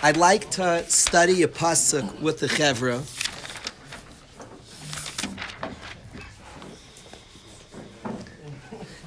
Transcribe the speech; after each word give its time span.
I'd 0.00 0.16
like 0.16 0.48
to 0.52 0.88
study 0.88 1.42
a 1.42 1.48
pasuk 1.48 2.20
with 2.20 2.38
the 2.38 2.46
chevra. 2.46 3.02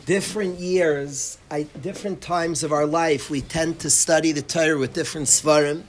Different 0.05 0.59
years, 0.59 1.37
I, 1.49 1.63
different 1.81 2.19
times 2.19 2.63
of 2.63 2.73
our 2.73 2.85
life, 2.85 3.29
we 3.29 3.39
tend 3.39 3.79
to 3.79 3.89
study 3.89 4.33
the 4.33 4.41
Torah 4.41 4.77
with 4.77 4.93
different 4.93 5.27
svarim, 5.27 5.83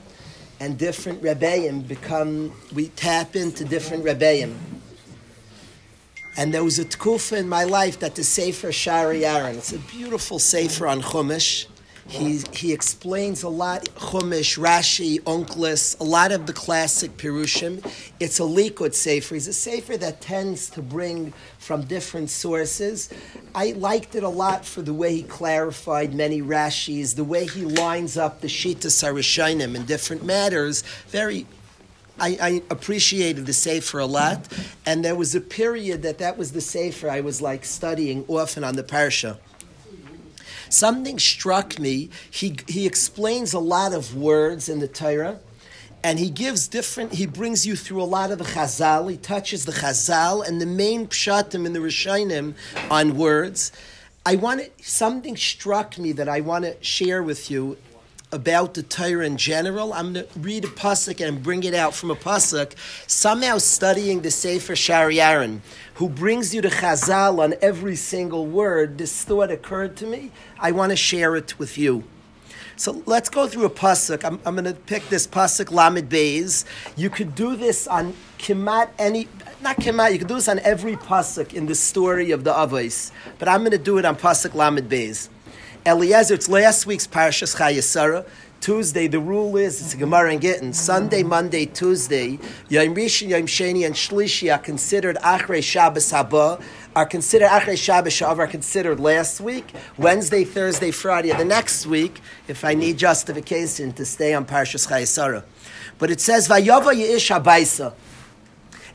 and 0.61 0.77
different 0.77 1.21
rebbeim 1.21 1.85
become. 1.85 2.53
We 2.73 2.87
tap 2.87 3.35
into 3.35 3.65
different 3.65 4.05
rebbeim. 4.05 4.55
And 6.37 6.53
there 6.53 6.63
was 6.63 6.79
a 6.79 6.85
tkufa 6.85 7.39
in 7.39 7.49
my 7.49 7.65
life 7.65 7.99
that 7.99 8.15
the 8.15 8.23
Sefer 8.23 8.71
Shari 8.71 9.25
Aaron. 9.25 9.57
It's 9.57 9.73
a 9.73 9.79
beautiful 9.79 10.39
Sefer 10.39 10.87
on 10.87 11.01
Chumash 11.01 11.67
he, 12.07 12.41
he 12.51 12.73
explains 12.73 13.43
a 13.43 13.49
lot, 13.49 13.85
Chumash, 13.95 14.57
Rashi, 14.57 15.21
Onkelos, 15.21 15.99
a 15.99 16.03
lot 16.03 16.31
of 16.31 16.45
the 16.45 16.53
classic 16.53 17.15
Pirushim. 17.17 17.85
It's 18.19 18.39
a 18.39 18.43
Likud 18.43 18.93
Sefer. 18.93 19.35
He's 19.35 19.47
a 19.47 19.53
Sefer 19.53 19.97
that 19.97 20.19
tends 20.19 20.69
to 20.71 20.81
bring 20.81 21.33
from 21.59 21.85
different 21.85 22.29
sources. 22.29 23.09
I 23.55 23.71
liked 23.71 24.15
it 24.15 24.23
a 24.23 24.29
lot 24.29 24.65
for 24.65 24.81
the 24.81 24.93
way 24.93 25.15
he 25.15 25.23
clarified 25.23 26.13
many 26.13 26.41
Rashis, 26.41 27.15
the 27.15 27.23
way 27.23 27.45
he 27.45 27.61
lines 27.61 28.17
up 28.17 28.41
the 28.41 28.47
Shita 28.47 28.87
Sarashainim 28.87 29.75
in 29.75 29.85
different 29.85 30.23
matters. 30.25 30.83
Very 31.07 31.45
I, 32.19 32.37
I, 32.39 32.63
appreciated 32.69 33.47
the 33.47 33.53
Sefer 33.53 33.97
a 33.97 34.05
lot, 34.05 34.47
and 34.85 35.03
there 35.03 35.15
was 35.15 35.33
a 35.33 35.41
period 35.41 36.03
that 36.03 36.19
that 36.19 36.37
was 36.37 36.51
the 36.51 36.61
Sefer 36.61 37.09
I 37.09 37.21
was 37.21 37.41
like 37.41 37.65
studying 37.65 38.23
often 38.27 38.63
on 38.63 38.75
the 38.75 38.83
Parsha. 38.83 39.37
Something 40.73 41.19
struck 41.19 41.77
me. 41.77 42.09
He, 42.31 42.55
he 42.67 42.87
explains 42.87 43.53
a 43.53 43.59
lot 43.59 43.93
of 43.93 44.15
words 44.15 44.67
in 44.67 44.79
the 44.79 44.87
Torah, 44.87 45.39
and 46.03 46.17
he 46.17 46.31
gives 46.31 46.67
different, 46.67 47.13
he 47.13 47.27
brings 47.27 47.67
you 47.67 47.75
through 47.75 48.01
a 48.01 48.05
lot 48.05 48.31
of 48.31 48.39
Chazal. 48.39 49.09
He 49.11 49.17
touches 49.17 49.65
the 49.65 49.71
Chazal 49.71 50.45
and 50.45 50.59
the 50.59 50.65
main 50.65 51.05
pshatim 51.07 51.67
in 51.67 51.73
the 51.73 51.79
Rishonim 51.79 52.55
on 52.89 53.15
words. 53.17 53.71
I 54.25 54.35
want 54.35 54.61
to, 54.61 54.83
something 54.83 55.37
struck 55.37 55.99
me 55.99 56.11
that 56.13 56.27
I 56.27 56.41
want 56.41 56.65
to 56.65 56.75
share 56.83 57.21
with 57.21 57.51
you 57.51 57.77
about 58.33 58.73
the 58.73 58.81
Torah 58.81 59.25
in 59.25 59.37
general. 59.37 59.93
I'm 59.93 60.13
going 60.13 60.25
to 60.25 60.39
read 60.39 60.65
a 60.65 60.67
pasuk 60.67 61.25
and 61.25 61.41
bring 61.41 61.63
it 61.63 61.75
out 61.75 61.93
from 61.93 62.09
a 62.09 62.15
pasuk. 62.15 62.73
Somehow 63.07 63.59
studying 63.59 64.21
the 64.21 64.31
Sefer 64.31 64.75
Shari 64.75 65.21
Aaron, 65.21 65.61
who 65.95 66.09
brings 66.09 66.53
you 66.53 66.61
the 66.61 66.69
Chazal 66.69 67.39
on 67.39 67.53
every 67.61 67.95
single 67.95 68.47
word. 68.47 68.97
This 68.97 69.23
thought 69.23 69.51
occurred 69.51 69.95
to 69.97 70.07
me. 70.07 70.31
I 70.59 70.71
want 70.71 70.89
to 70.89 70.95
share 70.95 71.35
it 71.35 71.59
with 71.59 71.77
you. 71.77 72.03
So 72.75 73.03
let's 73.05 73.29
go 73.29 73.47
through 73.47 73.65
a 73.65 73.69
pasuk. 73.69 74.25
I'm, 74.25 74.39
I'm 74.45 74.55
going 74.55 74.65
to 74.65 74.73
pick 74.73 75.07
this 75.09 75.27
pasuk 75.27 75.71
Lamed 75.71 76.09
Beis. 76.09 76.65
You 76.97 77.11
could 77.11 77.35
do 77.35 77.55
this 77.55 77.85
on 77.87 78.15
kimat 78.39 78.89
any, 78.97 79.27
not 79.61 79.77
kimat. 79.77 80.11
You 80.11 80.17
could 80.17 80.27
do 80.27 80.35
this 80.35 80.47
on 80.47 80.57
every 80.59 80.95
pasuk 80.95 81.53
in 81.53 81.67
the 81.67 81.75
story 81.75 82.31
of 82.31 82.43
the 82.43 82.51
Avos, 82.51 83.11
but 83.37 83.47
I'm 83.47 83.59
going 83.59 83.71
to 83.71 83.77
do 83.77 83.99
it 83.99 84.05
on 84.05 84.15
pasuk 84.15 84.55
Lamed 84.55 84.89
Beis. 84.89 85.29
Eliezer, 85.85 86.35
it's 86.35 86.47
last 86.47 86.85
week's 86.85 87.05
Parashas 87.05 87.57
Chayei 87.57 87.83
Sarah. 87.83 88.23
Tuesday, 88.61 89.07
the 89.07 89.19
rule 89.19 89.57
is 89.57 89.81
it's 89.81 89.93
a 89.93 89.97
Gemara 89.97 90.31
and 90.31 90.39
Gittin. 90.39 90.71
Sunday, 90.71 91.23
Monday, 91.23 91.65
Tuesday, 91.65 92.39
Yom 92.69 92.95
Rishon, 92.95 93.27
Yom 93.27 93.41
Sheni, 93.41 93.85
and 93.85 93.93
Shlishi 93.93 94.53
are 94.53 94.59
considered 94.59 95.17
Achrei 95.17 95.61
Shabbos 95.61 96.09
Haba, 96.09 96.63
are 96.95 97.05
considered 97.05 97.49
Achrei 97.49 97.77
Shabbos 97.77 98.13
Shav, 98.13 98.37
are 98.37 98.47
considered 98.47 99.01
last 99.01 99.41
week. 99.41 99.73
Wednesday, 99.97 100.45
Thursday, 100.45 100.91
Friday, 100.91 101.33
the 101.33 101.43
next 101.43 101.85
week, 101.85 102.21
if 102.47 102.63
I 102.63 102.75
need 102.75 102.97
justification 102.97 103.91
to 103.91 104.05
stay 104.05 104.33
on 104.33 104.45
Parashas 104.45 104.87
Chayei 104.87 105.05
Sarah. 105.05 105.43
But 105.97 106.11
it 106.11 106.21
says, 106.21 106.47
Vayova 106.47 106.93
Yish 106.93 107.37
Habaisa. 107.37 107.93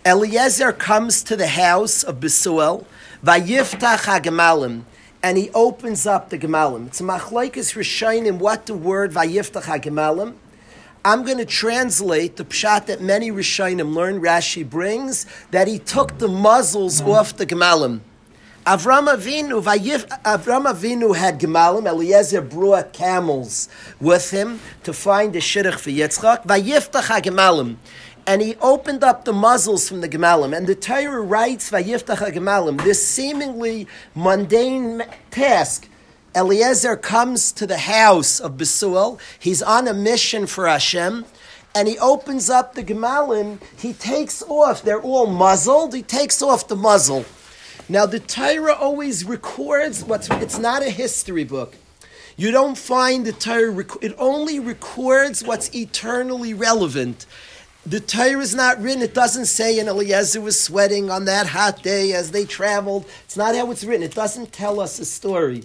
Eliezer 0.07 0.73
comes 0.73 1.23
to 1.25 1.37
the 1.37 1.49
house 1.49 2.03
of 2.03 2.19
Besuel, 2.19 2.87
Vayiftach 3.23 4.05
HaGemalim 4.07 4.85
and 5.23 5.37
he 5.37 5.51
opens 5.51 6.07
up 6.07 6.31
the 6.31 6.39
Gemalim. 6.39 6.87
It's 6.87 7.01
machlaikas 7.01 7.75
Rishonim 7.75 8.39
what 8.39 8.67
the 8.67 8.75
word 8.75 9.13
Vayiftach 9.13 9.63
HaGemalim. 9.63 10.35
I'm 11.05 11.25
going 11.25 11.39
to 11.39 11.45
translate 11.45 12.37
the 12.37 12.45
pshat 12.45 12.87
that 12.87 13.01
many 13.01 13.31
Rishonim 13.31 13.95
learn, 13.95 14.21
Rashi 14.21 14.69
brings, 14.69 15.27
that 15.51 15.69
he 15.69 15.79
took 15.79 16.19
the 16.19 16.29
muzzles 16.29 17.01
mm-hmm. 17.01 17.11
off 17.11 17.37
the 17.37 17.47
Gemalim. 17.47 18.01
Avram 18.67 19.09
Avinu, 19.09 19.63
Vayif, 19.63 20.07
Avram 20.25 20.71
Avinu 20.71 21.17
had 21.17 21.41
Gemalim. 21.41 21.87
Eliezer 21.87 22.43
brought 22.43 22.93
camels 22.93 23.69
with 23.99 24.31
him 24.31 24.61
to 24.83 24.93
find 24.93 25.33
the 25.33 25.39
shidduch 25.39 25.79
for 25.79 25.91
Yitzchak. 25.91 26.45
Vayiftach 26.45 27.05
HaGemalim 27.05 27.77
and 28.29 28.43
he 28.43 28.57
opened 28.57 29.03
up 29.03 29.25
the 29.25 29.33
muzzles 29.33 29.89
from 29.89 30.03
the 30.03 30.09
Gemalim. 30.09 30.55
And 30.55 30.67
the 30.67 30.75
Torah 30.75 31.23
writes, 31.23 31.71
Vayiftach 31.71 32.31
Gemalim, 32.31 32.85
this 32.85 33.05
seemingly 33.05 33.89
mundane 34.15 35.03
task. 35.31 35.89
Eliezer 36.37 36.95
comes 36.95 37.51
to 37.53 37.67
the 37.67 37.79
house 37.79 38.39
of 38.39 38.59
Besuel. 38.59 39.19
He's 39.39 39.63
on 39.63 39.89
a 39.89 39.95
mission 39.95 40.47
for 40.47 40.69
Hashem. 40.69 41.25
And 41.75 41.89
he 41.89 41.99
opens 41.99 42.51
up 42.51 42.75
the 42.75 42.85
Gemalim. 42.85 43.63
He 43.79 43.95
takes 43.95 44.43
off, 44.43 44.83
they're 44.83 45.01
all 45.01 45.27
muzzled. 45.27 45.95
He 45.95 46.03
takes 46.03 46.43
off 46.43 46.69
the 46.69 46.77
muzzle. 46.77 47.25
Now, 47.89 48.05
the 48.05 48.21
Torah 48.21 48.75
always 48.75 49.25
records 49.25 50.05
what's, 50.05 50.29
it's 50.33 50.59
not 50.59 50.83
a 50.83 50.91
history 50.91 51.45
book. 51.45 51.77
You 52.37 52.51
don't 52.51 52.77
find 52.77 53.25
the 53.25 53.33
Torah, 53.33 53.87
it 54.03 54.15
only 54.19 54.61
records 54.61 55.43
what's 55.43 55.75
eternally 55.75 56.53
relevant. 56.53 57.25
The 57.89 58.01
Torah 58.01 58.41
is 58.41 58.55
not 58.55 58.83
written. 58.83 59.01
It 59.01 59.15
doesn't 59.15 59.47
say, 59.47 59.79
and 59.79 59.89
Eliezer 59.89 60.43
was 60.43 60.61
sweating 60.61 61.11
on 61.11 61.25
that 61.25 61.47
hot 61.47 61.83
day 61.83 62.13
as 62.13 62.33
they 62.33 62.45
traveled. 62.45 63.07
It's 63.25 63.35
not 63.35 63.55
how 63.55 63.71
it's 63.71 63.83
written. 63.83 64.03
It 64.03 64.15
doesn't 64.15 64.53
tell 64.53 64.79
us 64.79 64.99
a 64.99 65.07
story. 65.07 65.65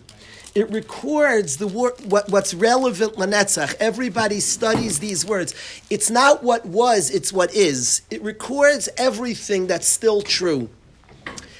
It 0.55 0.71
records 0.71 1.57
the 1.57 1.67
wor- 1.67 1.97
what, 2.05 2.29
what's 2.29 2.53
relevant 2.53 3.15
lanetzach. 3.15 3.75
Everybody 3.77 4.39
studies 4.39 4.99
these 4.99 5.25
words. 5.25 5.53
It's 5.89 6.09
not 6.09 6.43
what 6.43 6.65
was, 6.65 7.09
it's 7.09 7.33
what 7.33 7.53
is. 7.53 8.03
It 8.09 8.21
records 8.21 8.87
everything 8.95 9.67
that's 9.67 9.89
still 9.89 10.21
true. 10.21 10.69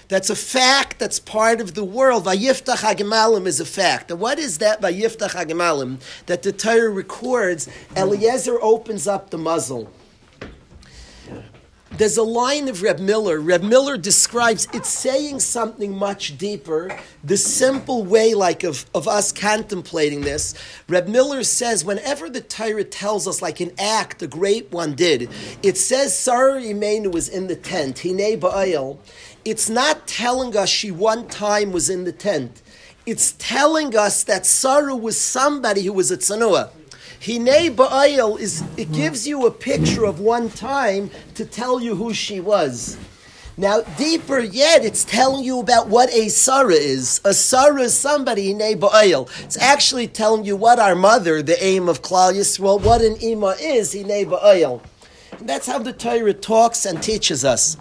That's 0.08 0.30
a 0.30 0.36
fact 0.36 0.98
that's 0.98 1.20
part 1.20 1.60
of 1.60 1.74
the 1.74 1.84
world. 1.84 2.24
Vayiftach 2.24 2.78
HaGemalim 2.78 3.48
is 3.48 3.60
a 3.60 3.66
fact. 3.66 4.12
And 4.12 4.20
what 4.22 4.40
is 4.40 4.60
that 4.60 4.80
Vayiftach 4.80 5.32
HaGemalim 5.32 6.00
that 6.28 6.42
the 6.42 6.54
Torah 6.54 6.90
records? 6.90 7.68
Eliezer 7.98 8.62
opens 8.62 9.08
up 9.08 9.30
the 9.30 9.38
muzzle. 9.38 9.92
There's 11.96 12.18
a 12.18 12.24
line 12.24 12.70
of 12.70 12.82
Reb 12.82 12.98
Miller. 12.98 13.40
Reb 13.40 13.62
Miller 13.62 13.98
describes 13.98 14.68
it's 14.74 14.90
saying 14.90 15.42
something 15.42 15.96
much 15.96 16.40
deeper. 16.40 16.98
The 17.24 17.38
simple 17.38 18.04
way, 18.04 18.34
like 18.34 18.64
of, 18.64 18.88
of 18.96 19.08
us 19.08 19.32
contemplating 19.32 20.22
this, 20.22 20.56
Reb 20.90 21.08
Miller 21.08 21.44
says 21.44 21.86
whenever 21.86 22.32
the 22.32 22.42
Torah 22.42 22.84
tells 22.84 23.28
us, 23.28 23.44
like 23.44 23.60
an 23.60 23.74
act 23.78 24.24
a 24.24 24.28
great 24.28 24.72
one 24.72 24.96
did, 24.96 25.30
it 25.62 25.78
says 25.78 26.18
Sarah 26.18 26.60
Imenu 26.60 27.12
was 27.12 27.30
in 27.30 27.46
the 27.46 27.56
tent. 27.56 28.00
Hine 28.00 28.40
Ba'ayel. 28.40 28.98
It's 29.46 29.70
not 29.70 30.08
telling 30.08 30.58
us 30.58 30.70
she 30.70 30.90
one 30.90 31.28
time 31.28 31.72
was 31.72 31.92
in 31.92 32.06
the 32.06 32.12
tent. 32.12 32.64
It's 33.06 33.34
telling 33.34 33.96
us 33.96 34.24
that 34.24 34.48
Sarah 34.48 34.96
was 34.96 35.22
somebody 35.22 35.84
who 35.84 35.94
was 35.94 36.10
a 36.10 36.18
tzanua. 36.18 36.72
Hine 37.26 37.74
Ba'ayil 37.74 38.38
is 38.38 38.66
it 38.76 38.92
gives 38.92 39.26
you 39.26 39.46
a 39.46 39.52
picture 39.52 40.04
of 40.04 40.20
one 40.20 40.50
time 40.50 41.10
to 41.36 41.46
tell 41.46 41.80
you 41.80 41.96
who 41.96 42.14
she 42.14 42.42
was. 42.42 42.98
Now, 43.56 43.80
deeper 43.98 44.40
yet, 44.40 44.84
it's 44.84 45.06
telling 45.06 45.46
you 45.46 45.62
about 45.62 45.88
what 45.88 46.12
a 46.12 46.28
Sarah 46.28 46.74
is. 46.74 47.22
A 47.24 47.34
Sarah 47.34 47.84
is 47.84 47.98
somebody, 47.98 48.52
Hine 48.52 48.78
Ba'ayil. 48.78 49.30
It's 49.46 49.58
actually 49.58 50.08
telling 50.08 50.44
you 50.44 50.58
what 50.58 50.80
our 50.80 50.96
mother, 50.96 51.42
the 51.42 51.64
aim 51.64 51.88
of 51.88 52.02
Klal 52.02 52.34
Yisrael, 52.34 52.82
what 52.82 53.02
an 53.02 53.16
Ima 53.22 53.56
is, 53.62 53.94
Hine 53.94 54.26
Ba'ayel. 54.26 54.82
And 55.40 55.48
that's 55.48 55.68
how 55.68 55.80
the 55.80 55.94
Torah 55.94 56.34
talks 56.34 56.86
and 56.86 57.02
teaches 57.02 57.46
us. 57.46 57.78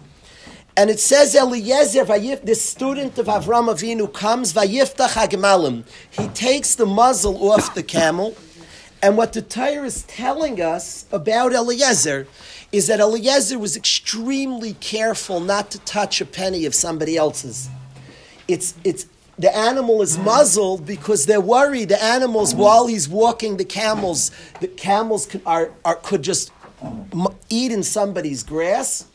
And 0.77 0.89
it 0.89 1.01
says 1.01 1.35
Eliezer, 1.35 2.05
the 2.05 2.55
student 2.55 3.19
of 3.19 3.27
Avram 3.27 3.69
Avinu, 3.75 4.13
comes 4.13 4.53
Vayiftach 4.53 5.15
Hagemalim. 5.15 5.85
He 6.11 6.29
takes 6.29 6.77
the 6.77 6.87
muzzle 6.87 7.51
off 7.51 7.75
the 7.75 7.83
camel. 7.83 8.37
And 9.03 9.17
what 9.17 9.33
the 9.33 9.43
Torah 9.43 9.85
is 9.85 10.05
telling 10.05 10.61
us 10.63 11.07
about 11.11 11.53
Eliezer 11.53 12.29
is 12.71 12.87
that 12.87 13.01
Eliezer 13.01 13.59
was 13.59 13.77
extremely 13.77 14.75
careful 14.75 15.41
not 15.41 15.73
to 15.73 15.81
touch 15.81 16.21
a 16.21 16.25
penny 16.25 16.65
of 16.67 16.75
somebody 16.75 17.17
else's. 17.17 17.69
It's, 18.47 18.75
it's, 18.85 19.07
the 19.37 19.55
animal 19.55 20.03
is 20.03 20.17
muzzled 20.19 20.87
because 20.87 21.27
they're 21.27 21.41
worried 21.41 21.89
the 21.89 22.03
animals, 22.03 22.55
while 22.55 22.87
he's 22.87 23.09
walking 23.09 23.57
the 23.57 23.65
camels, 23.65 24.31
the 24.61 24.69
camels 24.69 25.27
could, 25.27 25.43
are, 25.45 25.73
are, 25.85 25.97
could 25.97 26.23
just 26.23 26.53
eat 27.51 27.73
in 27.73 27.83
somebody's 27.83 28.45
grass. 28.45 29.07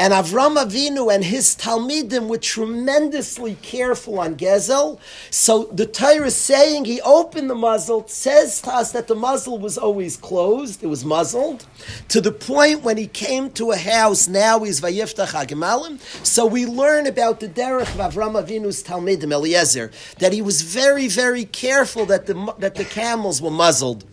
And 0.00 0.12
Avram 0.12 0.56
Avinu 0.56 1.12
and 1.12 1.24
his 1.24 1.56
Talmidim 1.56 2.28
were 2.28 2.38
tremendously 2.38 3.56
careful 3.62 4.20
on 4.20 4.36
Gezel. 4.36 5.00
So 5.30 5.64
the 5.72 5.86
Torah 5.86 6.26
is 6.26 6.36
saying 6.36 6.84
he 6.84 7.00
opened 7.00 7.50
the 7.50 7.56
muzzle, 7.56 8.06
says 8.06 8.60
to 8.62 8.72
us 8.72 8.92
that 8.92 9.08
the 9.08 9.16
muzzle 9.16 9.58
was 9.58 9.76
always 9.76 10.16
closed, 10.16 10.84
it 10.84 10.86
was 10.86 11.04
muzzled, 11.04 11.66
to 12.08 12.20
the 12.20 12.30
point 12.30 12.84
when 12.84 12.96
he 12.96 13.08
came 13.08 13.50
to 13.52 13.72
a 13.72 13.76
house, 13.76 14.28
now 14.28 14.60
he's 14.60 14.80
Vayiftach 14.80 15.34
Agimalim. 15.34 15.98
So 16.24 16.46
we 16.46 16.64
learn 16.64 17.08
about 17.08 17.40
the 17.40 17.48
derech 17.48 17.92
of 17.98 18.14
Avram 18.14 18.40
Avinu's 18.40 18.84
Talmidim, 18.84 19.32
Eliezer, 19.32 19.90
that 20.20 20.32
he 20.32 20.40
was 20.40 20.62
very, 20.62 21.08
very 21.08 21.44
careful 21.44 22.06
that 22.06 22.26
the, 22.26 22.54
that 22.58 22.76
the 22.76 22.84
camels 22.84 23.42
were 23.42 23.50
muzzled. 23.50 24.04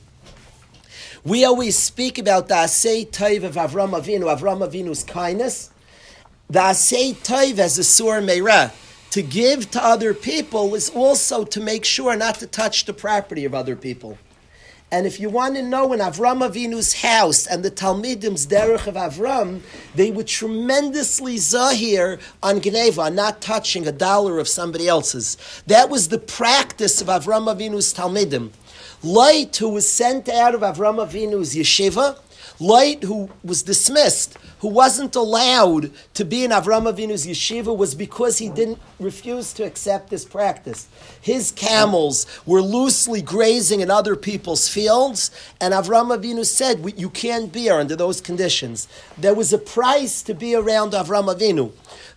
We 1.23 1.45
always 1.45 1.77
speak 1.77 2.17
about 2.17 2.47
the 2.47 2.55
Asay 2.55 3.07
Taiv 3.07 3.43
of 3.43 3.53
Avram 3.53 3.91
Avinu, 3.91 4.35
Avram 4.35 4.67
Avinu's 4.67 5.03
kindness. 5.03 5.69
The 6.47 6.59
asay 6.59 7.15
toiv 7.15 7.57
as 7.57 7.79
a 7.79 7.83
sur 7.83 8.21
meira. 8.21 8.71
To 9.11 9.21
give 9.21 9.71
to 9.71 9.83
other 9.83 10.13
people 10.13 10.75
is 10.75 10.89
also 10.89 11.43
to 11.45 11.59
make 11.59 11.85
sure 11.85 12.15
not 12.15 12.35
to 12.35 12.47
touch 12.47 12.85
the 12.85 12.93
property 12.93 13.45
of 13.45 13.55
other 13.55 13.75
people. 13.75 14.17
And 14.91 15.07
if 15.07 15.19
you 15.19 15.29
want 15.29 15.55
to 15.55 15.63
know 15.63 15.91
in 15.93 15.99
Avram 15.99 16.47
Avinu's 16.47 17.01
house 17.01 17.47
and 17.47 17.63
the 17.63 17.71
Talmidim's 17.71 18.45
derech 18.45 18.85
of 18.85 18.93
Avram, 18.93 19.61
they 19.95 20.11
were 20.11 20.23
tremendously 20.23 21.37
zahir 21.37 22.19
on 22.43 22.61
Gneva, 22.61 23.11
not 23.11 23.41
touching 23.41 23.87
a 23.87 23.91
dollar 23.91 24.37
of 24.37 24.47
somebody 24.47 24.87
else's. 24.87 25.37
That 25.65 25.89
was 25.89 26.09
the 26.09 26.19
practice 26.19 27.01
of 27.01 27.07
Avram 27.07 27.47
Avinu's 27.53 27.93
Talmidim. 27.93 28.51
Lot, 29.01 29.55
who 29.55 29.69
was 29.69 29.91
sent 29.91 30.29
out 30.29 30.53
of 30.53 30.61
Avram 30.61 31.03
Avinu's 31.03 31.55
yeshiva, 31.55 32.19
Lot, 32.59 33.03
who 33.03 33.29
was 33.43 33.63
dismissed, 33.63 34.37
who 34.65 34.71
wasn't 34.71 35.15
allowed 35.15 35.91
to 36.15 36.25
be 36.25 36.43
in 36.43 36.49
Avram 36.49 36.91
Avinu's 36.91 37.27
yeshiva, 37.27 37.77
was 37.77 37.93
because 37.93 38.39
he 38.39 38.49
didn't 38.49 38.79
refuse 38.99 39.53
to 39.53 39.63
accept 39.63 40.09
this 40.09 40.25
practice. 40.25 40.87
His 41.21 41.51
camels 41.51 42.25
were 42.47 42.63
loosely 42.63 43.21
grazing 43.21 43.81
in 43.81 43.91
other 43.91 44.15
people's 44.15 44.67
fields, 44.67 45.29
and 45.61 45.71
Avram 45.71 46.09
Avinu 46.09 46.43
said, 46.43 46.83
"You 46.97 47.11
can't 47.11 47.51
be 47.51 47.61
here 47.65 47.75
under 47.75 47.95
those 47.95 48.19
conditions." 48.19 48.87
There 49.15 49.35
was 49.35 49.53
a 49.53 49.59
price 49.59 50.23
to 50.23 50.33
be 50.33 50.55
around 50.55 50.93
Avram 50.93 51.31
Avinu. 51.31 51.69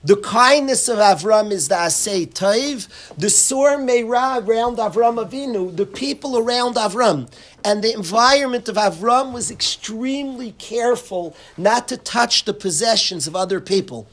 The 0.05 0.17
kindness 0.17 0.89
of 0.89 0.99
Avram 0.99 1.51
is 1.51 1.67
the 1.67 1.75
Asay 1.75 2.33
Taiv. 2.33 2.87
The 3.17 3.29
Sur 3.29 3.79
Meira 3.79 4.47
around 4.47 4.77
Avram 4.77 5.19
Avinu, 5.19 5.77
the 5.77 5.87
people 5.87 6.39
around 6.39 6.77
Avram, 6.77 7.29
and 7.65 7.83
the 7.83 7.93
environment 7.95 8.69
of 8.69 8.77
Avram 8.77 9.33
was 9.33 9.51
extremely 9.51 10.53
careful 10.53 11.35
not 11.57 11.89
to 11.89 11.97
touch 11.97 12.45
the 12.45 12.55
possessions 12.55 13.27
of 13.27 13.35
other 13.35 13.61
people. 13.61 14.07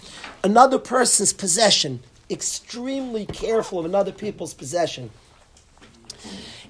Another 0.44 0.80
person's 0.80 1.34
possession, 1.34 2.00
extremely 2.32 3.28
careful 3.28 3.78
of 3.78 3.86
another 3.86 4.12
people's 4.12 4.56
possession. 4.56 5.12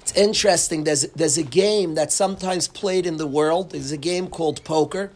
It's 0.01 0.11
interesting, 0.11 0.83
there's, 0.83 1.07
there's 1.13 1.37
a 1.37 1.43
game 1.43 1.95
that's 1.95 2.13
sometimes 2.13 2.67
played 2.67 3.05
in 3.05 3.15
the 3.15 3.27
world. 3.27 3.71
There's 3.71 3.93
a 3.93 3.97
game 3.97 4.27
called 4.27 4.61
poker. 4.65 5.13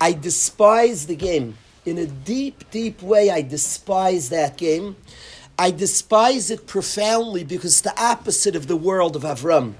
I 0.00 0.12
despise 0.12 1.06
the 1.06 1.14
game 1.14 1.56
in 1.88 1.98
a 1.98 2.06
deep, 2.06 2.70
deep 2.70 3.02
way, 3.02 3.30
I 3.30 3.42
despise 3.42 4.28
that 4.28 4.56
game. 4.56 4.96
I 5.58 5.70
despise 5.70 6.50
it 6.50 6.66
profoundly 6.66 7.42
because 7.42 7.72
it's 7.72 7.80
the 7.80 8.00
opposite 8.00 8.54
of 8.54 8.68
the 8.68 8.76
world 8.76 9.16
of 9.16 9.22
Avram. 9.22 9.74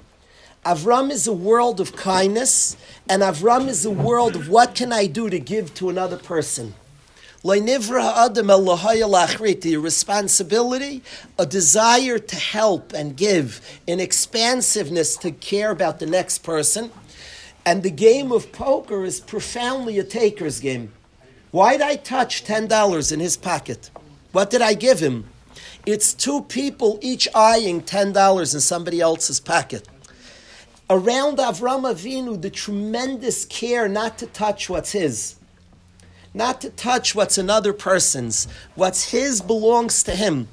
Avram 0.65 1.09
is 1.09 1.25
a 1.25 1.33
world 1.33 1.79
of 1.79 1.95
kindness, 1.95 2.75
and 3.07 3.21
Avram 3.21 3.69
is 3.69 3.85
a 3.85 3.91
world 3.91 4.35
of 4.35 4.49
what 4.49 4.75
can 4.75 4.91
I 4.91 5.05
do 5.05 5.29
to 5.29 5.39
give 5.39 5.73
to 5.75 5.89
another 5.89 6.17
person. 6.17 6.73
A 7.45 7.61
responsibility, 9.77 11.01
a 11.37 11.45
desire 11.45 12.19
to 12.19 12.35
help 12.35 12.91
and 12.91 13.15
give, 13.15 13.79
an 13.87 14.01
expansiveness 14.01 15.15
to 15.15 15.31
care 15.31 15.71
about 15.71 15.99
the 15.99 16.05
next 16.05 16.39
person. 16.39 16.91
And 17.65 17.83
the 17.83 17.91
game 17.91 18.33
of 18.33 18.51
poker 18.51 19.05
is 19.05 19.21
profoundly 19.21 19.97
a 19.97 20.03
taker's 20.03 20.59
game. 20.59 20.91
Why 21.51 21.73
did 21.73 21.81
I 21.81 21.95
touch 21.95 22.43
$10 22.43 23.11
in 23.11 23.19
his 23.19 23.35
pocket? 23.35 23.89
What 24.31 24.51
did 24.51 24.61
I 24.61 24.75
give 24.75 24.99
him? 24.99 25.25
It's 25.85 26.13
two 26.13 26.41
people 26.43 26.99
each 27.01 27.27
eyeing 27.33 27.81
$10 27.81 28.53
in 28.53 28.61
somebody 28.61 29.01
else's 29.01 29.39
pocket. 29.39 29.87
Around 30.91 31.37
Avram 31.37 31.91
Avinu, 31.91 32.39
the 32.39 32.51
tremendous 32.51 33.45
care 33.45 33.87
not 33.87 34.19
to 34.19 34.27
touch 34.27 34.69
what's 34.69 34.91
his, 34.91 35.35
not 36.33 36.61
to 36.61 36.69
touch 36.69 37.15
what's 37.15 37.39
another 37.39 37.73
person's. 37.73 38.47
What's 38.75 39.11
his 39.11 39.41
belongs 39.41 40.03
to 40.03 40.15
him. 40.15 40.47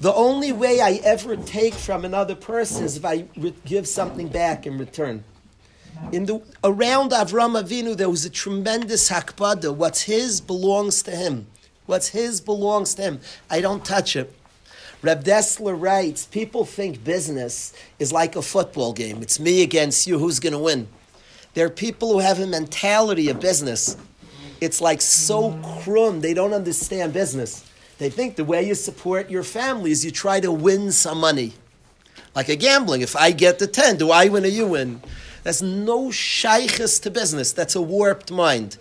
The 0.00 0.12
only 0.12 0.52
way 0.52 0.80
I 0.80 1.00
ever 1.04 1.36
take 1.36 1.72
from 1.72 2.04
another 2.04 2.34
person 2.34 2.84
is 2.84 2.98
if 2.98 3.04
I 3.04 3.22
give 3.64 3.88
something 3.88 4.28
back 4.28 4.66
in 4.66 4.76
return. 4.76 5.24
In 6.12 6.26
the 6.26 6.42
around 6.62 7.10
Avram 7.10 7.60
Avinu, 7.60 7.96
there 7.96 8.10
was 8.10 8.24
a 8.24 8.30
tremendous 8.30 9.10
hakpada. 9.10 9.74
What's 9.74 10.02
his 10.02 10.40
belongs 10.40 11.02
to 11.02 11.10
him. 11.10 11.46
What's 11.86 12.08
his 12.08 12.40
belongs 12.40 12.94
to 12.94 13.02
him. 13.02 13.20
I 13.50 13.60
don't 13.60 13.84
touch 13.84 14.16
it. 14.16 14.32
Reb 15.02 15.22
Dessler 15.22 15.78
writes, 15.78 16.24
people 16.24 16.64
think 16.64 17.04
business 17.04 17.74
is 17.98 18.10
like 18.10 18.36
a 18.36 18.42
football 18.42 18.94
game. 18.94 19.20
It's 19.20 19.38
me 19.38 19.62
against 19.62 20.06
you. 20.06 20.18
Who's 20.18 20.40
going 20.40 20.54
to 20.54 20.58
win? 20.58 20.88
There 21.52 21.66
are 21.66 21.70
people 21.70 22.14
who 22.14 22.18
have 22.20 22.40
a 22.40 22.46
mentality 22.46 23.28
of 23.28 23.38
business. 23.38 23.98
It's 24.62 24.80
like 24.80 25.02
so 25.02 25.60
crum. 25.82 26.22
They 26.22 26.32
don't 26.32 26.54
understand 26.54 27.12
business. 27.12 27.70
They 27.98 28.08
think 28.08 28.36
the 28.36 28.44
way 28.44 28.66
you 28.66 28.74
support 28.74 29.30
your 29.30 29.42
family 29.42 29.90
is 29.90 30.04
you 30.04 30.10
try 30.10 30.40
to 30.40 30.50
win 30.50 30.90
some 30.90 31.18
money. 31.18 31.52
Like 32.34 32.48
a 32.48 32.56
gambling. 32.56 33.02
If 33.02 33.14
I 33.14 33.30
get 33.30 33.58
the 33.58 33.66
10, 33.66 33.98
do 33.98 34.10
I 34.10 34.28
win 34.28 34.44
or 34.44 34.48
you 34.48 34.66
win? 34.68 35.02
There's 35.44 35.62
no 35.62 36.10
shaykhs 36.10 36.98
to 37.00 37.10
business. 37.10 37.52
That's 37.52 37.76
a 37.76 37.82
warped 37.82 38.32
mind. 38.32 38.78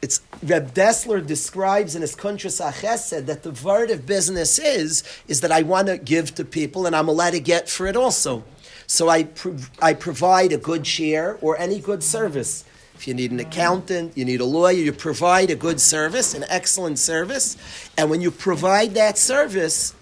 It's 0.00 0.20
Reb 0.42 0.74
Dessler 0.74 1.24
describes 1.24 1.94
in 1.94 2.02
his 2.02 2.16
Kuntras 2.16 2.60
Achesed 2.60 3.26
that 3.26 3.44
the 3.44 3.52
word 3.64 3.90
of 3.90 4.04
business 4.04 4.58
is 4.58 5.04
is 5.28 5.42
that 5.42 5.52
I 5.52 5.62
want 5.62 5.86
to 5.86 5.98
give 5.98 6.34
to 6.34 6.44
people 6.44 6.86
and 6.86 6.96
I'm 6.96 7.08
allowed 7.08 7.30
to 7.34 7.40
get 7.40 7.68
for 7.68 7.86
it 7.86 7.94
also. 7.94 8.42
So 8.88 9.08
I 9.08 9.28
I 9.80 9.94
provide 9.94 10.52
a 10.52 10.56
good 10.56 10.86
share 10.86 11.38
or 11.40 11.56
any 11.58 11.78
good 11.78 12.02
service. 12.02 12.64
If 12.94 13.06
you 13.06 13.14
need 13.14 13.32
an 13.32 13.40
accountant, 13.40 14.16
you 14.16 14.24
need 14.24 14.40
a 14.40 14.44
lawyer, 14.44 14.76
you 14.76 14.92
provide 14.92 15.50
a 15.50 15.56
good 15.56 15.80
service, 15.80 16.34
an 16.34 16.44
excellent 16.48 16.98
service, 16.98 17.56
and 17.98 18.08
when 18.10 18.20
you 18.20 18.30
provide 18.30 18.94
that 18.94 19.18
service, 19.18 19.94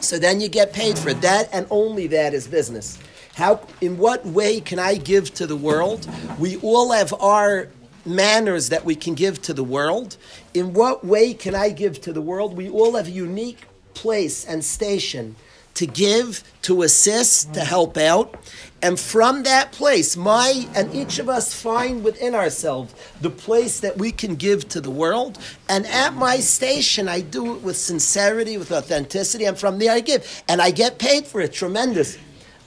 so 0.00 0.18
then 0.18 0.40
you 0.40 0.48
get 0.48 0.72
paid 0.72 0.98
for 0.98 1.10
it. 1.10 1.20
That 1.22 1.48
and 1.52 1.66
only 1.70 2.06
that 2.08 2.34
is 2.34 2.46
business. 2.46 2.98
How, 3.38 3.60
in 3.80 3.98
what 3.98 4.26
way 4.26 4.60
can 4.60 4.80
I 4.80 4.96
give 4.96 5.32
to 5.34 5.46
the 5.46 5.56
world? 5.56 6.08
We 6.40 6.56
all 6.56 6.90
have 6.90 7.14
our 7.20 7.68
manners 8.04 8.70
that 8.70 8.84
we 8.84 8.96
can 8.96 9.14
give 9.14 9.40
to 9.42 9.54
the 9.54 9.62
world. 9.62 10.16
In 10.54 10.72
what 10.72 11.04
way 11.04 11.34
can 11.34 11.54
I 11.54 11.70
give 11.70 12.00
to 12.00 12.12
the 12.12 12.20
world? 12.20 12.56
We 12.56 12.68
all 12.68 12.96
have 12.96 13.06
a 13.06 13.12
unique 13.12 13.60
place 13.94 14.44
and 14.44 14.64
station 14.64 15.36
to 15.74 15.86
give, 15.86 16.42
to 16.62 16.82
assist, 16.82 17.54
to 17.54 17.60
help 17.60 17.96
out. 17.96 18.34
And 18.82 18.98
from 18.98 19.44
that 19.44 19.70
place, 19.70 20.16
my 20.16 20.66
and 20.74 20.92
each 20.92 21.20
of 21.20 21.28
us 21.28 21.54
find 21.54 22.02
within 22.02 22.34
ourselves 22.34 22.92
the 23.20 23.30
place 23.30 23.78
that 23.78 23.98
we 23.98 24.10
can 24.10 24.34
give 24.34 24.68
to 24.70 24.80
the 24.80 24.90
world. 24.90 25.38
And 25.68 25.86
at 25.86 26.14
my 26.14 26.40
station, 26.40 27.08
I 27.08 27.20
do 27.20 27.54
it 27.54 27.62
with 27.62 27.76
sincerity, 27.76 28.58
with 28.58 28.72
authenticity, 28.72 29.44
and 29.44 29.56
from 29.56 29.78
there 29.78 29.92
I 29.92 30.00
give. 30.00 30.42
And 30.48 30.60
I 30.60 30.72
get 30.72 30.98
paid 30.98 31.24
for 31.28 31.40
it. 31.40 31.52
Tremendous. 31.52 32.18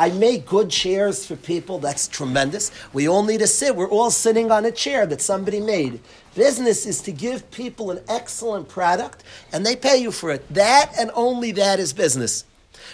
I 0.01 0.09
make 0.09 0.47
good 0.47 0.71
chairs 0.71 1.27
for 1.27 1.35
people. 1.35 1.77
That's 1.77 2.07
tremendous. 2.07 2.71
We 2.91 3.07
all 3.07 3.21
need 3.21 3.37
to 3.41 3.45
sit. 3.45 3.75
We're 3.75 3.87
all 3.87 4.09
sitting 4.09 4.49
on 4.49 4.65
a 4.65 4.71
chair 4.71 5.05
that 5.05 5.21
somebody 5.21 5.59
made. 5.59 5.99
Business 6.33 6.87
is 6.87 7.01
to 7.01 7.11
give 7.11 7.51
people 7.51 7.91
an 7.91 7.99
excellent 8.09 8.67
product 8.67 9.23
and 9.53 9.63
they 9.63 9.75
pay 9.75 9.97
you 9.97 10.11
for 10.11 10.31
it. 10.31 10.51
That 10.51 10.91
and 10.97 11.11
only 11.13 11.51
that 11.51 11.79
is 11.79 11.93
business. 11.93 12.45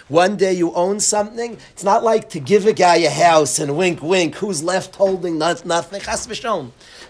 One 0.08 0.36
day 0.36 0.52
you 0.52 0.74
own 0.74 1.00
something. 1.00 1.56
It's 1.72 1.82
not 1.82 2.04
like 2.04 2.28
to 2.28 2.40
give 2.40 2.66
a 2.66 2.74
guy 2.74 2.96
a 2.96 3.10
house 3.10 3.58
and 3.58 3.74
wink, 3.74 4.02
wink, 4.02 4.34
who's 4.34 4.62
left 4.62 4.96
holding 4.96 5.38
nothing. 5.38 6.02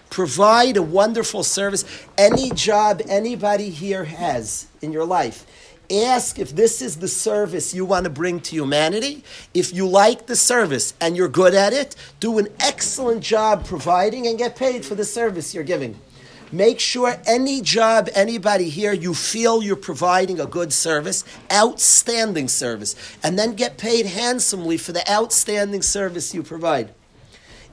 Provide 0.09 0.77
a 0.77 0.81
wonderful 0.81 1.43
service. 1.43 1.83
Any 2.17 2.51
job 2.51 3.01
anybody 3.09 3.69
here 3.69 4.05
has 4.05 4.67
in 4.81 4.93
your 4.93 5.05
life 5.05 5.45
ask 5.91 6.39
if 6.39 6.51
this 6.51 6.81
is 6.81 6.97
the 6.97 7.07
service 7.07 7.73
you 7.73 7.85
want 7.85 8.03
to 8.05 8.09
bring 8.09 8.39
to 8.41 8.55
humanity. 8.55 9.23
If 9.53 9.73
you 9.73 9.87
like 9.87 10.27
the 10.27 10.35
service 10.35 10.93
and 11.01 11.15
you're 11.17 11.27
good 11.27 11.53
at 11.53 11.73
it, 11.73 11.95
do 12.19 12.37
an 12.37 12.47
excellent 12.59 13.21
job 13.21 13.65
providing 13.65 14.27
and 14.27 14.37
get 14.37 14.55
paid 14.55 14.85
for 14.85 14.95
the 14.95 15.05
service 15.05 15.53
you're 15.53 15.63
giving. 15.63 15.99
Make 16.51 16.79
sure 16.79 17.15
any 17.27 17.61
job, 17.61 18.09
anybody 18.15 18.69
here, 18.69 18.91
you 18.91 19.13
feel 19.13 19.61
you're 19.61 19.75
providing 19.75 20.39
a 20.39 20.47
good 20.47 20.73
service, 20.73 21.23
outstanding 21.51 22.47
service, 22.47 22.95
and 23.21 23.37
then 23.37 23.53
get 23.53 23.77
paid 23.77 24.07
handsomely 24.07 24.77
for 24.77 24.91
the 24.91 25.07
outstanding 25.11 25.83
service 25.83 26.33
you 26.33 26.41
provide. 26.41 26.91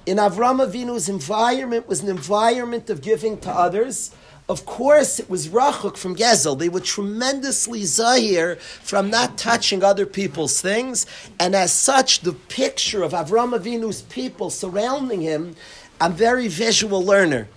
In 0.04 0.18
Avram 0.18 0.64
Avinu's 0.64 1.08
environment 1.08 1.88
was 1.88 2.02
an 2.02 2.10
environment 2.10 2.90
of 2.90 3.00
giving 3.00 3.38
to 3.40 3.50
others, 3.50 4.14
Of 4.48 4.64
course, 4.64 5.18
it 5.18 5.28
was 5.28 5.48
rachuk 5.48 5.96
from 5.96 6.14
Gezel. 6.14 6.56
They 6.56 6.68
were 6.68 6.80
tremendously 6.80 7.82
zahir 7.82 8.56
from 8.56 9.10
not 9.10 9.36
touching 9.36 9.82
other 9.82 10.06
people's 10.06 10.60
things, 10.60 11.04
and 11.40 11.56
as 11.56 11.72
such, 11.72 12.20
the 12.20 12.32
picture 12.32 13.02
of 13.02 13.12
Avram 13.12 13.58
Avinu's 13.58 14.02
people 14.02 14.50
surrounding 14.50 15.20
him, 15.20 15.56
I'm 16.00 16.12
very 16.12 16.46
visual 16.46 17.02
learner. 17.02 17.48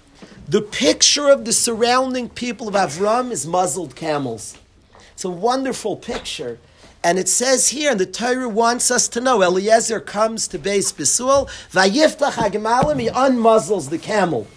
The 0.48 0.64
picture 0.64 1.30
of 1.30 1.46
the 1.46 1.54
surrounding 1.54 2.28
people 2.28 2.68
of 2.68 2.74
Avram 2.74 3.30
is 3.30 3.46
muzzled 3.46 3.96
camels. 3.96 4.58
It's 5.14 5.24
a 5.24 5.30
wonderful 5.30 5.96
picture. 5.96 6.58
And 7.04 7.20
it 7.20 7.30
says 7.30 7.70
here, 7.70 7.92
and 7.92 8.00
the 8.00 8.08
Torah 8.08 8.50
wants 8.50 8.90
us 8.90 9.08
to 9.10 9.22
know, 9.22 9.44
Eliezer 9.44 10.00
comes 10.00 10.48
to 10.48 10.58
base 10.58 10.92
Besuel, 10.92 11.48
Vayiftach 11.72 12.32
Hagmalim, 12.32 13.00
he 13.00 13.10
unmuzzles 13.10 13.90
the 13.92 14.00
camel. 14.00 14.48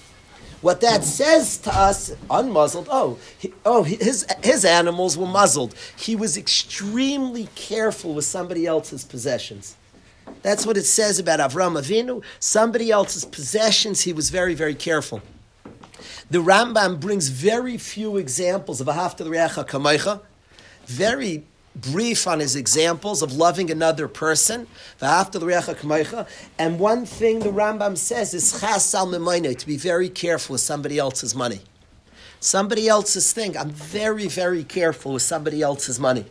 What 0.62 0.80
that 0.80 1.02
says 1.02 1.58
to 1.58 1.74
us, 1.74 2.10
unmuzzled, 2.30 2.86
oh, 2.88 3.18
he, 3.36 3.52
oh, 3.66 3.82
his, 3.82 4.24
his 4.44 4.64
animals 4.64 5.18
were 5.18 5.26
muzzled. 5.26 5.74
He 5.96 6.14
was 6.14 6.36
extremely 6.36 7.48
careful 7.56 8.14
with 8.14 8.24
somebody 8.24 8.64
else's 8.64 9.04
possessions. 9.04 9.76
That's 10.42 10.64
what 10.64 10.76
it 10.76 10.84
says 10.84 11.18
about 11.18 11.40
Avram 11.40 11.80
Avinu. 11.80 12.22
Somebody 12.38 12.92
else's 12.92 13.24
possessions, 13.24 14.02
he 14.02 14.12
was 14.12 14.30
very, 14.30 14.54
very 14.54 14.74
careful. 14.74 15.20
The 16.30 16.38
Rambam 16.38 17.00
brings 17.00 17.28
very 17.28 17.76
few 17.76 18.16
examples 18.16 18.80
of 18.80 18.86
a 18.86 18.92
Ahafta 18.92 19.26
Reacha 19.26 19.66
Kamaycha, 19.68 20.20
very 20.86 21.44
brief 21.74 22.26
on 22.26 22.40
his 22.40 22.54
examples 22.56 23.22
of 23.22 23.32
loving 23.32 23.70
another 23.70 24.08
person. 24.08 24.66
And 25.00 26.78
one 26.78 27.06
thing 27.06 27.38
the 27.40 27.50
Rambam 27.50 27.96
says 27.96 28.34
is 28.34 28.52
to 28.52 29.66
be 29.66 29.76
very 29.76 30.08
careful 30.08 30.52
with 30.54 30.60
somebody 30.60 30.98
else's 30.98 31.34
money. 31.34 31.60
Somebody 32.40 32.88
else's 32.88 33.32
thing. 33.32 33.56
I'm 33.56 33.70
very, 33.70 34.26
very 34.26 34.64
careful 34.64 35.12
with 35.14 35.22
somebody 35.22 35.62
else's 35.62 36.00
money. 36.00 36.26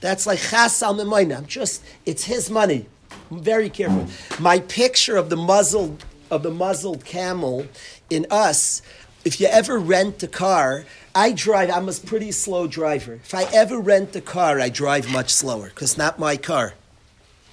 That's 0.00 0.26
like 0.26 0.38
chas 0.38 0.82
al 0.82 1.00
I'm 1.00 1.46
just, 1.46 1.82
it's 2.06 2.24
his 2.24 2.50
money. 2.50 2.86
I'm 3.30 3.42
very 3.42 3.68
careful. 3.68 4.06
My 4.38 4.60
picture 4.60 5.16
of 5.16 5.30
the 5.30 5.36
muzzled 5.36 6.04
of 6.30 6.42
the 6.42 6.50
muzzled 6.50 7.04
camel 7.04 7.66
in 8.08 8.26
us, 8.30 8.82
if 9.24 9.40
you 9.40 9.48
ever 9.48 9.78
rent 9.78 10.22
a 10.22 10.28
car, 10.28 10.84
I 11.14 11.32
drive, 11.32 11.70
I'm 11.70 11.88
a 11.88 11.92
pretty 11.92 12.30
slow 12.30 12.66
driver. 12.68 13.14
If 13.14 13.34
I 13.34 13.44
ever 13.52 13.80
rent 13.80 14.14
a 14.14 14.20
car, 14.20 14.60
I 14.60 14.68
drive 14.68 15.10
much 15.10 15.32
slower 15.32 15.68
because 15.68 15.98
not 15.98 16.18
my 16.18 16.36
car. 16.36 16.74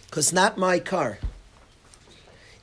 Because 0.06 0.32
not 0.32 0.58
my 0.58 0.80
car. 0.80 1.18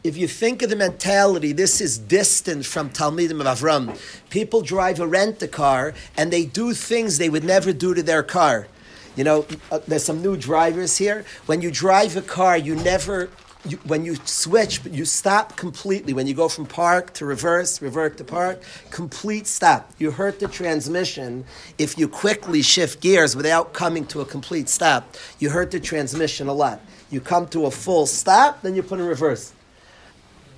If 0.04 0.16
you 0.16 0.28
think 0.28 0.62
of 0.62 0.70
the 0.70 0.76
mentality, 0.76 1.52
this 1.52 1.80
is 1.80 1.98
distant 1.98 2.64
from 2.66 2.90
Talmidim 2.90 3.40
of 3.40 3.58
Avram. 3.58 3.98
People 4.30 4.60
drive 4.60 5.00
a 5.00 5.06
rent 5.06 5.42
a 5.42 5.48
car 5.48 5.94
and 6.16 6.32
they 6.32 6.44
do 6.44 6.74
things 6.74 7.18
they 7.18 7.30
would 7.30 7.44
never 7.44 7.72
do 7.72 7.94
to 7.94 8.02
their 8.02 8.22
car. 8.22 8.68
You 9.16 9.24
know, 9.24 9.46
uh, 9.72 9.80
there's 9.88 10.04
some 10.04 10.22
new 10.22 10.36
drivers 10.36 10.98
here. 10.98 11.24
When 11.46 11.60
you 11.60 11.70
drive 11.70 12.16
a 12.16 12.22
car, 12.22 12.56
you 12.56 12.76
never 12.76 13.30
you, 13.66 13.78
when 13.84 14.04
you 14.04 14.16
switch, 14.24 14.84
you 14.84 15.04
stop 15.04 15.56
completely. 15.56 16.12
When 16.12 16.26
you 16.26 16.34
go 16.34 16.48
from 16.48 16.66
park 16.66 17.12
to 17.14 17.24
reverse, 17.24 17.80
revert 17.80 18.18
to 18.18 18.24
park, 18.24 18.62
complete 18.90 19.46
stop. 19.46 19.90
You 19.98 20.10
hurt 20.10 20.38
the 20.38 20.48
transmission 20.48 21.44
if 21.78 21.96
you 21.98 22.08
quickly 22.08 22.62
shift 22.62 23.00
gears 23.00 23.34
without 23.34 23.72
coming 23.72 24.06
to 24.06 24.20
a 24.20 24.24
complete 24.24 24.68
stop. 24.68 25.16
You 25.38 25.50
hurt 25.50 25.70
the 25.70 25.80
transmission 25.80 26.48
a 26.48 26.52
lot. 26.52 26.80
You 27.10 27.20
come 27.20 27.46
to 27.48 27.66
a 27.66 27.70
full 27.70 28.06
stop, 28.06 28.62
then 28.62 28.74
you 28.74 28.82
put 28.82 29.00
in 29.00 29.06
reverse. 29.06 29.52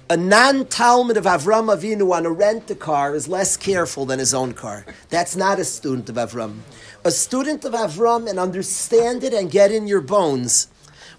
A 0.09 0.17
non-Talmud 0.17 1.17
of 1.17 1.25
Avram 1.25 1.75
Avinu 1.75 2.13
on 2.13 2.27
a 2.27 2.31
rent-a-car 2.31 3.17
is 3.17 3.27
less 3.27 3.57
careful 3.57 4.07
than 4.07 4.21
his 4.21 4.33
own 4.33 4.53
car. 4.53 4.87
That's 5.11 5.35
not 5.35 5.59
a 5.59 5.65
student 5.65 6.09
of 6.09 6.15
Avram. 6.15 6.59
A 7.05 7.11
student 7.11 7.65
of 7.65 7.73
Avram 7.73 8.31
and 8.31 8.39
understand 8.39 9.25
it 9.25 9.35
and 9.35 9.51
get 9.51 9.73
in 9.73 9.89
your 9.89 10.01
bones 10.01 10.69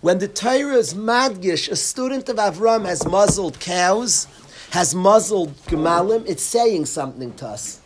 when 0.01 0.19
the 0.19 0.27
Torah 0.27 0.75
is 0.75 0.93
madgish, 0.93 1.69
a 1.69 1.75
student 1.75 2.29
of 2.29 2.37
Avram 2.37 2.85
has 2.85 3.05
muzzled 3.07 3.59
cows, 3.59 4.27
has 4.71 4.93
muzzled 4.93 5.55
gemalim, 5.65 6.27
it's 6.27 6.43
saying 6.43 6.85
something 6.85 7.33
to 7.35 7.47
us. 7.47 7.81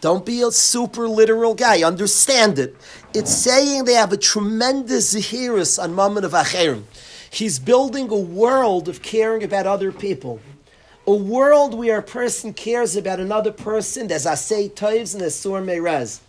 Don't 0.00 0.24
be 0.24 0.40
a 0.40 0.50
super 0.50 1.06
literal 1.06 1.54
guy. 1.54 1.82
Understand 1.82 2.58
it. 2.58 2.74
It's 3.12 3.34
saying 3.34 3.84
they 3.84 3.92
have 3.92 4.12
a 4.12 4.16
tremendous 4.16 5.14
zahirus 5.14 5.82
on 5.82 5.94
Mammon 5.94 6.24
of 6.24 6.32
Acherim. 6.32 6.84
He's 7.30 7.58
building 7.58 8.10
a 8.10 8.16
world 8.16 8.88
of 8.88 9.02
caring 9.02 9.44
about 9.44 9.66
other 9.66 9.92
people. 9.92 10.40
A 11.06 11.14
world 11.14 11.74
where 11.74 11.98
a 11.98 12.02
person 12.02 12.54
cares 12.54 12.96
about 12.96 13.20
another 13.20 13.52
person. 13.52 14.08
There's 14.08 14.24
Asay 14.24 14.70
Toivs 14.70 15.12
and 15.12 15.20
there's 15.20 15.34
Sur 15.34 15.60
Meirez. 15.60 16.20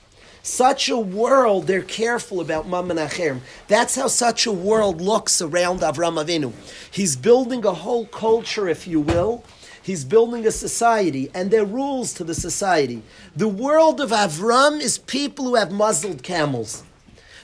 Such 0.44 0.90
a 0.90 0.98
world, 0.98 1.68
they're 1.68 1.84
careful 1.84 2.42
about 2.42 2.68
Mammon 2.68 2.98
Acher. 2.98 3.42
That's 3.68 3.96
how 3.96 4.08
such 4.08 4.48
a 4.48 4.52
world 4.52 5.00
looks 5.00 5.40
around 5.40 5.82
Avram 5.82 6.24
Avinu. 6.24 6.52
He's 6.90 7.16
building 7.16 7.64
a 7.64 7.74
whole 7.74 8.08
culture, 8.08 8.68
if 8.68 8.88
you 8.88 9.02
will. 9.02 9.44
He's 9.84 10.04
building 10.04 10.48
a 10.48 10.52
society, 10.52 11.30
and 11.36 11.52
there 11.52 11.62
are 11.62 11.66
rules 11.66 12.14
to 12.16 12.24
the 12.24 12.34
society. 12.34 13.04
The 13.36 13.48
world 13.48 14.02
of 14.02 14.10
Avram 14.10 14.82
is 14.82 14.98
people 14.98 15.46
who 15.46 15.56
have 15.56 15.72
muzzled 15.72 16.24
camels. 16.24 16.84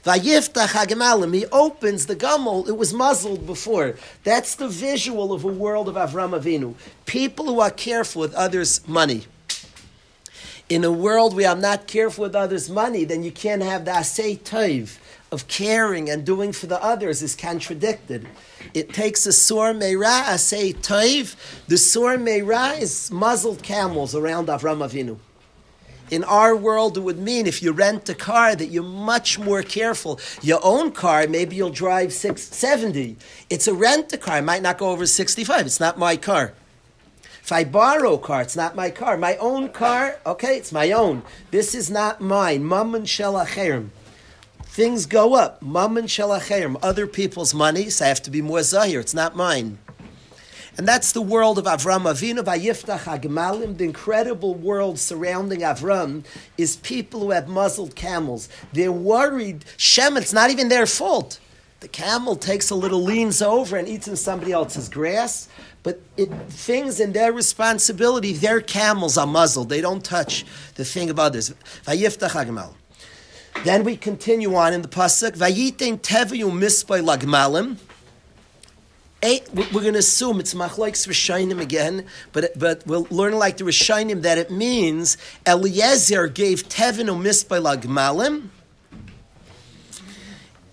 Vayiftach 0.04 0.70
hagemalim. 0.70 1.36
He 1.36 1.46
opens 1.48 2.08
the 2.08 2.16
gamel. 2.16 2.68
It 2.68 2.77
was 2.77 2.94
muzzled 2.94 3.46
before. 3.46 3.96
That's 4.24 4.56
the 4.56 4.68
visual 4.68 5.34
of 5.34 5.44
a 5.44 5.48
world 5.48 5.88
of 5.88 5.96
Avram 5.96 6.39
Avinu. 6.39 6.74
People 7.06 7.46
who 7.46 7.60
are 7.60 7.70
careful 7.70 8.22
with 8.22 8.34
others' 8.34 8.88
money 8.88 9.25
in 10.70 10.84
a 10.84 10.92
world 10.92 11.36
where 11.36 11.50
I'm 11.50 11.62
not 11.62 11.88
careful 11.88 12.24
with 12.24 12.36
others' 12.36 12.70
money, 12.70 13.06
then 13.06 13.24
you 13.24 13.32
can't 13.32 13.62
have 13.62 13.86
the 13.86 13.92
asay 13.92 14.40
toiv 14.40 14.98
of 15.32 15.48
caring 15.48 16.10
and 16.10 16.26
doing 16.26 16.52
for 16.52 16.68
the 16.68 16.82
others 16.84 17.22
is 17.22 17.36
contradicted. 17.36 18.28
It 18.74 18.94
takes 18.94 19.26
a 19.26 19.34
sor 19.34 19.74
meira 19.74 20.24
asay 20.24 20.76
toiv. 20.76 21.36
The 21.68 21.78
sor 21.78 22.18
meira 22.18 22.80
is 22.80 23.12
muzzled 23.12 23.64
camels 23.64 24.16
around 24.16 24.48
Avram 24.48 24.80
Avinu. 24.80 25.18
In 26.10 26.24
our 26.24 26.56
world, 26.56 26.98
it 26.98 27.02
would 27.02 27.20
mean 27.20 27.48
if 27.48 27.62
you 27.62 27.74
rent 27.74 28.08
a 28.08 28.16
car 28.16 28.56
that 28.56 28.68
you're 28.68 28.84
much 28.84 29.38
more 29.38 29.62
careful. 29.62 30.20
Your 30.42 30.62
own 30.64 30.92
car, 30.92 31.28
maybe 31.28 31.58
you'll 31.58 31.70
drive 31.70 32.14
670. 32.14 33.18
It's 33.50 33.68
a 33.68 33.74
rent 33.74 34.14
a 34.14 34.18
car, 34.18 34.38
it 34.38 34.44
might 34.44 34.62
not 34.62 34.78
go 34.78 34.92
over 34.92 35.06
65. 35.06 35.66
It's 35.66 35.82
not 35.82 35.98
my 36.00 36.16
car. 36.16 36.54
If 37.48 37.54
I 37.54 37.63
borrow 37.63 38.16
a 38.16 38.20
car, 38.20 38.42
it's 38.42 38.58
not 38.58 38.75
my 38.75 38.89
car. 38.89 39.16
My 39.16 39.38
own 39.38 39.70
car, 39.70 40.20
okay, 40.25 40.58
it's 40.58 40.74
my 40.74 40.92
own. 40.92 41.24
This 41.50 41.74
is 41.74 41.89
not 41.89 42.20
mine. 42.20 42.68
Mammon 42.68 43.04
shelacherim. 43.04 43.88
Things 44.63 45.06
go 45.06 45.34
up. 45.34 45.62
Mammon 45.62 46.08
shelacherim. 46.08 46.75
Other 46.84 47.08
people's 47.08 47.54
money, 47.54 47.89
so 47.89 48.04
I 48.04 48.10
have 48.10 48.22
to 48.24 48.32
be 48.32 48.42
more 48.42 48.63
zahir. 48.63 49.00
It's 49.00 49.13
not 49.13 49.38
mine. 49.38 49.77
And 50.77 50.86
that's 50.86 51.13
the 51.13 51.22
world 51.22 51.58
of 51.58 51.63
Avram 51.63 52.04
Avinu 52.04 52.44
Vayiftach 52.44 53.06
Hagmalim. 53.06 53.77
The 53.77 53.86
incredible 53.86 54.54
world 54.54 55.00
surrounding 55.00 55.62
Avram 55.62 56.25
is 56.58 56.75
people 56.75 57.22
who 57.22 57.32
have 57.32 57.48
muzzled 57.48 57.96
camels. 57.96 58.50
They're 58.74 58.92
worried. 58.92 59.63
Shem, 59.77 60.18
it's 60.18 60.34
not 60.34 60.50
even 60.50 60.68
their 60.68 60.86
fault. 60.86 61.39
The 61.80 61.88
camel 61.88 62.36
takes 62.36 62.72
a 62.72 62.75
little, 62.75 63.04
leans 63.04 63.42
over 63.42 63.77
and 63.77 63.88
eats 63.88 64.08
in 64.08 64.18
somebody 64.18 64.51
else's 64.51 64.89
grass. 64.89 65.48
But 65.88 66.01
it, 66.17 66.29
things 66.50 67.00
in 67.00 67.13
their 67.13 67.32
responsibility, 67.32 68.34
their 68.34 68.60
camels 68.60 69.17
are 69.17 69.25
muzzled. 69.25 69.70
They 69.70 69.79
don't 69.79 70.03
touch 70.03 70.44
the 70.75 70.84
thing 70.84 71.10
of 71.10 71.17
others. 71.17 71.53
Then 71.86 73.84
we 73.86 73.96
continue 73.96 74.53
on 74.53 74.74
in 74.74 74.82
the 74.82 74.89
pasuk. 74.89 75.38
Vayiten 75.38 76.01
teviu 76.01 76.51
mispay 76.51 77.01
lagmalim. 77.01 77.77
We're 79.24 79.82
going 79.82 79.94
to 79.94 80.00
assume 80.00 80.41
it's 80.41 80.53
machlokes 80.53 81.08
Rishonim 81.08 81.62
again, 81.62 82.06
but 82.34 82.60
but 82.60 82.86
we'll 82.86 83.08
learn 83.10 83.39
like 83.39 83.56
the 83.56 83.63
Rishonim 83.63 84.24
that 84.24 84.38
it 84.38 84.51
means 84.51 85.15
Eliezer 85.46 86.27
gave 86.27 86.67
tevinu 86.67 87.15
mispay 87.17 87.62
lagmalim, 87.63 88.50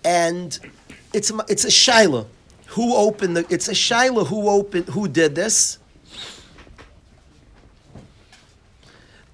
and 0.03 0.59
it's 1.13 1.31
it's 1.47 1.63
a 1.63 1.71
shiloh. 1.71 2.27
Who 2.75 2.93
opened 2.93 3.37
the? 3.37 3.45
It's 3.49 3.69
a 3.69 3.71
shaila 3.71 4.27
who 4.27 4.49
opened. 4.49 4.89
Who 4.89 5.07
did 5.07 5.33
this? 5.33 5.79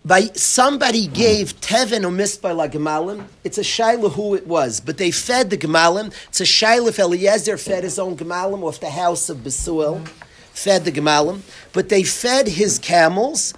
By 0.05 0.21
somebody 0.36 1.07
gave 1.07 1.60
teven 1.60 2.03
or 2.03 2.12
mispa 2.12 2.55
la 2.55 2.67
gemalim. 2.67 3.25
It's 3.43 3.57
a 3.57 3.62
shaila 3.62 4.12
who 4.12 4.36
it 4.36 4.45
was, 4.45 4.79
but 4.79 5.00
they 5.00 5.10
fed 5.10 5.50
the 5.50 5.57
gemalim. 5.57 6.13
It's 6.29 6.41
a 6.41 6.43
shaila 6.43 6.89
if 6.89 7.00
Eliezer 7.00 7.57
fed 7.57 7.83
his 7.83 7.98
own 7.98 8.15
gemalim 8.15 8.62
off 8.62 8.79
the 8.79 8.91
house 8.91 9.27
of 9.27 9.38
Besuel, 9.38 10.07
fed 10.53 10.86
the 10.86 10.91
gemalim, 10.91 11.41
but 11.74 11.89
they 11.89 12.03
fed 12.03 12.48
his 12.48 12.77
camels 12.77 13.55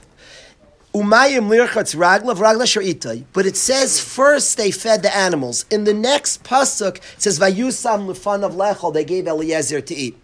Umayim 0.93 1.49
lirchatz 1.49 1.95
raglav 1.95 2.37
ragla 2.37 2.65
sharitai. 2.65 3.25
But 3.33 3.47
it 3.47 3.57
says 3.57 3.99
first 3.99 4.57
they 4.57 4.69
fed 4.69 5.01
the 5.01 5.15
animals. 5.15 5.65
In 5.71 5.85
the 5.85 5.93
next 5.93 6.43
pasuk, 6.43 6.97
it 6.97 7.03
says 7.17 7.39
vayusam 7.39 8.05
lefanav 8.05 8.53
lechol. 8.53 8.93
They 8.93 9.03
gave 9.03 9.27
Eliezer 9.27 9.81
to 9.81 9.95
eat. 9.95 10.15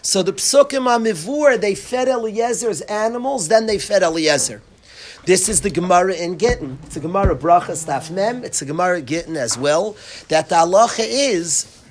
So 0.00 0.22
the 0.22 0.32
psukim 0.32 0.86
amivur 0.86 1.60
they 1.60 1.74
fed 1.74 2.06
Eliezer's 2.06 2.82
animals, 2.82 3.48
then 3.48 3.66
they 3.66 3.78
fed 3.78 4.04
Eliezer. 4.04 4.62
This 5.24 5.48
is 5.48 5.60
the 5.60 5.70
Gemara 5.70 6.14
in 6.14 6.36
Gittin. 6.36 6.78
It's 6.84 6.96
a 6.96 7.00
Gemara 7.00 7.34
Bracha 7.34 7.72
Staf 7.72 8.10
Mem. 8.10 8.44
It's 8.44 8.62
a 8.62 8.64
Gemara 8.64 9.00
Gittin 9.00 9.36
as 9.36 9.58
well. 9.58 9.96
That 10.28 10.48
the 10.48 10.56
halacha 10.56 11.04
is 11.04 11.81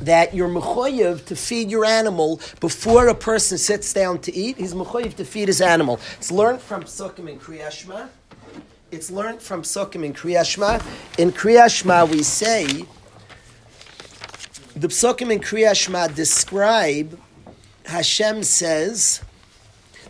that 0.00 0.34
you're 0.34 0.48
mechoyev 0.48 1.24
to 1.26 1.36
feed 1.36 1.70
your 1.70 1.84
animal 1.84 2.40
before 2.60 3.08
a 3.08 3.14
person 3.14 3.58
sits 3.58 3.92
down 3.92 4.20
to 4.20 4.34
eat. 4.34 4.56
He's 4.56 4.74
mechoyev 4.74 5.16
to 5.16 5.24
feed 5.24 5.48
his 5.48 5.60
animal. 5.60 6.00
It's 6.18 6.30
learned 6.30 6.60
from 6.60 6.84
Sukkim 6.84 7.30
and 7.30 7.40
Kriyashma. 7.40 8.08
It's 8.90 9.10
learned 9.10 9.42
from 9.42 9.62
Sukkim 9.62 10.04
and 10.04 10.16
Kriyashma. 10.16 10.82
In 11.18 11.30
Kriyashma, 11.32 12.08
we 12.08 12.22
say 12.22 12.66
the 14.74 14.88
Sukkim 14.88 15.32
and 15.32 15.42
Kriyashma 15.42 16.14
describe 16.14 17.20
Hashem 17.84 18.42
says 18.42 19.22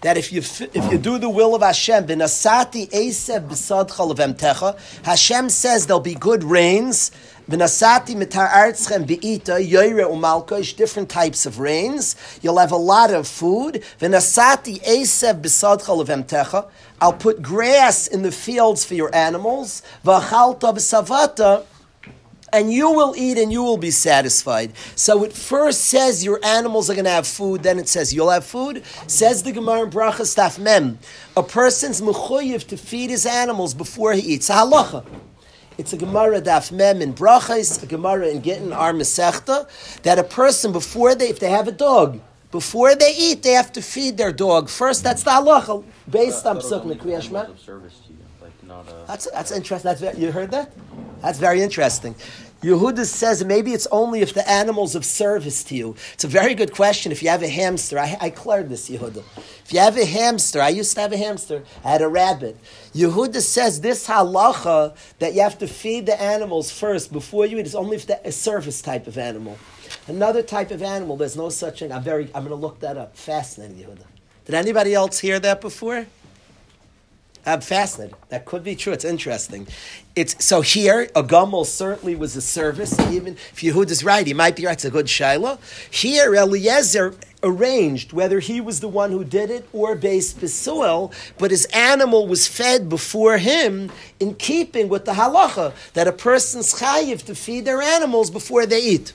that 0.00 0.16
if 0.16 0.33
you 0.33 0.40
if 0.40 0.92
you 0.92 0.99
do 0.99 1.18
the 1.18 1.28
will 1.28 1.54
of 1.54 1.62
Hashem, 1.62 2.07
b'nasati 2.07 2.90
esev 2.90 3.49
b'sadcha 3.49 4.14
levemtecha, 4.14 4.78
Hashem 5.04 5.49
says 5.49 5.87
there'll 5.87 6.00
be 6.00 6.14
good 6.14 6.45
rains. 6.45 7.11
B'nasati 7.49 8.14
mitar 8.14 8.50
artzchem 8.50 9.07
be'ita 9.07 9.52
yoyre 9.52 10.05
umalkosh, 10.05 10.76
different 10.76 11.09
types 11.09 11.47
of 11.47 11.59
rains. 11.59 12.14
You'll 12.43 12.59
have 12.59 12.73
a 12.73 12.76
lot 12.76 13.11
of 13.11 13.26
food. 13.26 13.83
B'nasati 13.99 14.83
esev 14.83 15.40
b'sadcha 15.40 16.05
levemtecha. 16.05 16.69
I'll 17.00 17.14
put 17.14 17.40
grass 17.40 18.07
in 18.07 18.21
the 18.21 18.33
fields 18.33 18.85
for 18.85 18.95
your 18.95 19.14
animals. 19.14 19.83
V'achalta 20.05 20.75
b'savata 20.75 21.64
and 22.52 22.73
you 22.73 22.90
will 22.90 23.14
eat 23.17 23.38
and 23.38 23.52
you 23.52 23.62
will 23.62 23.76
be 23.76 23.90
satisfied. 23.90 24.73
So 24.95 25.25
it 25.25 25.33
first 25.33 25.83
says 25.83 26.25
your 26.25 26.40
animals 26.45 26.90
are 26.90 26.95
going 26.95 27.05
to 27.05 27.11
have 27.11 27.26
food, 27.26 27.62
then 27.62 27.78
it 27.78 27.88
says 27.88 28.14
you'll 28.14 28.31
have 28.31 28.45
food. 28.45 28.83
Says 29.07 29.43
the 29.43 29.52
Gemara 29.52 29.85
in 29.85 29.90
Bracha 29.90 30.23
Staf 30.23 30.59
Mem, 30.59 30.99
a 31.37 31.43
person's 31.43 32.00
mechuyev 32.00 32.67
to 32.69 32.76
feed 32.76 33.11
his 33.11 33.26
animals 33.26 33.75
before 33.75 34.12
he 34.12 34.21
eats. 34.21 34.49
Halacha. 34.49 35.05
It's 35.78 35.92
a 35.92 35.97
Gemara 35.97 36.40
Daf 36.42 36.73
Mem 36.73 37.00
in 37.00 37.14
Brachas, 37.14 37.80
a 37.80 37.87
Gemara 37.87 38.26
in 38.28 38.42
Gittin 38.42 38.73
Ar 38.73 38.92
Masechta, 38.92 39.68
that 40.02 40.18
a 40.18 40.25
person 40.25 40.73
before 40.73 41.14
they, 41.14 41.28
if 41.28 41.38
they 41.38 41.50
have 41.50 41.68
a 41.68 41.73
dog, 41.73 42.20
before 42.50 42.97
they 42.97 43.14
eat, 43.16 43.44
they 43.44 43.52
have 43.52 43.70
to 43.73 43.80
feed 43.80 44.16
their 44.16 44.32
dog. 44.32 44.68
First, 44.68 45.04
that's 45.04 45.23
the 45.23 45.30
halacha 45.30 45.85
based 46.11 46.44
on 46.47 46.56
Psuk 46.56 46.85
Mekriyashma. 46.85 47.54
That's 49.06 49.30
that's 49.30 49.52
interesting. 49.52 49.94
That's 49.94 50.18
you 50.18 50.32
heard 50.32 50.50
that? 50.50 50.73
That's 51.23 51.38
very 51.38 51.62
interesting. 51.62 52.14
Yehuda 52.62 53.05
says 53.05 53.45
maybe 53.45 53.73
it's 53.73 53.87
only 53.93 54.21
if 54.21 54.35
the 54.35 54.49
animal's 54.50 54.97
of 54.97 55.05
service 55.05 55.62
to 55.65 55.77
you. 55.77 55.95
It's 56.15 56.25
a 56.25 56.29
very 56.29 56.55
good 56.55 56.73
question. 56.73 57.12
If 57.12 57.23
you 57.23 57.29
have 57.29 57.43
a 57.45 57.49
hamster, 57.49 58.00
I, 58.00 58.17
I 58.21 58.31
cleared 58.31 58.69
this, 58.69 58.91
Yehuda. 58.91 59.23
If 59.65 59.73
you 59.73 59.79
have 59.79 59.97
a 59.97 60.05
hamster, 60.05 60.61
I 60.61 60.71
used 60.71 60.93
to 60.95 61.03
have 61.03 61.12
a 61.12 61.17
hamster, 61.17 61.62
I 61.85 61.91
had 61.93 62.03
a 62.03 62.09
rabbit. 62.09 62.59
Yehuda 62.95 63.41
says 63.43 63.81
this 63.81 64.09
halacha 64.09 64.97
that 65.21 65.35
you 65.35 65.43
have 65.43 65.59
to 65.59 65.69
feed 65.69 66.07
the 66.07 66.21
animals 66.21 66.73
first 66.73 67.12
before 67.12 67.47
you 67.47 67.59
eat 67.59 67.67
is 67.67 67.77
only 67.77 67.97
if 67.97 68.07
the, 68.07 68.27
a 68.27 68.33
service 68.33 68.83
type 68.83 69.07
of 69.07 69.19
animal. 69.19 69.57
Another 70.09 70.43
type 70.43 70.73
of 70.73 70.83
animal, 70.83 71.17
there's 71.17 71.37
no 71.37 71.50
such 71.50 71.79
thing. 71.79 71.93
I'm 71.93 72.03
very, 72.03 72.25
I'm 72.35 72.43
going 72.45 72.49
to 72.49 72.55
look 72.57 72.81
that 72.81 72.97
up. 72.97 73.17
Fascinating, 73.17 73.77
Yehuda. 73.77 74.05
Did 74.47 74.55
anybody 74.57 74.95
else 74.95 75.21
hear 75.21 75.38
that 75.38 75.61
before? 75.61 76.07
I'm 77.49 77.62
fascinated. 77.62 78.14
That 78.28 78.45
could 78.45 78.62
be 78.62 78.76
true. 78.76 78.93
It's 78.93 79.07
interesting. 79.07 79.67
It's 80.14 80.45
so 80.45 80.61
here 80.61 81.09
a 81.17 81.23
gumel 81.23 81.64
certainly 81.64 82.14
was 82.14 82.37
a 82.37 82.43
service. 82.43 82.99
Even 83.11 83.35
if 83.35 83.61
Yehud 83.62 83.90
is 83.90 84.05
right, 84.05 84.26
he 84.26 84.35
might 84.35 84.55
be 84.55 84.67
right. 84.67 84.75
It's 84.75 84.85
a 84.85 84.90
good 84.90 85.07
shaila. 85.07 85.59
Here 85.90 86.35
Eliezer 86.35 87.14
arranged 87.43 88.12
whether 88.12 88.40
he 88.40 88.61
was 88.61 88.81
the 88.81 88.88
one 88.88 89.12
who 89.12 89.25
did 89.25 89.49
it 89.49 89.67
or 89.73 89.95
based 89.95 90.40
Besuel, 90.40 91.11
but 91.38 91.50
his 91.50 91.64
animal 91.67 92.26
was 92.26 92.47
fed 92.47 92.88
before 92.90 93.38
him 93.38 93.90
in 94.21 94.35
keeping 94.35 94.88
with 94.88 95.07
the 95.07 95.12
halacha 95.12 95.73
that 95.95 96.07
a 96.07 96.12
person's 96.12 96.75
chayiv 96.75 97.25
to 97.25 97.35
feed 97.35 97.64
their 97.64 97.81
animals 97.81 98.28
before 98.28 98.67
they 98.67 98.81
eat. 98.81 99.14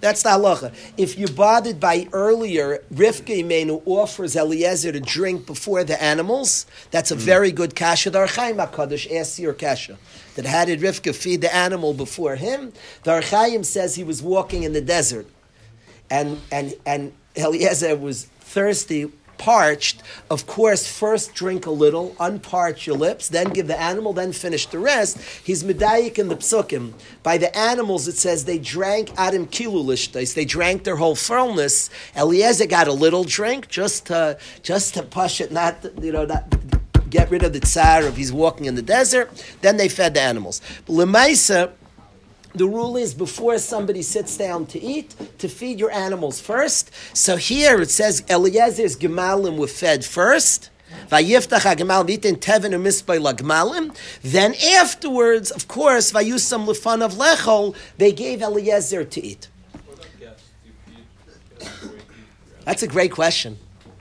That's 0.00 0.22
the 0.22 0.30
halacha. 0.30 0.74
If 0.96 1.18
you're 1.18 1.28
bothered 1.28 1.80
by 1.80 2.06
earlier, 2.12 2.82
Rivka 2.92 3.42
Imenu 3.42 3.82
offers 3.84 4.36
Eliezer 4.36 4.92
to 4.92 5.00
drink 5.00 5.46
before 5.46 5.84
the 5.84 6.00
animals, 6.02 6.66
that's 6.90 7.10
a 7.10 7.16
mm. 7.16 7.18
very 7.18 7.52
good 7.52 7.74
kasha. 7.74 8.10
The 8.10 8.20
Ohr 8.20 8.26
HaChaim 8.26 8.64
HaKadosh 8.64 9.14
asks 9.16 9.38
your 9.38 9.52
kasha. 9.52 9.98
That 10.36 10.46
how 10.46 10.64
did 10.64 10.80
Rivka 10.80 11.14
feed 11.14 11.40
the 11.40 11.54
animal 11.54 11.94
before 11.94 12.36
him? 12.36 12.72
The 13.02 13.14
Ohr 13.14 13.20
HaChaim 13.20 13.64
says 13.64 13.96
he 13.96 14.04
was 14.04 14.22
walking 14.22 14.62
in 14.62 14.72
the 14.72 14.80
desert. 14.80 15.26
And, 16.10 16.40
and, 16.52 16.74
and 16.86 17.12
Eliezer 17.36 17.96
was 17.96 18.24
thirsty 18.40 19.10
parched, 19.38 20.02
of 20.30 20.46
course, 20.46 20.86
first 20.86 21.34
drink 21.34 21.66
a 21.66 21.70
little, 21.70 22.10
unparch 22.18 22.86
your 22.86 22.96
lips, 22.96 23.28
then 23.28 23.48
give 23.48 23.66
the 23.66 23.80
animal, 23.80 24.12
then 24.12 24.32
finish 24.32 24.66
the 24.66 24.78
rest. 24.78 25.18
He's 25.44 25.64
medayik 25.64 26.18
in 26.18 26.28
the 26.28 26.36
psukim. 26.36 26.92
By 27.22 27.38
the 27.38 27.56
animals, 27.56 28.08
it 28.08 28.16
says 28.16 28.44
they 28.44 28.58
drank 28.58 29.10
adam 29.16 29.46
kilulishtais. 29.46 30.34
They 30.34 30.44
drank 30.44 30.84
their 30.84 30.96
whole 30.96 31.16
fullness. 31.16 31.90
Eliezer 32.16 32.66
got 32.66 32.88
a 32.88 32.92
little 32.92 33.24
drink 33.24 33.68
just 33.68 34.06
to 34.06 34.38
just 34.62 34.94
to 34.94 35.02
push 35.02 35.40
it, 35.40 35.52
not 35.52 35.84
you 36.02 36.12
know 36.12 36.24
not 36.24 36.44
get 37.10 37.30
rid 37.30 37.42
of 37.42 37.52
the 37.52 37.60
tsar 37.60 38.02
if 38.02 38.16
he's 38.16 38.32
walking 38.32 38.66
in 38.66 38.74
the 38.74 38.82
desert. 38.82 39.30
Then 39.60 39.76
they 39.76 39.88
fed 39.88 40.14
the 40.14 40.20
animals. 40.20 40.60
Lemaisa, 40.86 41.72
the 42.54 42.66
rule 42.66 42.96
is 42.96 43.14
before 43.14 43.58
somebody 43.58 44.02
sits 44.02 44.36
down 44.36 44.66
to 44.66 44.80
eat, 44.80 45.14
to 45.38 45.48
feed 45.48 45.78
your 45.78 45.90
animals 45.90 46.40
first. 46.40 46.90
So 47.14 47.36
here 47.36 47.80
it 47.80 47.90
says 47.90 48.22
Eliezer's 48.28 48.96
gemalim 48.96 49.56
were 49.58 49.66
fed 49.66 50.04
first. 50.04 50.70
Then 54.22 54.54
afterwards, 54.54 55.50
of 55.50 55.68
course, 55.68 56.12
vayusam 56.12 56.66
lefan 56.66 57.02
of 57.02 57.14
lechol, 57.14 57.76
they 57.98 58.12
gave 58.12 58.40
Eliezer 58.40 59.04
to 59.04 59.20
eat. 59.24 59.48
That's 62.64 62.82
a 62.82 62.88
great 62.88 63.12
question. 63.12 63.58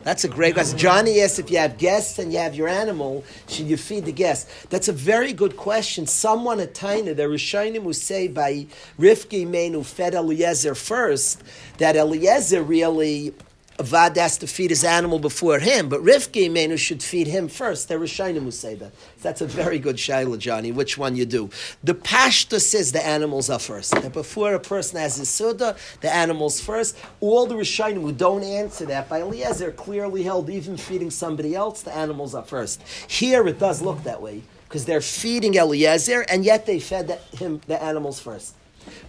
That's 0.07 0.23
a 0.23 0.29
great 0.29 0.53
question. 0.53 0.77
Johnny 0.77 1.19
asked 1.19 1.37
if 1.37 1.51
you 1.51 1.57
have 1.57 1.77
guests 1.77 2.17
and 2.17 2.31
you 2.31 2.39
have 2.39 2.55
your 2.55 2.69
animal, 2.69 3.25
should 3.49 3.65
you 3.65 3.75
feed 3.75 4.05
the 4.05 4.13
guests? 4.13 4.65
That's 4.69 4.87
a 4.87 4.93
very 4.93 5.33
good 5.33 5.57
question. 5.57 6.07
Someone 6.07 6.61
at 6.61 6.73
Taina, 6.73 7.13
the 7.13 7.23
Rishonim 7.23 7.83
who 7.83 7.91
say 7.91 8.29
by 8.29 8.67
Rifki 8.97 9.45
Menu 9.45 9.83
fed 9.83 10.13
Eliezer 10.13 10.75
first, 10.75 11.43
that 11.79 11.97
Eliezer 11.97 12.63
really 12.63 13.33
Avad 13.77 14.15
has 14.17 14.39
to 14.39 14.47
feed 14.47 14.71
his 14.71 14.83
animal 14.83 15.19
before 15.19 15.59
him, 15.59 15.87
but 15.87 16.01
Rivki 16.01 16.51
Menu 16.51 16.77
should 16.77 17.03
feed 17.03 17.27
him 17.27 17.47
first. 17.47 17.87
There 17.87 18.01
are 18.01 18.05
Shainim 18.05 18.41
who 18.41 18.49
say 18.49 18.73
that. 18.73 18.91
That's 19.21 19.41
a 19.41 19.45
very 19.45 19.77
good 19.77 19.97
Shaila, 19.97 20.39
Johnny, 20.39 20.71
which 20.71 20.97
one 20.97 21.15
you 21.15 21.27
do. 21.27 21.51
The 21.83 21.93
Pashta 21.93 22.59
says 22.59 22.91
the 22.91 23.05
animals 23.05 23.51
are 23.51 23.59
first. 23.59 23.91
That 23.91 24.13
before 24.13 24.55
a 24.55 24.59
person 24.59 24.99
has 24.99 25.17
his 25.17 25.29
Suda, 25.29 25.75
the 26.01 26.11
animals 26.11 26.59
first. 26.59 26.97
All 27.19 27.45
the 27.45 27.53
Rishonim 27.53 28.01
who 28.01 28.11
don't 28.11 28.43
answer 28.43 28.85
that, 28.87 29.09
by 29.09 29.21
Eliezer 29.21 29.71
clearly 29.71 30.23
held, 30.23 30.49
even 30.49 30.75
feeding 30.75 31.11
somebody 31.11 31.53
else, 31.53 31.83
the 31.83 31.95
animals 31.95 32.33
are 32.33 32.43
first. 32.43 32.81
Here 33.07 33.47
it 33.47 33.59
does 33.59 33.83
look 33.83 34.01
that 34.03 34.23
way, 34.23 34.41
because 34.67 34.85
they're 34.85 35.01
feeding 35.01 35.53
Eliezer, 35.53 36.21
and 36.21 36.43
yet 36.43 36.65
they 36.65 36.79
fed 36.79 37.09
the, 37.09 37.15
him 37.37 37.61
the 37.67 37.81
animals 37.81 38.19
first. 38.19 38.55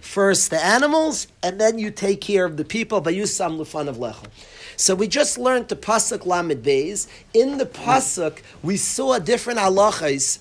First 0.01 0.51
the 0.51 0.63
animals, 0.63 1.27
and 1.41 1.59
then 1.59 1.79
you 1.79 1.89
take 1.89 2.21
care 2.21 2.45
of 2.45 2.57
the 2.57 2.65
people. 2.65 3.01
By 3.01 3.13
Yusam 3.13 3.57
Lufan 3.57 3.87
of 3.87 3.97
Lechel. 3.97 4.27
So 4.79 4.95
we 4.95 5.09
just 5.09 5.37
learned 5.37 5.67
the 5.67 5.75
pasuk 5.75 6.25
Lamed 6.25 6.63
Beis. 6.63 7.09
In 7.33 7.57
the 7.57 7.65
pasuk, 7.65 8.39
we 8.63 8.77
saw 8.77 9.19
different 9.19 9.59
halachas. 9.59 10.39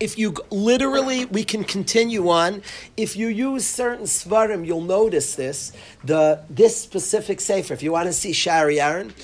If 0.00 0.18
you 0.18 0.34
literally, 0.50 1.24
we 1.26 1.44
can 1.44 1.62
continue 1.62 2.30
on. 2.30 2.62
If 2.96 3.16
you 3.16 3.28
use 3.28 3.64
certain 3.64 4.06
svarim, 4.06 4.66
you'll 4.66 4.80
notice 4.80 5.36
this. 5.36 5.70
The 6.02 6.42
this 6.50 6.76
specific 6.80 7.40
sefer. 7.40 7.72
If 7.72 7.80
you 7.80 7.92
want 7.92 8.06
to 8.08 8.12
see 8.12 8.32
Shari 8.32 8.80
Aaron, 8.80 9.14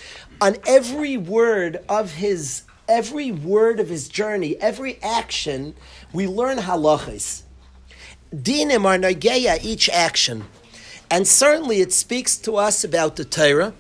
on 0.41 0.59
every 0.65 1.17
word 1.17 1.81
of 1.89 2.13
his, 2.13 2.63
every 2.89 3.33
word 3.33 3.81
of 3.81 3.89
his 3.89 4.09
journey, 4.09 4.57
every 4.61 5.03
action, 5.03 5.75
we 6.13 6.29
learn 6.29 6.59
halachas. 6.59 7.43
Dinim 8.33 8.85
are 8.85 8.97
nageya 8.97 9.59
each 9.65 9.89
action. 9.89 10.45
And 11.11 11.27
certainly 11.27 11.81
it 11.81 11.93
speaks 11.93 12.37
to 12.39 12.57
us 12.57 12.85
about 12.85 13.17
the 13.17 13.25
Torah. 13.25 13.75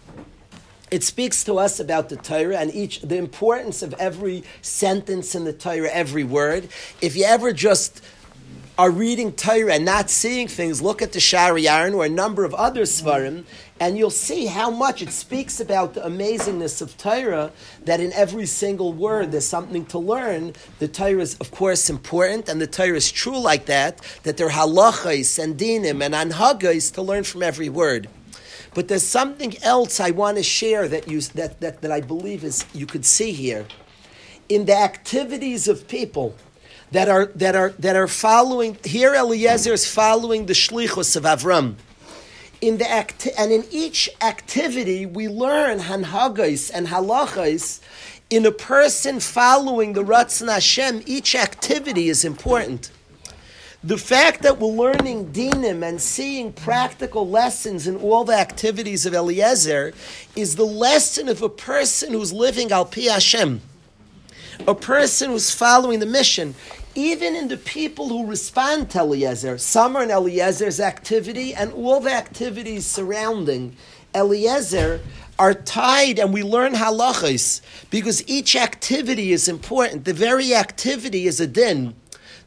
It 0.90 1.02
speaks 1.02 1.44
to 1.44 1.58
us 1.58 1.80
about 1.80 2.08
the 2.08 2.16
Torah 2.16 2.58
and 2.58 2.72
each 2.74 3.00
the 3.00 3.16
importance 3.16 3.82
of 3.82 3.94
every 3.94 4.44
sentence 4.62 5.34
in 5.34 5.44
the 5.44 5.52
Torah, 5.52 5.90
every 5.90 6.24
word. 6.24 6.68
If 7.00 7.16
you 7.16 7.24
ever 7.24 7.52
just 7.52 8.02
are 8.76 8.90
reading 8.90 9.32
Torah 9.32 9.74
and 9.74 9.84
not 9.84 10.10
seeing 10.10 10.48
things, 10.48 10.82
look 10.82 11.00
at 11.00 11.12
the 11.12 11.20
Shari 11.20 11.68
Aaron 11.68 11.94
or 11.94 12.04
a 12.04 12.08
number 12.08 12.44
of 12.44 12.52
other 12.54 12.82
Svarim, 12.82 13.44
and 13.78 13.96
you'll 13.96 14.10
see 14.10 14.46
how 14.46 14.68
much 14.70 15.00
it 15.00 15.10
speaks 15.10 15.60
about 15.60 15.94
the 15.94 16.00
amazingness 16.00 16.82
of 16.82 16.96
Torah, 16.98 17.52
that 17.84 18.00
in 18.00 18.12
every 18.12 18.46
single 18.46 18.92
word 18.92 19.30
there's 19.30 19.46
something 19.46 19.86
to 19.86 19.98
learn. 19.98 20.54
The 20.80 20.88
Torah 20.88 21.20
is, 21.20 21.36
of 21.36 21.50
course, 21.52 21.88
important, 21.88 22.48
and 22.48 22.60
the 22.60 22.66
Torah 22.66 22.96
is 22.96 23.12
true 23.12 23.38
like 23.38 23.66
that, 23.66 24.00
that 24.24 24.36
there 24.36 24.48
are 24.48 24.50
halachas 24.50 25.42
and 25.42 25.56
dinim 25.56 26.04
and 26.04 26.14
anhagais 26.14 26.92
to 26.94 27.02
learn 27.02 27.22
from 27.22 27.42
every 27.42 27.68
word. 27.68 28.08
But 28.74 28.88
there's 28.88 29.06
something 29.06 29.56
else 29.62 30.00
I 30.00 30.10
want 30.10 30.36
to 30.38 30.42
share 30.42 30.88
that 30.88 31.08
you 31.08 31.20
that, 31.20 31.60
that, 31.60 31.82
that 31.82 31.92
I 31.92 32.00
believe 32.00 32.44
is 32.44 32.66
you 32.74 32.86
could 32.86 33.04
see 33.06 33.32
here. 33.32 33.66
in 34.48 34.66
the 34.66 34.76
activities 34.76 35.68
of 35.68 35.88
people 35.88 36.34
that 36.92 37.08
are 37.08 37.26
that 37.34 37.56
are 37.56 37.70
that 37.78 37.96
are 37.96 38.08
following. 38.08 38.78
Here, 38.84 39.14
Eliezer 39.14 39.72
is 39.72 39.86
following 39.88 40.46
the 40.46 40.52
shlichus 40.54 41.16
of 41.16 41.24
Avram. 41.24 41.76
In 42.60 42.78
the 42.78 42.90
act, 42.90 43.28
and 43.38 43.52
in 43.52 43.64
each 43.70 44.08
activity, 44.22 45.04
we 45.06 45.28
learn 45.28 45.80
hanhagos 45.80 46.70
and 46.72 46.88
halachos. 46.88 47.80
In 48.30 48.46
a 48.46 48.52
person 48.52 49.20
following 49.20 49.92
the 49.92 50.04
Ratzon 50.04 50.50
Hashem, 50.52 51.02
each 51.06 51.34
activity 51.34 52.08
is 52.08 52.24
important. 52.24 52.90
The 53.84 53.98
fact 53.98 54.40
that 54.44 54.58
we're 54.58 54.68
learning 54.68 55.32
dinim 55.32 55.86
and 55.86 56.00
seeing 56.00 56.54
practical 56.54 57.28
lessons 57.28 57.86
in 57.86 57.96
all 57.96 58.24
the 58.24 58.32
activities 58.32 59.04
of 59.04 59.12
Eliezer 59.12 59.92
is 60.34 60.56
the 60.56 60.64
lesson 60.64 61.28
of 61.28 61.42
a 61.42 61.50
person 61.50 62.14
who's 62.14 62.32
living 62.32 62.72
al 62.72 62.86
pi 62.86 63.02
Hashem, 63.02 63.60
a 64.66 64.74
person 64.74 65.32
who's 65.32 65.50
following 65.50 66.00
the 66.00 66.06
mission 66.06 66.54
even 66.94 67.34
in 67.34 67.48
the 67.48 67.56
people 67.56 68.08
who 68.08 68.26
respond 68.26 68.88
to 68.90 69.00
Eliezer, 69.00 69.58
some 69.58 69.96
are 69.96 70.04
in 70.04 70.10
Eliezer's 70.10 70.78
activity, 70.78 71.54
and 71.54 71.72
all 71.72 72.00
the 72.00 72.12
activities 72.12 72.86
surrounding 72.86 73.76
Eliezer 74.14 75.00
are 75.38 75.54
tied, 75.54 76.20
and 76.20 76.32
we 76.32 76.44
learn 76.44 76.74
halachas 76.74 77.60
because 77.90 78.26
each 78.28 78.54
activity 78.54 79.32
is 79.32 79.48
important. 79.48 80.04
The 80.04 80.12
very 80.12 80.54
activity 80.54 81.26
is 81.26 81.40
a 81.40 81.48
din. 81.48 81.94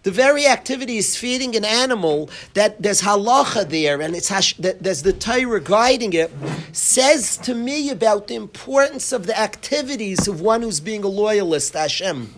The 0.03 0.12
very 0.12 0.47
activity 0.47 0.97
is 0.97 1.17
feeding 1.17 1.55
an 1.55 1.65
animal 1.65 2.29
that 2.53 2.81
there's 2.81 3.01
halacha 3.01 3.67
there, 3.69 4.01
and 4.01 4.15
it's 4.15 4.29
hash, 4.29 4.55
there's 4.55 5.03
the 5.03 5.13
Torah 5.13 5.62
guiding 5.62 6.13
it. 6.13 6.31
Says 6.71 7.38
to 7.38 7.53
me 7.53 7.89
about 7.89 8.27
the 8.27 8.36
importance 8.36 9.12
of 9.12 9.25
the 9.25 9.38
activities 9.38 10.27
of 10.27 10.39
one 10.39 10.62
who's 10.62 10.79
being 10.79 11.03
a 11.03 11.07
loyalist 11.07 11.73
Hashem. 11.73 12.33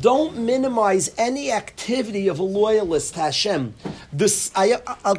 Don't 0.00 0.38
minimize 0.38 1.10
any 1.18 1.52
activity 1.52 2.28
of 2.28 2.38
a 2.38 2.42
loyalist 2.42 3.14
Hashem. 3.16 3.74
This, 4.12 4.50
I, 4.54 4.80
I 5.04 5.14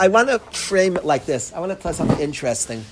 I 0.00 0.08
want 0.08 0.28
to 0.28 0.38
frame 0.50 0.96
it 0.96 1.04
like 1.04 1.24
this. 1.24 1.52
I 1.52 1.60
want 1.60 1.70
to 1.72 1.76
tell 1.76 1.92
something 1.92 2.18
interesting. 2.18 2.84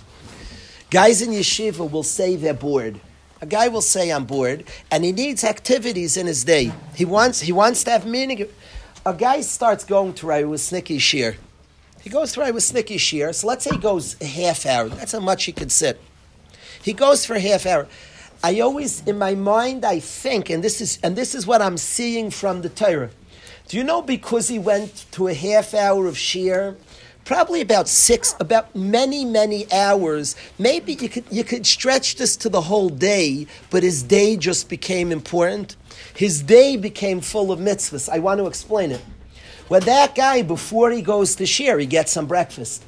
Guys 0.90 1.22
in 1.22 1.30
yeshiva 1.30 1.90
will 1.90 2.04
say 2.04 2.36
they're 2.36 2.54
bored. 2.54 3.00
A 3.40 3.46
guy 3.46 3.68
will 3.68 3.82
say, 3.82 4.10
"I'm 4.10 4.24
bored," 4.24 4.64
and 4.90 5.04
he 5.04 5.12
needs 5.12 5.44
activities 5.44 6.16
in 6.16 6.26
his 6.26 6.44
day. 6.44 6.72
He 6.94 7.04
wants 7.04 7.40
he 7.40 7.52
wants 7.52 7.84
to 7.84 7.90
have 7.90 8.06
meaning. 8.06 8.48
A 9.04 9.14
guy 9.14 9.40
starts 9.42 9.84
going 9.84 10.14
to 10.14 10.26
Rai 10.26 10.44
with 10.44 10.60
Snicky 10.60 10.98
Shear. 10.98 11.36
He 12.02 12.10
goes 12.10 12.32
to 12.32 12.40
Rai 12.40 12.52
with 12.52 12.64
Snicky 12.64 12.98
Shear. 12.98 13.32
So 13.32 13.46
let's 13.46 13.64
say 13.64 13.70
he 13.72 13.78
goes 13.78 14.16
a 14.20 14.26
half 14.26 14.64
hour. 14.64 14.88
That's 14.88 15.12
how 15.12 15.20
much 15.20 15.44
he 15.44 15.52
can 15.52 15.68
sit. 15.68 16.00
He 16.82 16.92
goes 16.92 17.26
for 17.26 17.34
a 17.34 17.40
half 17.40 17.66
hour. 17.66 17.88
I 18.42 18.60
always, 18.60 19.02
in 19.06 19.18
my 19.18 19.34
mind, 19.34 19.84
I 19.84 19.98
think, 19.98 20.50
and 20.50 20.62
this 20.62 20.80
is 20.80 20.98
and 21.02 21.16
this 21.16 21.34
is 21.34 21.46
what 21.46 21.60
I'm 21.60 21.76
seeing 21.76 22.30
from 22.30 22.62
the 22.62 22.68
Torah. 22.68 23.10
Do 23.68 23.76
you 23.76 23.84
know 23.84 24.02
because 24.02 24.48
he 24.48 24.58
went 24.58 25.06
to 25.12 25.26
a 25.26 25.34
half 25.34 25.74
hour 25.74 26.06
of 26.06 26.14
shiur, 26.14 26.76
probably 27.26 27.60
about 27.60 27.88
six, 27.88 28.34
about 28.40 28.74
many, 28.74 29.24
many 29.24 29.70
hours. 29.72 30.36
Maybe 30.58 30.94
you 30.94 31.08
could 31.10 31.24
you 31.30 31.44
could 31.44 31.66
stretch 31.66 32.16
this 32.16 32.36
to 32.38 32.48
the 32.48 32.62
whole 32.62 32.88
day, 32.88 33.46
but 33.68 33.82
his 33.82 34.02
day 34.02 34.36
just 34.36 34.70
became 34.70 35.12
important. 35.12 35.76
His 36.14 36.42
day 36.42 36.76
became 36.78 37.20
full 37.20 37.52
of 37.52 37.58
mitzvahs. 37.58 38.08
I 38.08 38.20
want 38.20 38.38
to 38.38 38.46
explain 38.46 38.92
it. 38.92 39.04
When 39.68 39.82
that 39.82 40.14
guy, 40.14 40.42
before 40.42 40.90
he 40.92 41.02
goes 41.02 41.34
to 41.36 41.44
shiur, 41.44 41.80
he 41.80 41.86
gets 41.86 42.12
some 42.12 42.26
breakfast. 42.26 42.84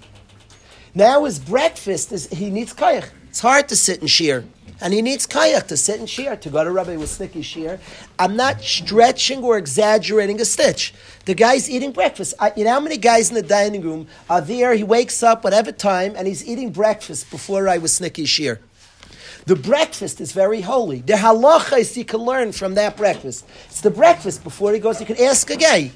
Now 0.94 1.24
his 1.24 1.38
breakfast 1.38 2.12
is 2.12 2.29
he 2.29 2.48
needs 2.51 2.72
kayach. 2.72 3.11
It's 3.29 3.40
hard 3.40 3.68
to 3.68 3.77
sit 3.77 4.01
and 4.01 4.09
shiur 4.09 4.44
and 4.81 4.95
he 4.95 5.03
needs 5.03 5.27
kayak 5.27 5.67
to 5.69 5.77
sit 5.77 5.99
and 5.99 6.09
shiur, 6.09 6.41
to 6.41 6.51
go 6.51 6.62
to 6.62 6.71
Rabbi 6.71 6.97
with 6.97 7.11
snicky 7.11 7.43
shear. 7.43 7.81
I'm 8.19 8.37
not 8.37 8.62
stretching 8.62 9.43
or 9.43 9.59
exaggerating 9.59 10.41
a 10.41 10.45
stitch. 10.45 10.95
The 11.25 11.35
guy's 11.35 11.69
eating 11.69 11.93
breakfast. 11.93 12.35
I, 12.38 12.53
you 12.57 12.64
know 12.64 12.73
how 12.73 12.81
many 12.81 12.97
guys 12.97 13.29
in 13.29 13.35
the 13.35 13.43
dining 13.43 13.83
room 13.83 14.07
are 14.31 14.41
there? 14.41 14.75
He 14.75 14.85
wakes 14.85 15.23
up 15.23 15.45
whatever 15.45 15.73
time 15.73 16.14
and 16.17 16.27
he's 16.27 16.47
eating 16.47 16.71
breakfast 16.71 17.31
before 17.31 17.69
I 17.69 17.79
was 17.79 17.99
snicky 17.99 18.27
shear. 18.27 18.61
The 19.47 19.57
breakfast 19.57 20.21
is 20.21 20.33
very 20.33 20.61
holy. 20.61 21.01
The 21.01 21.14
halachas 21.14 21.97
you 21.97 22.05
can 22.05 22.21
learn 22.21 22.53
from 22.53 22.75
that 22.75 22.97
breakfast. 22.97 23.47
It's 23.64 23.81
the 23.81 23.91
breakfast 23.91 24.45
before 24.45 24.73
he 24.75 24.79
goes. 24.79 25.01
You 25.01 25.07
can 25.07 25.21
ask 25.21 25.49
a 25.51 25.57
guy. 25.57 25.81
He 25.81 25.93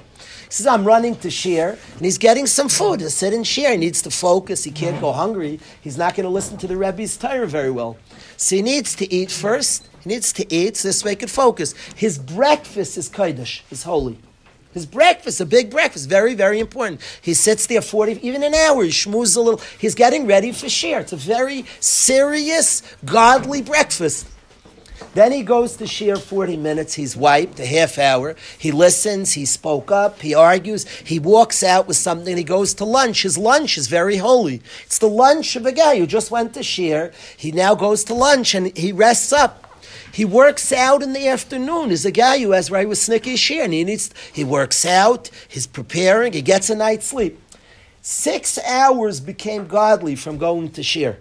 says, 0.48 0.66
I'm 0.66 0.84
running 0.84 1.16
to 1.16 1.28
shiur, 1.28 1.78
and 1.96 2.00
he's 2.00 2.18
getting 2.18 2.46
some 2.46 2.68
food 2.68 3.00
to 3.00 3.10
sit 3.10 3.32
and 3.32 3.46
share. 3.46 3.72
He 3.72 3.76
needs 3.76 4.02
to 4.02 4.10
focus. 4.10 4.64
He 4.64 4.70
can't 4.70 5.00
go 5.00 5.12
hungry. 5.12 5.60
He's 5.80 5.98
not 5.98 6.14
going 6.14 6.24
to 6.24 6.30
listen 6.30 6.56
to 6.58 6.66
the 6.66 6.76
Rebbe's 6.76 7.16
Torah 7.16 7.46
very 7.46 7.70
well. 7.70 7.96
So 8.42 8.56
he 8.56 8.62
needs 8.62 8.96
to 8.96 9.10
eat 9.14 9.30
first. 9.30 9.88
He 10.00 10.08
needs 10.08 10.32
to 10.32 10.52
eat 10.52 10.76
so 10.76 10.88
this 10.88 11.04
way 11.04 11.12
he 11.12 11.16
can 11.16 11.28
focus. 11.28 11.74
His 11.94 12.18
breakfast 12.18 12.98
is 12.98 13.08
Kaddish, 13.08 13.62
is 13.70 13.84
holy. 13.84 14.18
His 14.74 14.84
breakfast, 14.84 15.40
a 15.40 15.46
big 15.46 15.70
breakfast, 15.70 16.08
very, 16.08 16.34
very 16.34 16.58
important. 16.58 17.02
He 17.20 17.34
sits 17.34 17.68
there 17.68 17.80
40, 17.80 18.18
even 18.26 18.42
an 18.42 18.52
hour, 18.52 18.82
he 18.82 18.90
schmoozes 18.90 19.36
a 19.36 19.40
little. 19.40 19.60
He's 19.78 19.94
getting 19.94 20.26
ready 20.26 20.50
for 20.50 20.66
shiur. 20.66 21.02
It's 21.02 21.12
a 21.12 21.16
very 21.16 21.66
serious, 21.78 22.82
godly 23.04 23.62
breakfast. 23.62 24.26
Then 25.14 25.32
he 25.32 25.42
goes 25.42 25.76
to 25.76 25.84
shiur 25.84 26.18
40 26.18 26.56
minutes. 26.56 26.94
He's 26.94 27.16
wiped, 27.16 27.60
a 27.60 27.66
half 27.66 27.98
hour. 27.98 28.34
He 28.58 28.72
listens. 28.72 29.32
He 29.32 29.44
spoke 29.44 29.90
up. 29.90 30.20
He 30.20 30.34
argues. 30.34 30.88
He 30.88 31.18
walks 31.18 31.62
out 31.62 31.86
with 31.86 31.98
something. 31.98 32.36
He 32.36 32.44
goes 32.44 32.72
to 32.74 32.84
lunch. 32.84 33.22
His 33.22 33.36
lunch 33.36 33.76
is 33.76 33.88
very 33.88 34.16
holy. 34.16 34.62
It's 34.84 34.98
the 34.98 35.08
lunch 35.08 35.54
of 35.54 35.66
a 35.66 35.72
guy 35.72 35.98
who 35.98 36.06
just 36.06 36.30
went 36.30 36.54
to 36.54 36.60
shiur. 36.60 37.12
He 37.36 37.52
now 37.52 37.74
goes 37.74 38.04
to 38.04 38.14
lunch 38.14 38.54
and 38.54 38.74
he 38.76 38.92
rests 38.92 39.32
up. 39.32 39.68
He 40.12 40.24
works 40.24 40.72
out 40.72 41.02
in 41.02 41.12
the 41.12 41.28
afternoon. 41.28 41.90
He's 41.90 42.04
a 42.04 42.10
guy 42.10 42.38
who 42.40 42.52
has 42.52 42.70
right 42.70 42.88
with 42.88 42.98
snicky 42.98 43.36
shear, 43.36 43.64
and 43.64 43.72
he 43.72 43.82
needs. 43.82 44.10
He 44.30 44.44
works 44.44 44.84
out. 44.84 45.30
He's 45.48 45.66
preparing. 45.66 46.34
He 46.34 46.42
gets 46.42 46.68
a 46.68 46.74
night's 46.74 47.06
sleep. 47.06 47.40
Six 48.02 48.58
hours 48.58 49.20
became 49.20 49.66
godly 49.66 50.14
from 50.14 50.36
going 50.36 50.70
to 50.72 50.82
shiur 50.82 51.16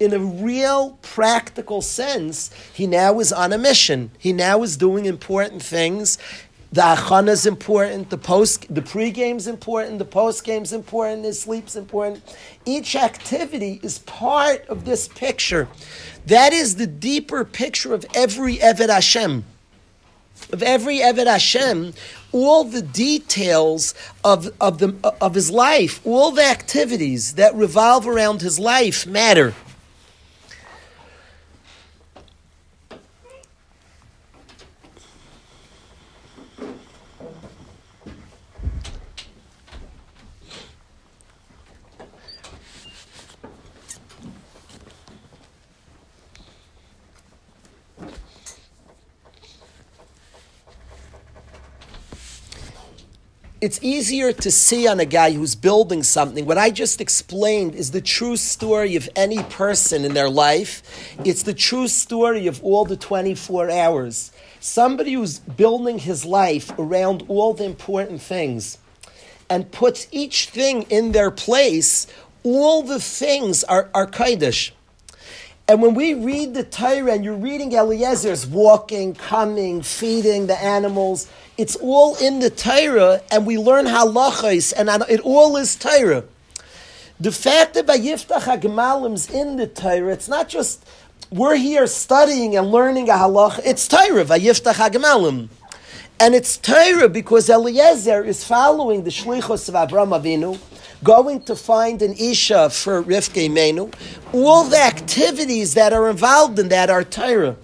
in 0.00 0.12
a 0.12 0.18
real 0.18 0.98
practical 1.02 1.82
sense, 1.82 2.50
he 2.72 2.86
now 2.86 3.18
is 3.20 3.32
on 3.32 3.52
a 3.52 3.58
mission. 3.58 4.10
He 4.18 4.32
now 4.32 4.62
is 4.62 4.76
doing 4.76 5.06
important 5.06 5.62
things. 5.62 6.18
The 6.70 6.82
achana 6.82 7.30
is 7.30 7.46
important. 7.46 8.10
The 8.10 8.18
post, 8.18 8.72
the 8.72 8.82
pre-game 8.82 9.38
is 9.38 9.46
important. 9.46 9.98
The 9.98 10.04
post-game 10.04 10.62
is 10.62 10.72
important. 10.72 11.24
His 11.24 11.40
sleep's 11.40 11.76
important. 11.76 12.22
Each 12.66 12.94
activity 12.94 13.80
is 13.82 14.00
part 14.00 14.66
of 14.68 14.84
this 14.84 15.08
picture. 15.08 15.68
That 16.26 16.52
is 16.52 16.76
the 16.76 16.86
deeper 16.86 17.44
picture 17.44 17.94
of 17.94 18.04
every 18.14 18.56
Eved 18.56 18.90
Hashem. 18.90 19.44
Of 20.52 20.62
every 20.62 20.98
Eved 20.98 21.26
Hashem, 21.26 21.94
all 22.32 22.64
the 22.64 22.82
details 22.82 23.94
of, 24.22 24.50
of, 24.60 24.78
the, 24.78 24.94
of 25.20 25.34
his 25.34 25.50
life, 25.50 26.00
all 26.06 26.30
the 26.30 26.44
activities 26.44 27.34
that 27.34 27.54
revolve 27.54 28.06
around 28.06 28.42
his 28.42 28.58
life 28.58 29.06
matter. 29.06 29.54
It's 53.60 53.82
easier 53.82 54.32
to 54.32 54.50
see 54.52 54.86
on 54.86 55.00
a 55.00 55.04
guy 55.04 55.32
who's 55.32 55.56
building 55.56 56.04
something. 56.04 56.46
What 56.46 56.58
I 56.58 56.70
just 56.70 57.00
explained 57.00 57.74
is 57.74 57.90
the 57.90 58.00
true 58.00 58.36
story 58.36 58.94
of 58.94 59.08
any 59.16 59.42
person 59.44 60.04
in 60.04 60.14
their 60.14 60.30
life. 60.30 60.82
It's 61.24 61.42
the 61.42 61.54
true 61.54 61.88
story 61.88 62.46
of 62.46 62.62
all 62.62 62.84
the 62.84 62.96
24 62.96 63.68
hours. 63.70 64.30
Somebody 64.60 65.14
who's 65.14 65.40
building 65.40 65.98
his 65.98 66.24
life 66.24 66.70
around 66.78 67.24
all 67.26 67.52
the 67.52 67.64
important 67.64 68.22
things 68.22 68.78
and 69.50 69.72
puts 69.72 70.06
each 70.12 70.50
thing 70.50 70.82
in 70.82 71.10
their 71.10 71.30
place, 71.32 72.06
all 72.44 72.82
the 72.82 73.00
things 73.00 73.64
are, 73.64 73.90
are 73.92 74.06
Kaidish. 74.06 74.70
And 75.70 75.82
when 75.82 75.92
we 75.92 76.14
read 76.14 76.54
the 76.54 76.64
Torah 76.64 77.12
and 77.12 77.22
you're 77.22 77.36
reading 77.36 77.72
Eliezer's 77.72 78.46
walking, 78.46 79.14
coming, 79.14 79.82
feeding 79.82 80.46
the 80.46 80.58
animals, 80.58 81.30
it's 81.58 81.76
all 81.76 82.16
in 82.16 82.38
the 82.38 82.48
Torah, 82.48 83.20
and 83.30 83.44
we 83.44 83.58
learn 83.58 83.84
halachas, 83.84 84.72
and 84.74 84.88
it 85.10 85.20
all 85.20 85.58
is 85.58 85.76
Torah. 85.76 86.24
The 87.20 87.32
fact 87.32 87.74
that 87.74 87.86
Vayiftach 87.86 88.44
HaGemalim's 88.44 89.28
in 89.28 89.56
the 89.56 89.66
Torah, 89.66 90.14
it's 90.14 90.26
not 90.28 90.48
just 90.48 90.86
we're 91.30 91.56
here 91.56 91.86
studying 91.86 92.56
and 92.56 92.70
learning 92.70 93.10
a 93.10 93.12
halach, 93.12 93.60
it's 93.62 93.86
Torah, 93.86 94.24
Vayiftach 94.24 94.74
HaGemalim. 94.74 95.50
And 96.18 96.34
it's 96.34 96.56
Torah 96.56 97.10
because 97.10 97.50
Eliezer 97.50 98.24
is 98.24 98.42
following 98.42 99.04
the 99.04 99.10
shlichus 99.10 99.68
of 99.68 99.74
Avram 99.74 100.18
Avinu, 100.18 100.58
going 101.02 101.42
to 101.42 101.56
find 101.56 102.02
an 102.02 102.14
Isha 102.14 102.70
for 102.70 103.02
Rivke 103.02 103.50
Menu. 103.50 103.90
All 104.32 104.64
the 104.64 104.78
activities 104.78 105.74
that 105.74 105.92
are 105.92 106.08
involved 106.08 106.58
in 106.58 106.68
that 106.68 106.90
are 106.90 107.04
Torah. 107.04 107.56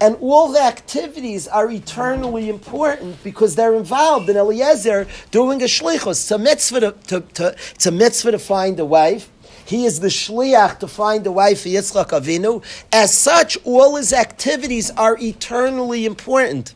And 0.00 0.16
all 0.20 0.52
the 0.52 0.60
activities 0.60 1.48
are 1.48 1.70
eternally 1.70 2.50
important 2.50 3.22
because 3.24 3.54
they're 3.54 3.74
involved 3.74 4.28
in 4.28 4.36
Eliezer 4.36 5.06
doing 5.30 5.62
a 5.62 5.66
shlichus. 5.66 6.10
It's 6.10 6.30
a 6.30 6.38
mitzvah 6.38 6.80
to, 6.80 6.92
to, 7.06 7.20
to, 7.20 7.56
it's 7.74 7.86
a 7.86 7.90
mitzvah 7.90 8.32
to 8.32 8.38
find 8.38 8.78
a 8.78 8.84
wife. 8.84 9.30
He 9.64 9.84
is 9.84 10.00
the 10.00 10.08
shliach 10.08 10.78
to 10.80 10.86
find 10.86 11.26
a 11.26 11.32
wife 11.32 11.62
for 11.62 11.68
Yitzchak 11.68 12.10
Avinu. 12.10 12.62
As 12.92 13.12
such, 13.12 13.58
all 13.64 13.96
his 13.96 14.12
activities 14.12 14.90
are 14.92 15.16
eternally 15.20 16.04
important. 16.04 16.74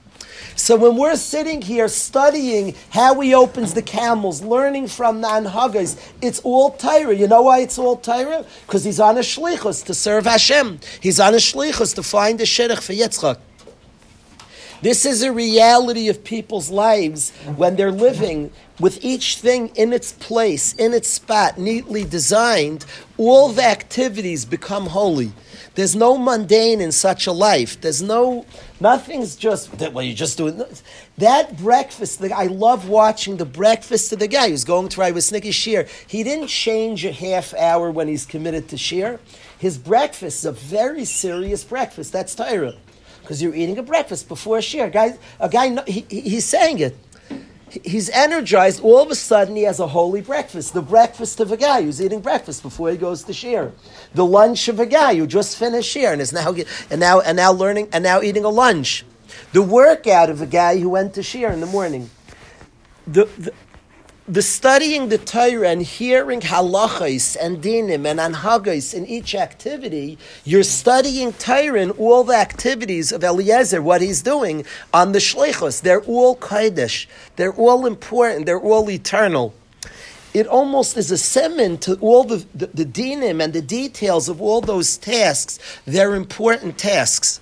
So 0.56 0.76
when 0.76 0.96
we're 0.96 1.16
sitting 1.16 1.62
here 1.62 1.88
studying 1.88 2.74
how 2.90 3.18
he 3.20 3.34
opens 3.34 3.74
the 3.74 3.82
camels, 3.82 4.42
learning 4.42 4.88
from 4.88 5.20
the 5.20 5.28
Anhagas, 5.28 5.98
it's 6.20 6.40
all 6.40 6.70
Torah. 6.70 7.14
You 7.14 7.28
know 7.28 7.42
why 7.42 7.60
it's 7.60 7.78
all 7.78 7.96
Torah? 7.96 8.44
Because 8.66 8.84
he's 8.84 9.00
on 9.00 9.16
a 9.16 9.20
shlichus 9.20 9.84
to 9.86 9.94
serve 9.94 10.24
Hashem. 10.24 10.80
He's 11.00 11.20
on 11.20 11.34
a 11.34 11.38
shlichus 11.38 11.94
to 11.94 12.02
find 12.02 12.40
a 12.40 12.44
shidduch 12.44 12.82
for 12.82 12.92
Yitzchak. 12.92 13.38
This 14.82 15.04
is 15.04 15.22
a 15.22 15.30
reality 15.30 16.08
of 16.08 16.24
people's 16.24 16.70
lives 16.70 17.32
when 17.56 17.76
they're 17.76 17.92
living 17.92 18.50
with 18.78 19.04
each 19.04 19.36
thing 19.36 19.68
in 19.74 19.92
its 19.92 20.12
place, 20.12 20.72
in 20.72 20.94
its 20.94 21.10
spot, 21.10 21.58
neatly 21.58 22.02
designed. 22.02 22.86
All 23.18 23.50
the 23.50 23.62
activities 23.62 24.46
become 24.46 24.86
holy. 24.86 25.32
There's 25.74 25.94
no 25.94 26.16
mundane 26.16 26.80
in 26.80 26.92
such 26.92 27.26
a 27.26 27.32
life. 27.32 27.78
There's 27.82 28.00
no, 28.00 28.46
nothing's 28.80 29.36
just, 29.36 29.70
well, 29.92 30.02
you 30.02 30.14
just 30.14 30.36
do 30.36 30.48
it. 30.48 30.82
That 31.18 31.56
breakfast, 31.58 32.22
I 32.22 32.46
love 32.46 32.88
watching 32.88 33.36
the 33.36 33.44
breakfast 33.44 34.12
of 34.12 34.18
the 34.18 34.28
guy 34.28 34.50
who's 34.50 34.64
going 34.64 34.88
to 34.88 35.00
ride 35.00 35.14
with 35.14 35.24
Snicky 35.24 35.52
Shear. 35.52 35.86
He 36.06 36.22
didn't 36.22 36.48
change 36.48 37.04
a 37.04 37.12
half 37.12 37.54
hour 37.54 37.90
when 37.90 38.08
he's 38.08 38.26
committed 38.26 38.68
to 38.68 38.76
Shiur. 38.76 39.18
His 39.58 39.78
breakfast 39.78 40.38
is 40.38 40.44
a 40.46 40.52
very 40.52 41.04
serious 41.04 41.64
breakfast. 41.64 42.12
That's 42.12 42.34
Torah 42.34 42.74
because 43.30 43.40
you're 43.40 43.54
eating 43.54 43.78
a 43.78 43.82
breakfast 43.82 44.26
before 44.26 44.58
a 44.58 44.62
shir. 44.62 44.86
A 44.86 44.90
guy, 44.90 45.16
a 45.38 45.48
guy, 45.48 45.80
he, 45.86 46.04
he's 46.08 46.44
saying 46.44 46.80
it. 46.80 46.96
He's 47.84 48.10
energized. 48.10 48.82
All 48.82 49.02
of 49.02 49.10
a 49.10 49.14
sudden, 49.14 49.54
he 49.54 49.62
has 49.62 49.78
a 49.78 49.86
holy 49.86 50.20
breakfast. 50.20 50.74
The 50.74 50.82
breakfast 50.82 51.40
of 51.40 51.52
a 51.52 51.56
guy 51.56 51.82
who's 51.82 52.02
eating 52.02 52.20
breakfast 52.20 52.62
before 52.62 52.90
he 52.90 52.96
goes 52.96 53.22
to 53.24 53.32
shir. 53.32 53.72
The 54.14 54.24
lunch 54.24 54.68
of 54.68 54.80
a 54.80 54.86
guy 54.86 55.14
who 55.14 55.26
just 55.26 55.56
finished 55.56 55.90
shir 55.90 56.12
and 56.12 56.20
is 56.20 56.32
now 56.32 56.54
and 56.90 57.00
now 57.00 57.20
and 57.20 57.36
now 57.36 57.52
learning 57.52 57.88
and 57.92 58.02
now 58.02 58.22
eating 58.22 58.44
a 58.44 58.48
lunch. 58.48 59.04
The 59.52 59.62
workout 59.62 60.30
of 60.30 60.42
a 60.42 60.46
guy 60.46 60.78
who 60.78 60.88
went 60.88 61.14
to 61.14 61.22
shir 61.22 61.50
in 61.50 61.60
the 61.60 61.66
morning. 61.66 62.10
The, 63.06 63.52
the 64.30 64.42
studying 64.42 65.08
the 65.08 65.18
Torah 65.18 65.70
and 65.70 65.82
hearing 65.82 66.40
halachos 66.40 67.36
and 67.40 67.60
dinim 67.60 68.06
and 68.06 68.20
anhagos 68.20 68.94
in 68.94 69.04
each 69.06 69.34
activity, 69.34 70.18
you're 70.44 70.62
studying 70.62 71.32
Torah 71.32 71.90
all 71.98 72.22
the 72.22 72.36
activities 72.36 73.10
of 73.10 73.24
Eliezer, 73.24 73.82
what 73.82 74.00
he's 74.00 74.22
doing 74.22 74.64
on 74.94 75.10
the 75.10 75.18
shlichus. 75.18 75.82
They're 75.82 76.02
all 76.02 76.36
kodesh. 76.36 77.06
They're 77.34 77.54
all 77.54 77.86
important. 77.86 78.46
They're 78.46 78.60
all 78.60 78.88
eternal. 78.88 79.52
It 80.32 80.46
almost 80.46 80.96
is 80.96 81.10
a 81.10 81.18
semen 81.18 81.78
to 81.78 81.96
all 81.96 82.22
the, 82.22 82.46
the, 82.54 82.68
the 82.68 82.84
dinim 82.84 83.42
and 83.42 83.52
the 83.52 83.60
details 83.60 84.28
of 84.28 84.40
all 84.40 84.60
those 84.60 84.96
tasks. 84.96 85.58
They're 85.86 86.14
important 86.14 86.78
tasks. 86.78 87.40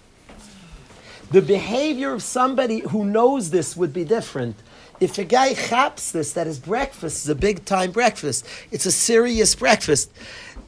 The 1.33 1.43
behavior 1.43 2.15
of 2.15 2.23
somebody 2.23 2.81
who 2.81 3.05
knows 3.05 3.51
this 3.51 3.77
would 3.77 3.93
be 3.93 4.05
different 4.05 4.57
if 5.01 5.19
a 5.19 5.25
guy 5.25 5.55
chaps 5.55 6.13
this, 6.13 6.33
that 6.33 6.47
his 6.47 6.59
breakfast 6.59 7.25
is 7.25 7.29
a 7.29 7.35
big 7.35 7.65
time 7.65 7.93
breakfast, 7.93 8.47
it's 8.71 8.87
a 8.87 8.93
serious 8.93 9.55
breakfast. 9.55 10.11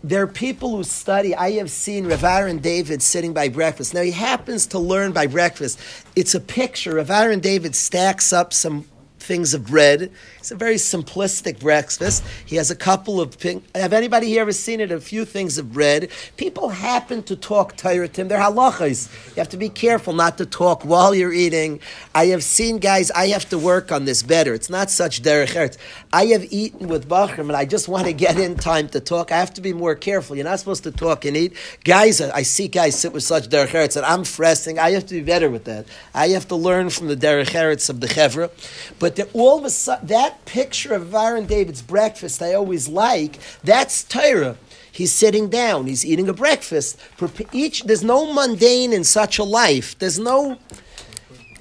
There 0.03 0.23
are 0.23 0.27
people 0.27 0.77
who 0.77 0.85
study. 0.85 1.35
I 1.35 1.53
have 1.53 1.71
seen 1.71 2.07
Rav 2.07 2.25
Aaron 2.25 2.59
David 2.59 3.03
sitting 3.03 3.35
by 3.35 3.49
breakfast. 3.49 3.93
Now 3.93 4.03
he 4.03 4.13
happens 4.13 4.67
to 4.69 4.79
learn 4.79 5.13
by 5.13 5.27
breakfast. 5.27 5.79
It's 6.17 6.35
a 6.35 6.41
picture. 6.41 6.95
Rav 6.95 7.11
Aaron 7.11 7.41
David 7.41 7.75
stacks 7.75 8.33
up 8.33 8.55
some 8.55 8.87
things 9.31 9.55
of 9.55 9.65
bread. 9.65 10.11
It's 10.41 10.51
a 10.51 10.57
very 10.57 10.75
simplistic 10.75 11.61
breakfast. 11.61 12.25
He 12.45 12.57
has 12.57 12.73
a 12.73 12.75
couple 12.75 13.21
of 13.21 13.39
pink. 13.39 13.63
Have 13.77 13.93
anybody 13.93 14.27
here 14.27 14.43
ever 14.43 14.51
seen 14.51 14.81
it? 14.81 14.91
A 14.91 15.01
few 15.01 15.25
things 15.25 15.57
of 15.57 15.73
bread. 15.73 16.11
People 16.37 16.71
happen 16.71 17.23
to 17.31 17.37
talk 17.37 17.77
Torah 17.77 18.09
to 18.09 18.21
him. 18.21 18.27
They're 18.27 18.41
halachas. 18.41 19.09
You 19.29 19.37
have 19.37 19.51
to 19.51 19.57
be 19.57 19.69
careful 19.69 20.15
not 20.15 20.37
to 20.39 20.47
talk 20.47 20.85
while 20.85 21.15
you're 21.15 21.33
eating. 21.33 21.79
I 22.13 22.27
have 22.27 22.43
seen 22.43 22.79
guys. 22.79 23.13
I 23.13 23.29
have 23.29 23.49
to 23.51 23.59
work 23.59 23.93
on 23.93 24.05
this 24.05 24.25
better. 24.25 24.53
It's 24.53 24.69
not 24.69 24.91
such 24.91 25.23
derech 25.23 25.55
eretz. 25.55 25.77
I 26.13 26.25
have 26.27 26.53
eaten 26.53 26.89
with 26.89 27.09
Bachram, 27.09 27.51
and 27.51 27.53
I 27.53 27.67
just 27.67 27.87
want 27.87 28.07
to 28.07 28.13
get 28.13 28.37
in 28.37 28.57
time 28.57 28.89
to 28.89 28.99
talk. 28.99 29.31
I 29.31 29.37
have 29.37 29.55
to 29.55 29.61
be 29.61 29.73
more 29.73 29.95
careful. 29.95 30.35
You're 30.35 30.51
not 30.53 30.59
supposed 30.59 30.83
to 30.83 30.91
talk 30.91 31.25
and 31.25 31.37
eat. 31.37 31.53
Guys, 31.85 32.21
uh, 32.21 32.33
I 32.35 32.43
see 32.43 32.67
guys 32.67 32.99
sit 32.99 33.13
with 33.13 33.23
such 33.23 33.49
derech 33.49 33.69
eretz, 33.69 33.97
and 33.97 34.05
I'm 34.05 34.25
fressing. 34.25 34.79
I 34.79 34.91
have 34.91 35.07
to 35.07 35.15
be 35.15 35.23
better 35.23 35.49
with 35.49 35.67
that. 35.67 35.87
I 36.13 36.31
have 36.31 36.49
to 36.49 36.57
learn 36.57 36.91
from 36.91 37.07
the 37.07 37.17
derech 37.17 37.53
eretz 37.53 37.89
of 37.89 38.01
the 38.01 38.09
chevra. 38.09 38.51
But 38.99 39.20
all 39.33 39.59
of 39.59 39.65
a 39.65 39.71
sudden, 39.71 40.07
that 40.09 40.45
picture 40.45 40.95
of 40.95 41.15
Aaron 41.15 41.47
David's 41.47 41.83
breakfast 41.83 42.43
I 42.43 42.55
always 42.55 42.89
like, 42.89 43.39
that's 43.63 44.05
Torah. 44.05 44.57
He's 44.93 45.13
sitting 45.13 45.49
down, 45.49 45.87
he's 45.87 46.05
eating 46.05 46.29
a 46.29 46.33
breakfast. 46.35 46.99
Each, 47.53 47.83
there's 47.85 48.05
no 48.05 48.33
mundane 48.33 48.93
in 48.93 49.05
such 49.05 49.39
a 49.39 49.45
life. 49.45 49.99
There's 49.99 50.19
no. 50.19 50.59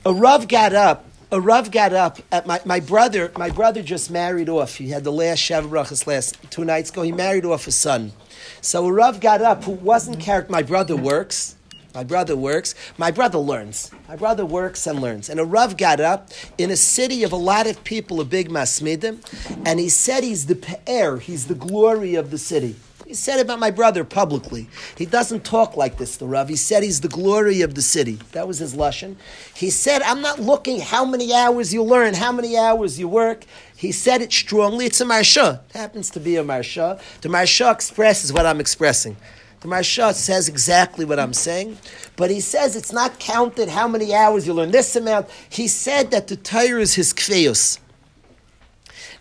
A 0.06 0.14
Rav 0.14 0.48
got 0.48 0.74
up. 0.74 1.06
A 1.32 1.40
Rav 1.40 1.70
got 1.70 1.94
up. 1.94 2.20
At 2.32 2.48
my, 2.48 2.60
my 2.66 2.80
brother, 2.80 3.32
my 3.38 3.50
brother 3.50 3.84
just 3.84 4.10
married 4.10 4.50
off. 4.50 4.76
He 4.76 4.90
had 4.90 5.04
the 5.04 5.12
last 5.12 5.40
Shavuot 5.40 6.08
last 6.08 6.38
two 6.50 6.66
nights 6.66 6.90
ago. 6.90 7.04
He 7.04 7.12
married 7.12 7.46
off 7.46 7.68
a 7.68 7.72
son. 7.72 8.14
So 8.62 8.86
a 8.88 8.92
Rav 8.92 9.22
got 9.22 9.42
up 9.42 9.64
who 9.64 9.74
wasn't 9.74 10.20
character. 10.20 10.52
My 10.52 10.64
brother 10.64 10.96
works. 10.96 11.56
My 11.94 12.04
brother 12.04 12.36
works. 12.36 12.76
My 12.98 13.12
brother 13.12 13.40
learns. 13.40 13.92
My 14.08 14.16
brother 14.16 14.46
works 14.46 14.86
and 14.86 15.02
learns. 15.02 15.30
And 15.30 15.40
a 15.40 15.46
Rav 15.46 15.76
got 15.76 16.00
up 16.00 16.30
in 16.58 16.70
a 16.70 16.76
city 16.76 17.24
of 17.24 17.32
a 17.32 17.38
lot 17.38 17.68
of 17.68 17.84
people, 17.84 18.22
a 18.22 18.26
big 18.26 18.50
masmidim, 18.50 19.20
and 19.66 19.80
he 19.80 19.90
said 19.90 20.24
he's 20.24 20.46
the 20.46 20.56
pe'er, 20.56 21.18
he's 21.18 21.48
the 21.48 21.56
glory 21.56 22.16
of 22.16 22.32
the 22.32 22.38
city. 22.38 22.76
He 23.10 23.16
said 23.16 23.40
about 23.40 23.58
my 23.58 23.72
brother 23.72 24.04
publicly. 24.04 24.70
He 24.96 25.08
doesn't 25.08 25.44
talk 25.44 25.76
like 25.76 25.98
this, 25.98 26.18
the 26.18 26.28
Rav. 26.28 26.48
He 26.48 26.56
said 26.56 26.84
he's 26.84 27.02
the 27.02 27.08
glory 27.08 27.62
of 27.62 27.74
the 27.74 27.82
city. 27.82 28.20
That 28.34 28.48
was 28.48 28.60
his 28.60 28.76
lesson. 28.76 29.18
He 29.56 29.72
said, 29.72 30.04
I'm 30.04 30.22
not 30.22 30.40
looking 30.40 30.80
how 30.80 31.06
many 31.06 31.34
hours 31.34 31.74
you 31.74 31.82
learn, 31.82 32.14
how 32.14 32.32
many 32.32 32.56
hours 32.56 33.00
you 33.00 33.08
work. 33.08 33.46
He 33.76 33.92
said 33.92 34.22
it 34.22 34.32
strongly. 34.32 34.86
It's 34.86 35.02
a 35.02 35.06
Maharsha. 35.06 35.62
It 35.72 35.78
happens 35.78 36.12
to 36.12 36.20
be 36.20 36.36
a 36.36 36.44
Maharsha. 36.44 37.02
The 37.22 37.30
Maharsha 37.30 37.74
expresses 37.74 38.32
what 38.32 38.46
I'm 38.46 38.60
expressing. 38.60 39.18
The 39.62 39.68
Maharsha 39.68 40.14
says 40.14 40.48
exactly 40.48 41.04
what 41.04 41.20
I'm 41.20 41.34
saying, 41.34 41.78
but 42.16 42.32
he 42.32 42.40
says 42.40 42.76
it's 42.78 42.94
not 42.94 43.20
counted 43.20 43.68
how 43.68 43.88
many 43.90 44.14
hours 44.14 44.48
you 44.48 44.54
learn 44.54 44.72
this 44.72 44.96
amount. 44.96 45.28
He 45.50 45.68
said 45.68 46.12
that 46.12 46.28
the 46.28 46.38
Torah 46.38 46.80
is 46.80 46.94
his 46.94 47.14
kfeus. 47.14 47.80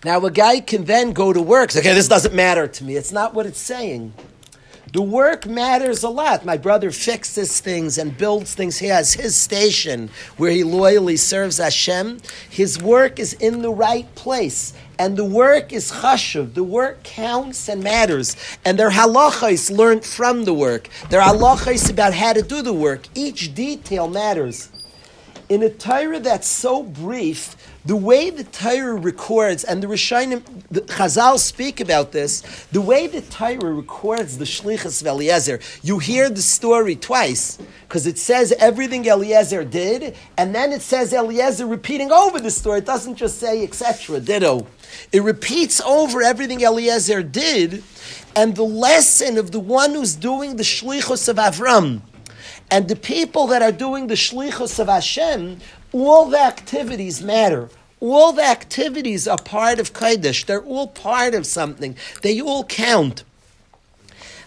Now, 0.05 0.25
a 0.25 0.31
guy 0.31 0.61
can 0.61 0.85
then 0.85 1.13
go 1.13 1.33
to 1.33 1.43
work. 1.43 1.75
Okay, 1.75 1.93
this 1.93 2.07
doesn't 2.07 2.35
matter 2.35 2.69
to 2.69 2.85
me. 2.85 2.95
It's 2.97 3.11
not 3.11 3.35
what 3.35 3.47
it's 3.47 3.59
saying. 3.59 4.13
The 4.93 5.03
work 5.03 5.45
matters 5.45 6.03
a 6.03 6.09
lot. 6.09 6.47
My 6.47 6.57
brother 6.57 6.91
fixes 6.91 7.61
things 7.61 7.99
and 7.99 8.17
builds 8.17 8.55
things. 8.55 8.79
He 8.79 8.87
has 8.87 9.13
his 9.13 9.37
station 9.37 10.09
where 10.39 10.51
he 10.51 10.65
loyally 10.65 11.19
serves 11.19 11.59
Hashem. 11.59 12.21
His 12.49 12.81
work 12.81 13.19
is 13.19 13.35
in 13.35 13.61
the 13.61 13.71
right 13.71 14.13
place. 14.15 14.73
And 14.99 15.17
the 15.17 15.27
work 15.27 15.75
is 15.75 15.93
chashuv. 15.93 16.55
The 16.55 16.65
work 16.65 17.03
counts 17.03 17.69
and 17.69 17.83
matters. 17.83 18.35
And 18.65 18.79
their 18.79 18.91
halachas 18.91 19.71
learned 19.71 20.07
from 20.07 20.45
the 20.45 20.55
work. 20.55 20.89
Their 21.11 21.21
halachas 21.21 21.91
about 21.91 22.15
how 22.15 22.33
to 22.33 22.41
do 22.41 22.63
the 22.63 22.73
work. 22.73 23.09
Each 23.15 23.55
detail 23.55 24.09
matters. 24.09 24.71
In 25.51 25.63
a 25.63 25.71
Torah 25.71 26.21
that's 26.21 26.47
so 26.47 26.83
brief, 26.83 27.57
the 27.89 27.97
way 27.97 28.29
the 28.29 28.45
Torah 28.45 28.97
records, 28.97 29.65
and 29.65 29.83
the 29.83 29.87
Rishonim, 29.87 30.43
the 30.71 30.83
Chazal 30.83 31.39
speak 31.39 31.81
about 31.81 32.13
this, 32.13 32.43
the 32.71 32.83
way 32.83 33.07
the 33.07 33.23
Torah 33.23 33.73
records 33.73 34.37
the 34.37 34.45
Shlichus 34.45 35.01
of 35.01 35.07
Eliezer, 35.07 35.59
you 35.83 35.99
hear 35.99 36.29
the 36.29 36.43
story 36.43 36.97
twice, 36.97 37.57
because 37.89 38.07
it 38.07 38.19
says 38.19 38.53
everything 38.59 39.07
Eliezer 39.07 39.65
did, 39.65 40.15
and 40.37 40.55
then 40.55 40.71
it 40.71 40.83
says 40.83 41.15
Eliezer 41.15 41.65
repeating 41.65 42.13
over 42.13 42.39
the 42.39 42.51
story. 42.51 42.81
It 42.81 42.85
doesn't 42.85 43.15
just 43.15 43.39
say 43.39 43.65
etc. 43.65 44.21
Ditto. 44.21 44.67
It 45.11 45.23
repeats 45.23 45.81
over 45.81 46.21
everything 46.21 46.61
Eliezer 46.61 47.23
did, 47.23 47.83
and 48.37 48.55
the 48.55 48.65
lesson 48.65 49.39
of 49.39 49.51
the 49.51 49.61
one 49.61 49.95
who's 49.95 50.15
doing 50.15 50.57
the 50.57 50.63
Shlichus 50.63 51.27
of 51.27 51.37
Avram, 51.37 52.03
and 52.71 52.87
the 52.87 52.97
people 52.97 53.47
that 53.47 53.63
are 53.63 53.73
doing 53.73 54.09
the 54.09 54.15
Shlichus 54.15 54.79
of 54.79 54.89
Hashem, 54.89 55.61
all 56.01 56.29
the 56.31 56.41
activities 56.41 57.23
matter. 57.23 57.71
All 58.01 58.33
the 58.33 58.45
activities 58.45 59.27
are 59.27 59.39
part 59.39 59.81
of 59.81 59.93
Kaidish. 59.93 60.47
They're 60.47 60.63
all 60.63 60.89
part 60.89 61.35
of 61.35 61.47
something. 61.47 61.97
They 62.23 62.41
all 62.41 62.65
count. 62.65 63.25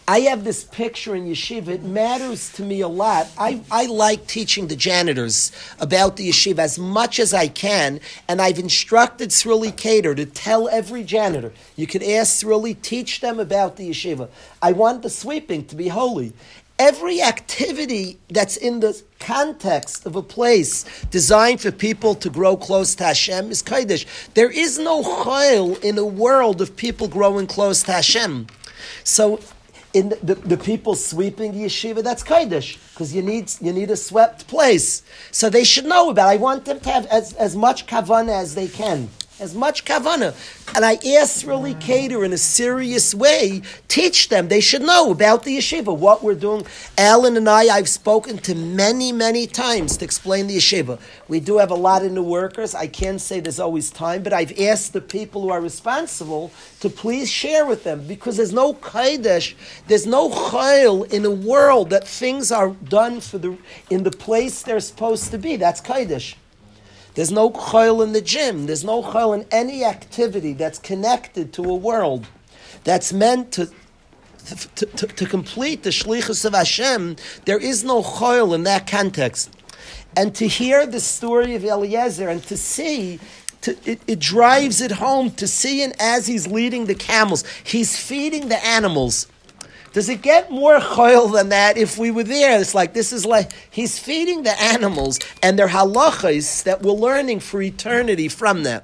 I 0.08 0.22
have 0.22 0.44
this 0.44 0.64
picture 0.64 1.16
in 1.16 1.26
yeshiva. 1.26 1.70
It 1.70 1.84
matters 1.84 2.52
to 2.54 2.64
me 2.64 2.82
a 2.82 2.88
lot. 2.88 3.30
I, 3.38 3.62
I 3.72 3.86
like 3.86 4.26
teaching 4.28 4.68
the 4.68 4.76
janitors 4.76 5.52
about 5.80 6.18
the 6.18 6.28
yeshiva 6.28 6.60
as 6.60 6.80
much 6.80 7.20
as 7.20 7.34
I 7.34 7.48
can, 7.48 8.02
and 8.28 8.42
I've 8.42 8.58
instructed 8.58 9.30
Sruli 9.30 9.76
Cater 9.76 10.16
to 10.16 10.26
tell 10.26 10.68
every 10.68 11.04
janitor. 11.04 11.54
You 11.76 11.88
could 11.88 12.04
ask 12.04 12.44
Sruli, 12.44 12.82
teach 12.82 13.22
them 13.22 13.40
about 13.40 13.78
the 13.78 13.90
yeshiva. 13.90 14.28
I 14.62 14.72
want 14.72 15.04
the 15.04 15.10
sweeping 15.10 15.66
to 15.68 15.76
be 15.76 15.90
holy. 15.90 16.34
Every 16.82 17.22
activity 17.22 18.18
that's 18.30 18.58
in 18.58 18.80
the 18.80 19.00
context 19.20 20.04
of 20.08 20.16
a 20.16 20.22
place 20.24 20.84
designed 21.12 21.62
for 21.62 21.72
people 21.72 22.16
to 22.16 22.28
grow 22.28 22.58
close 22.58 22.96
to 22.96 23.04
Hashem 23.04 23.52
is 23.52 23.62
Kaidish. 23.62 24.08
There 24.34 24.50
is 24.50 24.80
no 24.80 25.04
chayil 25.04 25.80
in 25.84 26.00
a 26.00 26.06
world 26.06 26.60
of 26.60 26.76
people 26.76 27.08
growing 27.08 27.46
close 27.46 27.84
to 27.84 27.92
Hashem. 27.92 28.48
So 29.04 29.40
in 29.94 30.10
the, 30.10 30.16
the, 30.24 30.36
the, 30.36 30.58
people 30.58 30.96
sweeping 30.96 31.52
the 31.52 31.66
yeshiva, 31.66 32.02
that's 32.02 32.24
Kaidish, 32.24 32.80
because 32.94 33.14
you 33.14 33.22
need, 33.22 33.52
you 33.62 33.74
need 33.74 33.92
a 33.92 33.98
swept 33.98 34.48
place. 34.48 35.04
So 35.30 35.52
they 35.52 35.64
should 35.64 35.86
know 35.86 36.10
about 36.10 36.30
it. 36.30 36.32
I 36.32 36.38
want 36.38 36.66
them 36.66 36.80
to 36.80 36.90
have 36.90 37.06
as, 37.08 37.34
as 37.34 37.56
much 37.56 37.86
kavana 37.86 38.34
as 38.42 38.56
they 38.56 38.68
can 38.68 39.08
as 39.42 39.56
much 39.56 39.84
kavana. 39.84 40.36
And 40.76 40.86
I 40.86 41.00
really 41.46 41.74
cater 41.74 42.24
in 42.24 42.32
a 42.32 42.38
serious 42.38 43.14
way, 43.14 43.64
teach 43.88 44.30
them. 44.30 44.48
They 44.48 44.62
should 44.62 44.84
know 44.84 45.12
about 45.12 45.44
the 45.44 45.58
yeshiva, 45.58 45.96
what 45.98 46.24
we're 46.24 46.36
doing. 46.36 46.66
Alan 46.98 47.36
and 47.36 47.50
I, 47.50 47.64
I've 47.76 47.90
spoken 47.90 48.38
to 48.40 48.56
many, 48.56 49.12
many 49.12 49.48
times 49.48 49.98
to 49.98 50.06
explain 50.06 50.48
the 50.48 50.58
yeshiva. 50.58 51.00
We 51.28 51.40
do 51.40 51.58
have 51.58 51.72
a 51.72 51.76
lot 51.76 52.06
of 52.06 52.12
new 52.12 52.24
workers. 52.24 52.76
I 52.76 52.88
can't 52.88 53.20
say 53.20 53.40
there's 53.40 53.60
always 53.60 53.90
time, 53.90 54.22
but 54.22 54.32
I've 54.32 54.58
asked 54.60 54.94
the 54.94 55.02
people 55.02 55.42
who 55.42 55.50
are 55.50 55.62
responsible 55.62 56.52
to 56.80 56.90
please 56.90 57.30
share 57.30 57.66
with 57.66 57.84
them 57.84 58.06
because 58.08 58.38
there's 58.38 58.54
no 58.54 58.74
kaidesh, 58.76 59.56
there's 59.88 60.06
no 60.06 60.30
chayil 60.30 61.12
in 61.12 61.26
a 61.26 61.32
world 61.32 61.90
that 61.90 62.08
things 62.08 62.52
are 62.52 62.70
done 62.70 63.20
for 63.20 63.40
the 63.40 63.58
in 63.90 64.04
the 64.04 64.12
place 64.12 64.62
they're 64.62 64.80
supposed 64.80 65.32
to 65.32 65.38
be. 65.38 65.56
That's 65.56 65.82
kaidesh. 65.82 66.36
There's 67.14 67.32
no 67.32 67.50
chayil 67.52 68.04
in 68.04 68.14
the 68.14 68.22
gym. 68.22 68.68
There's 68.68 68.84
no 68.84 69.02
chayil 69.04 69.36
in 69.36 69.46
any 69.52 69.84
activity 69.84 70.54
that's 70.54 70.80
connected 70.80 71.54
to 71.54 71.64
a 71.64 71.76
world 71.76 72.28
that's 72.84 73.12
meant 73.12 73.52
to, 73.54 73.70
to, 74.76 74.86
to, 74.86 75.08
to 75.08 75.26
complete 75.26 75.84
the 75.84 75.90
shlichus 75.90 76.46
of 76.46 76.54
Hashem. 76.54 77.18
There 77.46 77.60
is 77.60 77.84
no 77.84 78.02
chayil 78.02 78.56
in 78.56 78.64
that 78.64 78.88
context. 78.88 79.52
And 80.16 80.36
to 80.36 80.48
hear 80.48 80.86
the 80.86 81.00
story 81.00 81.56
of 81.56 81.64
Eliezer 81.64 82.30
and 82.30 82.44
to 82.44 82.58
see 82.58 83.20
to, 83.62 83.78
it, 83.86 84.02
it, 84.08 84.20
drives 84.20 84.82
it 84.82 84.94
home 84.94 85.32
to 85.32 85.48
see 85.48 85.84
and 85.84 85.94
as 86.00 86.26
he's 86.26 86.48
leading 86.48 86.86
the 86.86 86.96
camels, 86.96 87.44
he's 87.64 87.96
feeding 87.96 88.48
the 88.48 88.64
animals. 88.66 89.28
Does 89.94 90.08
it 90.08 90.22
get 90.22 90.50
more 90.50 90.80
choil 90.80 91.34
than 91.34 91.50
that 91.50 91.78
if 91.78 91.98
we 91.98 92.12
were 92.12 92.24
there? 92.24 92.60
It's 92.60 92.74
like 92.74 92.94
this 92.94 93.12
is 93.12 93.26
like 93.26 93.52
he's 93.70 94.00
feeding 94.00 94.44
the 94.44 94.60
animals 94.62 95.20
and 95.44 95.60
their 95.60 95.68
halachas 95.68 96.64
that 96.64 96.82
we're 96.82 96.94
learning 96.94 97.42
for 97.42 97.62
eternity 97.62 98.30
from 98.30 98.64
them. 98.64 98.84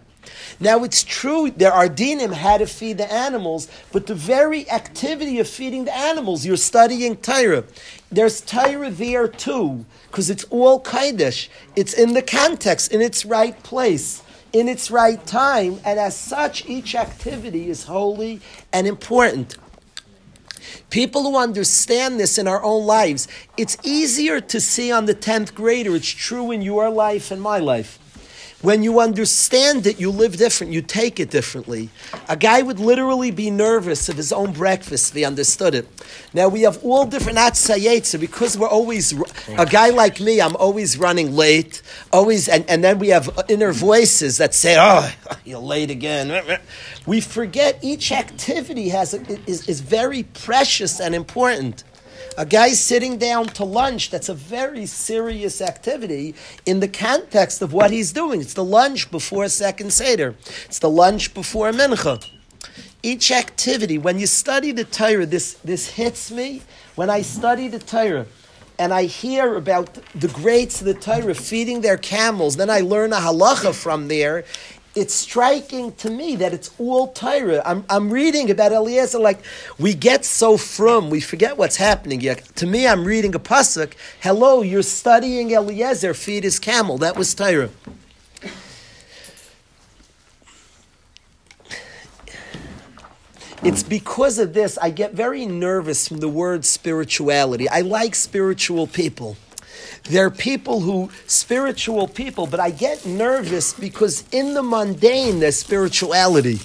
Now 0.60 0.84
it's 0.84 1.04
true 1.04 1.50
there 1.50 1.72
are 1.72 1.88
dinim 1.88 2.34
how 2.34 2.58
to 2.58 2.66
feed 2.66 2.98
the 2.98 3.12
animals, 3.12 3.70
but 3.94 4.08
the 4.08 4.16
very 4.16 4.70
activity 4.70 5.40
of 5.40 5.48
feeding 5.48 5.86
the 5.86 5.96
animals, 5.96 6.46
you're 6.46 6.58
studying 6.58 7.16
Torah. 7.16 7.64
There's 8.12 8.42
Torah 8.42 8.90
there 8.90 9.30
too, 9.30 9.86
because 10.08 10.30
it's 10.30 10.44
all 10.46 10.82
kaidish. 10.82 11.48
It's 11.78 11.94
in 11.94 12.14
the 12.14 12.22
context, 12.22 12.92
in 12.92 13.02
its 13.02 13.24
right 13.24 13.62
place, 13.64 14.24
in 14.52 14.68
its 14.68 14.92
right 14.92 15.26
time, 15.26 15.80
and 15.86 16.00
as 16.00 16.18
such, 16.18 16.66
each 16.68 16.96
activity 16.96 17.70
is 17.70 17.86
holy 17.86 18.42
and 18.74 18.88
important. 18.88 19.58
People 20.90 21.24
who 21.24 21.38
understand 21.38 22.20
this 22.20 22.38
in 22.38 22.48
our 22.48 22.64
own 22.64 22.86
lives, 22.86 23.28
it's 23.58 23.78
easier 23.84 24.40
to 24.40 24.62
see 24.62 24.92
on 24.92 25.06
the 25.06 25.16
10th 25.16 25.54
grader. 25.54 25.96
It's 25.96 26.08
true 26.08 26.52
in 26.52 26.62
your 26.62 26.90
life 26.90 27.30
and 27.30 27.42
my 27.42 27.60
life. 27.60 28.00
When 28.64 28.82
you 28.82 29.00
understand 29.00 29.86
it, 29.86 30.00
you 30.00 30.10
live 30.10 30.38
different, 30.38 30.74
you 30.74 30.82
take 30.82 31.20
it 31.20 31.30
differently. 31.30 31.90
A 32.28 32.36
guy 32.36 32.64
would 32.64 32.80
literally 32.80 33.30
be 33.30 33.52
nervous 33.52 34.10
of 34.10 34.18
his 34.18 34.34
own 34.34 34.52
breakfast 34.52 35.10
if 35.10 35.16
he 35.16 35.24
understood 35.24 35.76
it. 35.76 35.88
Now, 36.34 36.48
we 36.48 36.64
have 36.64 36.84
all 36.84 37.06
different 37.06 37.38
atzayetza 37.38 38.20
because 38.20 38.58
we're 38.58 38.68
always, 38.68 39.14
a 39.60 39.66
guy 39.68 39.90
like 39.90 40.20
me, 40.20 40.42
I'm 40.42 40.56
always 40.56 40.98
running 40.98 41.36
late, 41.36 41.84
always, 42.12 42.50
and, 42.50 42.68
and 42.68 42.84
then 42.84 42.98
we 42.98 43.10
have 43.10 43.30
inner 43.48 43.72
voices 43.72 44.38
that 44.38 44.56
say, 44.56 44.76
oh, 44.80 45.12
you're 45.46 45.60
late 45.60 45.92
again. 45.92 46.60
We 47.06 47.22
forget 47.22 47.78
each 47.84 48.12
activity 48.12 48.90
has 48.90 49.14
is, 49.14 49.70
is 49.70 49.82
very 49.82 50.24
precious 50.24 51.00
and 51.00 51.14
important. 51.14 51.84
A 52.40 52.46
guy 52.46 52.70
sitting 52.74 53.18
down 53.18 53.48
to 53.48 53.64
lunch, 53.64 54.12
that's 54.12 54.30
a 54.30 54.34
very 54.36 54.86
serious 54.86 55.60
activity 55.60 56.36
in 56.68 56.80
the 56.82 56.88
context 56.88 57.64
of 57.64 57.74
what 57.74 57.90
he's 57.90 58.14
doing. 58.14 58.42
It's 58.42 58.54
the 58.54 58.64
lunch 58.64 59.10
before 59.10 59.44
a 59.44 59.50
second 59.50 59.92
Seder. 59.92 60.36
It's 60.66 60.78
the 60.78 60.90
lunch 60.90 61.34
before 61.34 61.70
a 61.70 61.74
Mincha. 61.74 62.24
Each 63.02 63.32
activity, 63.32 63.98
when 63.98 64.20
you 64.20 64.28
study 64.28 64.72
the 64.72 64.84
Torah, 64.84 65.26
this, 65.26 65.54
this 65.64 65.88
hits 65.88 66.30
me. 66.30 66.62
When 66.94 67.10
I 67.10 67.24
study 67.24 67.70
the 67.70 67.80
Torah, 67.80 68.28
and 68.80 68.94
I 68.94 69.06
hear 69.06 69.56
about 69.56 69.98
the 70.14 70.28
greats 70.28 70.82
of 70.82 70.86
the 70.86 70.94
Torah 70.94 71.34
feeding 71.34 71.82
their 71.82 71.98
camels, 71.98 72.58
then 72.58 72.70
I 72.70 72.82
learn 72.82 73.12
a 73.14 73.18
halacha 73.18 73.74
from 73.74 74.08
there 74.08 74.46
it's 74.98 75.14
striking 75.14 75.94
to 75.94 76.10
me 76.10 76.36
that 76.38 76.54
it's 76.54 76.72
all 76.80 77.10
Torah. 77.10 77.62
I'm, 77.64 77.86
I'm 77.88 78.10
reading 78.10 78.50
about 78.50 78.72
Eliezer 78.72 79.20
like 79.20 79.40
we 79.78 79.94
get 79.94 80.26
so 80.26 80.58
from, 80.58 81.12
we 81.12 81.22
forget 81.22 81.56
what's 81.56 81.76
happening. 81.76 82.20
Yeah, 82.20 82.34
to 82.34 82.66
me, 82.66 82.88
I'm 82.88 83.06
reading 83.06 83.36
a 83.36 83.40
pasuk. 83.40 83.94
Hello, 84.22 84.64
you're 84.64 84.82
studying 84.82 85.52
Eliezer 85.52 86.16
feed 86.16 86.44
his 86.44 86.58
camel. 86.58 86.98
That 86.98 87.16
was 87.16 87.36
Torah. 87.36 87.70
It's 93.64 93.84
because 93.84 94.40
of 94.40 94.54
this 94.54 94.78
I 94.80 94.90
get 94.90 95.14
very 95.14 95.46
nervous 95.46 96.08
from 96.08 96.18
the 96.18 96.30
word 96.30 96.66
spirituality. 96.66 97.70
I 97.70 97.82
like 97.82 98.16
spiritual 98.16 98.88
people. 98.88 99.38
They're 100.10 100.32
people 100.32 100.82
who, 100.82 101.10
spiritual 101.26 102.08
people, 102.08 102.48
but 102.48 102.60
I 102.60 102.70
get 102.70 103.06
nervous 103.06 103.74
because 103.74 104.24
in 104.32 104.54
the 104.54 104.64
mundane 104.64 105.40
there's 105.40 105.58
spirituality. 105.58 106.60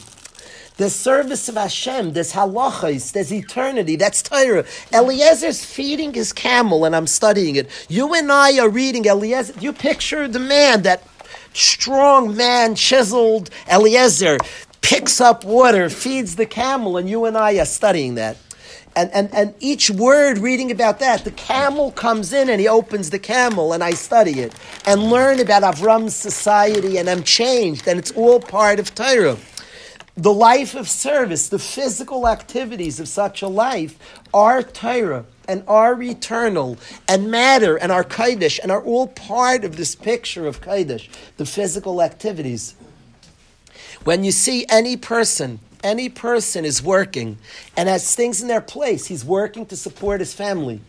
There's 0.76 0.94
service 0.94 1.48
of 1.48 1.56
Hashem, 1.56 2.12
there's 2.12 2.32
halachas, 2.32 3.12
there's 3.12 3.32
eternity, 3.32 3.96
that's 3.96 4.22
Torah. 4.22 4.64
Eliezer's 4.92 5.64
feeding 5.64 6.14
his 6.14 6.32
camel 6.32 6.84
and 6.84 6.96
I'm 6.96 7.06
studying 7.06 7.56
it. 7.56 7.68
You 7.88 8.14
and 8.14 8.32
I 8.32 8.58
are 8.58 8.70
reading 8.70 9.06
Eliezer. 9.06 9.54
You 9.60 9.72
picture 9.72 10.26
the 10.28 10.38
man, 10.38 10.82
that 10.82 11.06
strong 11.52 12.36
man, 12.36 12.74
chiseled 12.74 13.50
Eliezer, 13.70 14.38
picks 14.80 15.20
up 15.20 15.44
water, 15.44 15.90
feeds 15.90 16.36
the 16.36 16.46
camel, 16.46 16.96
and 16.96 17.08
you 17.08 17.24
and 17.26 17.36
I 17.36 17.58
are 17.58 17.66
studying 17.66 18.14
that 18.14 18.36
and, 18.94 19.10
and, 19.12 19.34
and 19.34 19.54
each 19.58 19.90
word 19.90 20.38
reading 20.38 20.70
about 20.70 20.98
that, 20.98 21.24
the 21.24 21.30
camel 21.30 21.92
comes 21.92 22.32
in 22.32 22.50
and 22.50 22.60
he 22.60 22.68
opens 22.68 23.10
the 23.10 23.18
camel 23.18 23.72
and 23.72 23.82
I 23.82 23.92
study 23.92 24.40
it 24.40 24.54
and 24.86 25.04
learn 25.04 25.40
about 25.40 25.62
Avram's 25.62 26.14
society 26.14 26.98
and 26.98 27.08
I'm 27.08 27.22
changed 27.22 27.88
and 27.88 27.98
it's 27.98 28.10
all 28.12 28.38
part 28.38 28.78
of 28.78 28.94
Torah. 28.94 29.38
The 30.14 30.32
life 30.32 30.74
of 30.74 30.90
service, 30.90 31.48
the 31.48 31.58
physical 31.58 32.28
activities 32.28 33.00
of 33.00 33.08
such 33.08 33.40
a 33.40 33.48
life 33.48 33.98
are 34.34 34.62
Torah 34.62 35.24
and 35.48 35.64
are 35.66 36.00
eternal 36.02 36.76
and 37.08 37.30
matter 37.30 37.76
and 37.76 37.90
are 37.90 38.04
Kaidish 38.04 38.58
and 38.62 38.70
are 38.70 38.82
all 38.82 39.06
part 39.06 39.64
of 39.64 39.76
this 39.76 39.94
picture 39.94 40.46
of 40.46 40.60
Kaidish, 40.60 41.08
the 41.38 41.46
physical 41.46 42.02
activities. 42.02 42.74
When 44.04 44.22
you 44.22 44.32
see 44.32 44.66
any 44.68 44.98
person 44.98 45.60
any 45.82 46.08
person 46.08 46.64
is 46.64 46.82
working 46.82 47.38
and 47.76 47.88
has 47.88 48.14
things 48.14 48.42
in 48.42 48.48
their 48.48 48.60
place, 48.60 49.06
he's 49.06 49.24
working 49.24 49.66
to 49.66 49.76
support 49.76 50.20
his 50.20 50.34
family. 50.34 50.80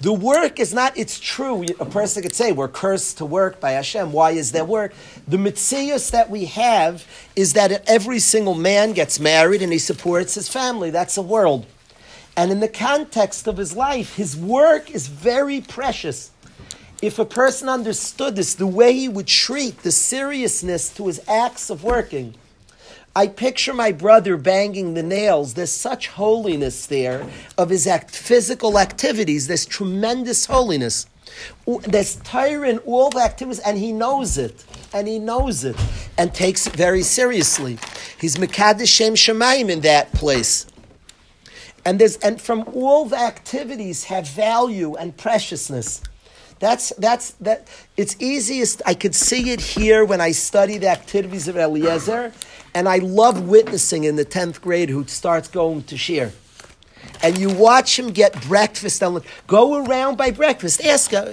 The 0.00 0.12
work 0.12 0.60
is 0.60 0.74
not, 0.74 0.98
it's 0.98 1.18
true, 1.18 1.64
a 1.80 1.86
person 1.86 2.22
could 2.22 2.34
say, 2.34 2.52
we're 2.52 2.68
cursed 2.68 3.18
to 3.18 3.24
work 3.24 3.60
by 3.60 3.72
Hashem. 3.72 4.12
Why 4.12 4.32
is 4.32 4.52
there 4.52 4.64
work? 4.64 4.92
The 5.26 5.36
mitzias 5.36 6.10
that 6.10 6.28
we 6.28 6.46
have 6.46 7.06
is 7.36 7.54
that 7.54 7.84
every 7.88 8.18
single 8.18 8.54
man 8.54 8.92
gets 8.92 9.18
married 9.18 9.62
and 9.62 9.72
he 9.72 9.78
supports 9.78 10.34
his 10.34 10.48
family. 10.48 10.90
That's 10.90 11.16
a 11.16 11.22
world. 11.22 11.66
And 12.36 12.50
in 12.50 12.60
the 12.60 12.68
context 12.68 13.46
of 13.46 13.56
his 13.56 13.76
life, 13.76 14.16
his 14.16 14.36
work 14.36 14.90
is 14.90 15.06
very 15.06 15.60
precious. 15.60 16.32
If 17.00 17.18
a 17.18 17.24
person 17.24 17.68
understood 17.68 18.36
this, 18.36 18.54
the 18.54 18.66
way 18.66 18.92
he 18.92 19.08
would 19.08 19.26
treat 19.26 19.82
the 19.82 19.92
seriousness 19.92 20.92
to 20.94 21.06
his 21.06 21.20
acts 21.28 21.70
of 21.70 21.84
working, 21.84 22.34
I 23.16 23.28
picture 23.28 23.72
my 23.72 23.92
brother 23.92 24.36
banging 24.36 24.94
the 24.94 25.02
nails. 25.02 25.54
There's 25.54 25.70
such 25.70 26.08
holiness 26.08 26.86
there 26.86 27.24
of 27.56 27.70
his 27.70 27.86
act, 27.86 28.10
physical 28.10 28.76
activities. 28.78 29.46
There's 29.46 29.64
tremendous 29.64 30.46
holiness. 30.46 31.06
There's 31.66 32.16
in 32.34 32.78
all 32.78 33.10
the 33.10 33.20
activities, 33.20 33.60
and 33.60 33.78
he 33.78 33.92
knows 33.92 34.36
it, 34.36 34.64
and 34.92 35.06
he 35.06 35.18
knows 35.18 35.64
it, 35.64 35.76
and 36.18 36.34
takes 36.34 36.66
it 36.66 36.74
very 36.74 37.02
seriously. 37.02 37.78
He's 38.20 38.36
Mekadesh 38.36 38.88
Shem 38.88 39.14
Shemayim 39.14 39.70
in 39.70 39.80
that 39.80 40.12
place. 40.12 40.66
And 41.84 41.98
there's 42.00 42.16
and 42.16 42.40
from 42.40 42.64
all 42.72 43.04
the 43.04 43.18
activities 43.18 44.04
have 44.04 44.26
value 44.28 44.96
and 44.96 45.16
preciousness. 45.16 46.02
That's 46.60 46.92
that's 46.98 47.32
that. 47.40 47.68
It's 47.96 48.16
easiest. 48.20 48.82
I 48.86 48.94
could 48.94 49.14
see 49.14 49.50
it 49.50 49.60
here 49.60 50.04
when 50.04 50.20
I 50.20 50.32
study 50.32 50.78
the 50.78 50.88
activities 50.88 51.48
of 51.48 51.56
Eliezer, 51.56 52.32
and 52.74 52.88
I 52.88 52.98
love 52.98 53.48
witnessing 53.48 54.04
in 54.04 54.16
the 54.16 54.24
tenth 54.24 54.62
grade 54.62 54.90
who 54.90 55.06
starts 55.06 55.48
going 55.48 55.82
to 55.84 55.96
shiur. 55.96 56.32
and 57.22 57.38
you 57.38 57.50
watch 57.50 57.98
him 57.98 58.10
get 58.10 58.40
breakfast 58.46 59.02
and 59.02 59.20
go 59.46 59.84
around 59.84 60.16
by 60.16 60.30
breakfast. 60.30 60.84
Ask 60.84 61.12
uh, 61.12 61.26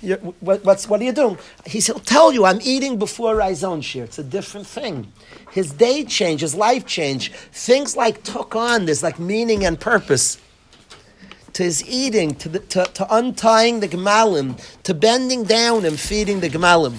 him, 0.00 0.18
what, 0.40 0.64
what's, 0.64 0.88
what 0.88 1.00
are 1.00 1.04
you 1.04 1.12
doing? 1.12 1.38
He'll 1.66 1.98
tell 2.00 2.32
you, 2.32 2.44
I'm 2.44 2.60
eating 2.62 2.98
before 2.98 3.40
I 3.40 3.54
zone 3.54 3.80
share. 3.80 4.04
It's 4.04 4.18
a 4.18 4.24
different 4.24 4.66
thing. 4.66 5.12
His 5.50 5.72
day 5.72 6.04
change, 6.04 6.40
his 6.40 6.54
life 6.54 6.86
change. 6.86 7.32
Things 7.52 7.96
like 7.96 8.22
took 8.22 8.54
on, 8.56 8.86
there's 8.86 9.02
like 9.02 9.18
meaning 9.18 9.64
and 9.64 9.78
purpose. 9.78 10.38
To 11.54 11.62
his 11.62 11.84
eating, 11.88 12.34
to, 12.36 12.48
the, 12.48 12.58
to, 12.58 12.84
to 12.84 13.14
untying 13.14 13.80
the 13.80 13.88
gemalim, 13.88 14.60
to 14.82 14.94
bending 14.94 15.44
down 15.44 15.84
and 15.84 15.98
feeding 15.98 16.40
the 16.40 16.50
gemalim. 16.50 16.98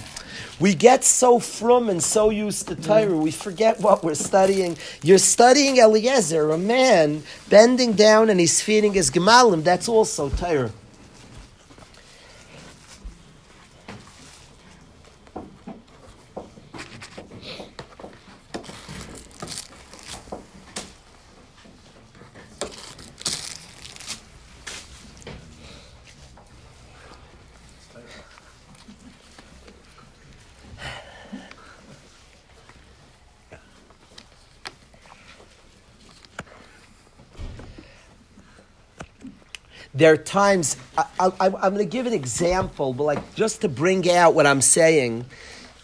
We 0.58 0.74
get 0.74 1.04
so 1.04 1.38
from 1.38 1.90
and 1.90 2.02
so 2.02 2.30
used 2.30 2.68
to 2.68 2.76
Torah, 2.76 3.06
mm. 3.06 3.22
we 3.22 3.30
forget 3.30 3.80
what 3.80 4.02
we're 4.02 4.14
studying. 4.14 4.78
You're 5.02 5.18
studying 5.18 5.76
Eliezer, 5.76 6.50
a 6.50 6.56
man 6.56 7.22
bending 7.50 7.92
down 7.92 8.30
and 8.30 8.40
he's 8.40 8.62
feeding 8.62 8.94
his 8.94 9.10
gemalim. 9.10 9.62
That's 9.62 9.88
also 9.88 10.30
Torah. 10.30 10.72
There 39.96 40.12
are 40.12 40.18
times 40.18 40.76
I, 40.98 41.32
am 41.40 41.60
going 41.60 41.78
to 41.78 41.84
give 41.86 42.06
an 42.06 42.12
example, 42.12 42.92
but 42.92 43.04
like 43.04 43.34
just 43.34 43.62
to 43.62 43.68
bring 43.68 44.10
out 44.10 44.34
what 44.34 44.46
I'm 44.46 44.60
saying. 44.60 45.24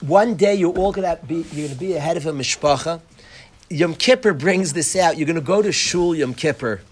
One 0.01 0.35
day 0.35 0.55
you're 0.55 0.77
all 0.77 0.93
going 0.93 1.17
to 1.17 1.25
be 1.25 1.37
you're 1.37 1.69
going 1.69 1.71
to 1.71 1.75
be 1.77 1.95
ahead 1.95 2.17
of 2.17 2.27
a 2.27 2.33
mishpacha. 2.33 3.01
Yom 3.71 3.95
Kippur 3.95 4.35
brings 4.35 4.75
this 4.75 4.95
out. 4.97 5.17
You're 5.17 5.27
going 5.27 5.37
to 5.37 5.41
go 5.41 5.63
to 5.63 5.73
shul 5.73 6.15
Yom 6.15 6.35
Kippur. 6.35 6.83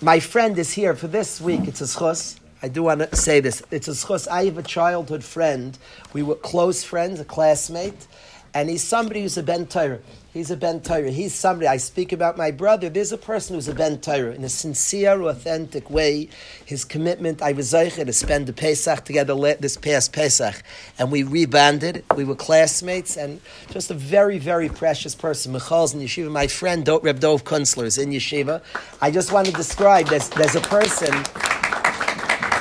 My 0.00 0.18
friend 0.18 0.58
is 0.58 0.72
here 0.72 0.94
for 0.96 1.06
this 1.06 1.40
week. 1.40 1.68
It's 1.68 1.80
a 1.80 1.84
schus. 1.84 2.38
I 2.60 2.68
do 2.68 2.84
want 2.84 3.00
to 3.00 3.16
say 3.16 3.40
this. 3.40 3.62
It's 3.70 3.86
a 3.86 3.92
schus. 3.92 4.26
I 4.26 4.46
have 4.46 4.58
a 4.58 4.62
childhood 4.62 5.22
friend. 5.22 5.78
We 6.12 6.22
were 6.22 6.34
close 6.34 6.82
friends, 6.82 7.20
a 7.20 7.24
classmate, 7.24 8.06
and 8.52 8.68
he's 8.68 8.82
somebody 8.82 9.22
who's 9.22 9.38
a 9.38 9.42
ben 9.44 9.66
Torah. 9.66 10.00
He's 10.32 10.50
a 10.50 10.56
Ben 10.56 10.80
Torah. 10.80 11.10
He's 11.10 11.34
somebody. 11.34 11.66
I 11.66 11.76
speak 11.76 12.10
about 12.10 12.38
my 12.38 12.50
brother. 12.50 12.88
There's 12.88 13.12
a 13.12 13.18
person 13.18 13.54
who's 13.54 13.68
a 13.68 13.74
Ben 13.74 14.00
Torah 14.00 14.32
in 14.32 14.42
a 14.44 14.48
sincere, 14.48 15.20
authentic 15.20 15.90
way. 15.90 16.30
His 16.64 16.86
commitment. 16.86 17.42
I 17.42 17.52
was 17.52 17.70
zeicher 17.70 18.06
to 18.06 18.12
spend 18.14 18.46
the 18.46 18.54
Pesach 18.54 19.04
together 19.04 19.34
this 19.60 19.76
past 19.76 20.14
Pesach, 20.14 20.62
and 20.98 21.12
we 21.12 21.22
rebanded. 21.22 22.02
We 22.16 22.24
were 22.24 22.34
classmates, 22.34 23.18
and 23.18 23.42
just 23.70 23.90
a 23.90 23.94
very, 23.94 24.38
very 24.38 24.70
precious 24.70 25.14
person. 25.14 25.52
Michal's 25.52 25.92
in 25.92 26.00
yeshiva. 26.00 26.30
My 26.30 26.46
friend 26.46 26.88
Reb 26.88 27.20
Dov 27.20 27.44
Kunstler 27.44 27.84
is 27.84 27.98
in 27.98 28.08
yeshiva. 28.08 28.62
I 29.02 29.10
just 29.10 29.32
want 29.32 29.48
to 29.48 29.52
describe. 29.52 30.06
There's, 30.06 30.30
there's 30.30 30.56
a 30.56 30.62
person 30.62 31.12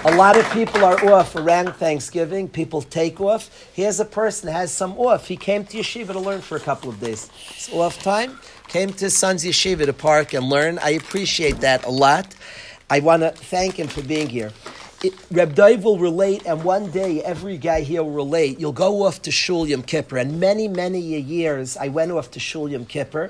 a 0.03 0.15
lot 0.15 0.35
of 0.35 0.49
people 0.51 0.83
are 0.83 1.13
off 1.13 1.35
around 1.35 1.73
Thanksgiving. 1.73 2.49
People 2.49 2.81
take 2.81 3.21
off. 3.21 3.51
Here's 3.71 3.99
a 3.99 4.05
person 4.05 4.49
has 4.49 4.71
some 4.71 4.97
off. 4.97 5.27
He 5.27 5.37
came 5.37 5.63
to 5.65 5.77
yeshiva 5.77 6.13
to 6.13 6.19
learn 6.19 6.41
for 6.41 6.55
a 6.55 6.59
couple 6.59 6.89
of 6.89 6.99
days. 6.99 7.29
It's 7.51 7.71
off 7.71 8.01
time. 8.01 8.39
Came 8.67 8.91
to 8.93 9.05
his 9.05 9.17
son's 9.17 9.43
yeshiva 9.45 9.85
to 9.85 9.93
park 9.93 10.33
and 10.33 10.49
learn. 10.49 10.79
I 10.79 10.91
appreciate 10.91 11.59
that 11.61 11.85
a 11.85 11.91
lot. 11.91 12.33
I 12.89 12.99
want 12.99 13.21
to 13.21 13.29
thank 13.29 13.75
him 13.77 13.87
for 13.87 14.01
being 14.01 14.27
here. 14.27 14.51
It, 15.03 15.13
Reb 15.29 15.53
Dave 15.53 15.83
will 15.83 15.99
relate, 15.99 16.47
and 16.47 16.63
one 16.63 16.89
day 16.89 17.21
every 17.23 17.57
guy 17.57 17.81
here 17.81 18.03
will 18.03 18.11
relate. 18.11 18.59
You'll 18.59 18.71
go 18.71 19.05
off 19.05 19.21
to 19.23 19.31
Shul 19.31 19.67
Yom 19.67 19.83
Kippur, 19.83 20.17
and 20.17 20.39
many, 20.39 20.67
many 20.67 20.99
years 20.99 21.77
I 21.77 21.89
went 21.89 22.11
off 22.11 22.31
to 22.31 22.39
Shul 22.39 22.69
Yom 22.69 22.85
Kippur, 22.85 23.29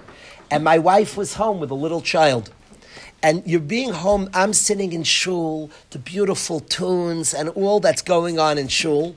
and 0.50 0.64
my 0.64 0.80
wife 0.80 1.18
was 1.18 1.34
home 1.34 1.60
with 1.60 1.72
a 1.72 1.76
little 1.76 2.02
child 2.02 2.50
and 3.24 3.44
you're 3.46 3.60
being 3.60 3.92
home, 3.94 4.30
I'm 4.34 4.54
sitting 4.54 4.94
in 4.94 5.04
shul, 5.04 5.70
the 5.92 6.00
beautiful 6.00 6.60
tunes 6.60 7.34
and 7.34 7.50
all 7.50 7.80
that's 7.80 8.02
going 8.02 8.40
on 8.40 8.58
in 8.58 8.68
shul, 8.68 9.16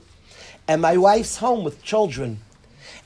and 0.67 0.81
my 0.81 0.97
wife's 0.97 1.37
home 1.37 1.63
with 1.63 1.83
children. 1.83 2.39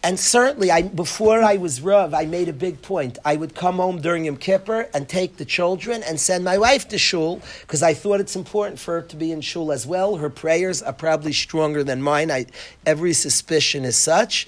And 0.01 0.17
certainly, 0.17 0.71
I, 0.71 0.83
before 0.83 1.43
I 1.43 1.57
was 1.57 1.81
Rav, 1.81 2.13
I 2.13 2.25
made 2.25 2.47
a 2.47 2.53
big 2.53 2.81
point. 2.81 3.17
I 3.25 3.35
would 3.35 3.53
come 3.53 3.77
home 3.77 3.99
during 3.99 4.23
Yom 4.23 4.37
Kippur 4.37 4.87
and 4.93 5.09
take 5.09 5.35
the 5.35 5.43
children 5.43 6.03
and 6.03 6.17
send 6.17 6.45
my 6.45 6.57
wife 6.57 6.87
to 6.89 6.97
shul 6.97 7.41
because 7.61 7.83
I 7.83 7.93
thought 7.93 8.21
it's 8.21 8.37
important 8.37 8.79
for 8.79 9.01
her 9.01 9.07
to 9.07 9.15
be 9.17 9.33
in 9.33 9.41
shul 9.41 9.73
as 9.73 9.85
well. 9.85 10.15
Her 10.15 10.29
prayers 10.29 10.81
are 10.81 10.93
probably 10.93 11.33
stronger 11.33 11.83
than 11.83 12.01
mine. 12.01 12.31
I, 12.31 12.45
every 12.85 13.11
suspicion 13.11 13.83
is 13.83 13.97
such 13.97 14.47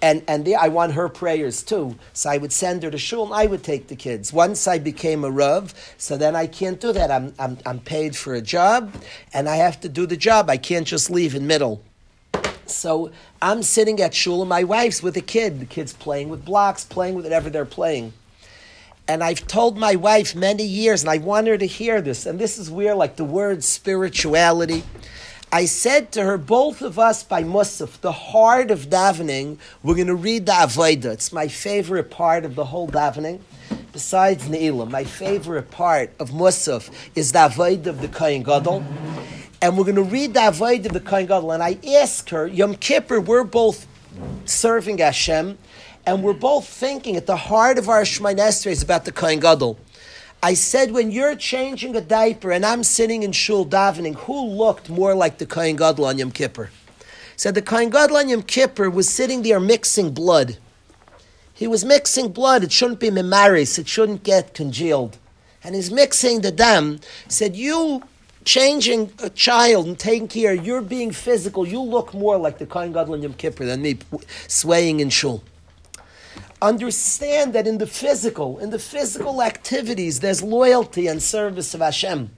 and 0.00 0.22
and 0.28 0.48
I 0.54 0.68
want 0.68 0.92
her 0.92 1.08
prayers 1.08 1.62
too. 1.62 1.96
So 2.12 2.30
I 2.30 2.38
would 2.38 2.52
send 2.52 2.82
her 2.82 2.90
to 2.90 2.98
shul, 2.98 3.24
and 3.24 3.34
I 3.34 3.46
would 3.46 3.64
take 3.64 3.88
the 3.88 3.96
kids. 3.96 4.32
Once 4.32 4.66
I 4.68 4.78
became 4.78 5.24
a 5.24 5.30
rav, 5.30 5.74
so 5.96 6.16
then 6.16 6.36
I 6.36 6.46
can't 6.46 6.80
do 6.80 6.92
that. 6.92 7.10
I'm 7.10 7.34
I'm 7.38 7.58
I'm 7.66 7.80
paid 7.80 8.16
for 8.16 8.34
a 8.34 8.40
job, 8.40 8.94
and 9.32 9.48
I 9.48 9.56
have 9.56 9.80
to 9.80 9.88
do 9.88 10.06
the 10.06 10.16
job. 10.16 10.50
I 10.50 10.56
can't 10.56 10.86
just 10.86 11.10
leave 11.10 11.34
in 11.34 11.46
middle. 11.46 11.82
So 12.66 13.10
I'm 13.40 13.62
sitting 13.62 14.00
at 14.00 14.14
shul, 14.14 14.42
and 14.42 14.48
my 14.48 14.64
wife's 14.64 15.02
with 15.02 15.16
a 15.16 15.22
kid. 15.22 15.60
The 15.60 15.66
kid's 15.66 15.92
playing 15.92 16.28
with 16.28 16.44
blocks, 16.44 16.84
playing 16.84 17.14
with 17.14 17.24
whatever 17.24 17.50
they're 17.50 17.64
playing. 17.64 18.12
And 19.08 19.24
I've 19.24 19.46
told 19.46 19.78
my 19.78 19.96
wife 19.96 20.34
many 20.34 20.64
years, 20.64 21.02
and 21.02 21.08
I 21.08 21.16
want 21.16 21.46
her 21.46 21.56
to 21.56 21.66
hear 21.66 22.02
this. 22.02 22.26
And 22.26 22.38
this 22.38 22.58
is 22.58 22.70
where, 22.70 22.94
like 22.94 23.16
the 23.16 23.24
word 23.24 23.64
spirituality 23.64 24.84
I 25.50 25.64
said 25.64 26.12
to 26.12 26.24
her, 26.24 26.36
both 26.36 26.82
of 26.82 26.98
us 26.98 27.22
by 27.22 27.42
Musaf, 27.42 28.02
the 28.02 28.12
heart 28.12 28.70
of 28.70 28.90
davening, 28.90 29.56
we're 29.82 29.94
going 29.94 30.08
to 30.08 30.14
read 30.14 30.44
the 30.44 30.52
Avodah. 30.52 31.06
It's 31.06 31.32
my 31.32 31.48
favorite 31.48 32.10
part 32.10 32.44
of 32.44 32.54
the 32.54 32.66
whole 32.66 32.86
davening. 32.86 33.40
Besides 33.90 34.46
Ne'ilah, 34.46 34.90
my 34.90 35.04
favorite 35.04 35.70
part 35.70 36.10
of 36.20 36.32
Musaf 36.32 36.90
is 37.14 37.32
the 37.32 37.38
Avodah 37.38 37.86
of 37.86 38.02
the 38.02 38.08
Kohen 38.08 38.42
Gadol. 38.42 38.84
And 39.62 39.78
we're 39.78 39.84
going 39.84 39.96
to 39.96 40.02
read 40.02 40.34
the 40.34 40.40
Avodah 40.40 40.84
of 40.84 40.92
the 40.92 41.00
Kohen 41.00 41.24
Gadol. 41.24 41.52
And 41.52 41.62
I 41.62 41.78
asked 41.94 42.28
her, 42.28 42.46
Yom 42.46 42.74
Kippur, 42.74 43.18
we're 43.18 43.42
both 43.42 43.86
serving 44.44 44.98
Hashem, 44.98 45.56
and 46.04 46.22
we're 46.22 46.34
both 46.34 46.68
thinking 46.68 47.16
at 47.16 47.24
the 47.24 47.36
heart 47.36 47.78
of 47.78 47.88
our 47.88 48.02
Shemai 48.02 48.66
is 48.66 48.82
about 48.82 49.06
the 49.06 49.12
Kohen 49.12 49.40
Gadol. 49.40 49.78
I 50.42 50.54
said, 50.54 50.92
when 50.92 51.10
you're 51.10 51.34
changing 51.34 51.96
a 51.96 52.00
diaper 52.00 52.52
and 52.52 52.64
I'm 52.64 52.84
sitting 52.84 53.24
in 53.24 53.32
shul 53.32 53.66
davening, 53.66 54.14
who 54.14 54.40
looked 54.40 54.88
more 54.88 55.14
like 55.14 55.38
the 55.38 55.46
Kohen 55.46 55.74
Gadol 55.74 56.04
on 56.04 56.18
Yom 56.18 56.30
Kippur? 56.30 56.70
Said 57.36 57.56
the 57.56 57.62
Kohen 57.62 57.90
Gadol 57.90 58.18
on 58.18 58.28
Yom 58.28 58.42
Kippur 58.42 58.88
was 58.88 59.08
sitting 59.08 59.42
there 59.42 59.58
mixing 59.58 60.12
blood. 60.12 60.58
He 61.52 61.66
was 61.66 61.84
mixing 61.84 62.30
blood. 62.30 62.62
It 62.62 62.70
shouldn't 62.70 63.00
be 63.00 63.10
memaris. 63.10 63.80
It 63.80 63.88
shouldn't 63.88 64.22
get 64.22 64.54
congealed. 64.54 65.18
And 65.64 65.74
he's 65.74 65.90
mixing 65.90 66.42
the 66.42 66.52
dam. 66.52 67.00
Said, 67.26 67.56
you 67.56 68.04
changing 68.44 69.12
a 69.20 69.30
child 69.30 69.86
and 69.86 69.98
taking 69.98 70.28
care, 70.28 70.54
you're 70.54 70.82
being 70.82 71.10
physical. 71.10 71.66
You 71.66 71.80
look 71.80 72.14
more 72.14 72.38
like 72.38 72.58
the 72.58 72.66
Kohen 72.66 72.92
Gadol 72.92 73.14
on 73.14 73.22
Yom 73.22 73.34
Kippur 73.34 73.64
than 73.64 73.82
me 73.82 73.98
swaying 74.46 75.00
in 75.00 75.10
shul 75.10 75.42
understand 76.60 77.52
that 77.52 77.66
in 77.66 77.78
the 77.78 77.86
physical, 77.86 78.58
in 78.58 78.70
the 78.70 78.78
physical 78.78 79.42
activities, 79.42 80.20
there's 80.20 80.42
loyalty 80.42 81.06
and 81.06 81.22
service 81.22 81.74
of 81.74 81.80
Hashem. 81.80 82.30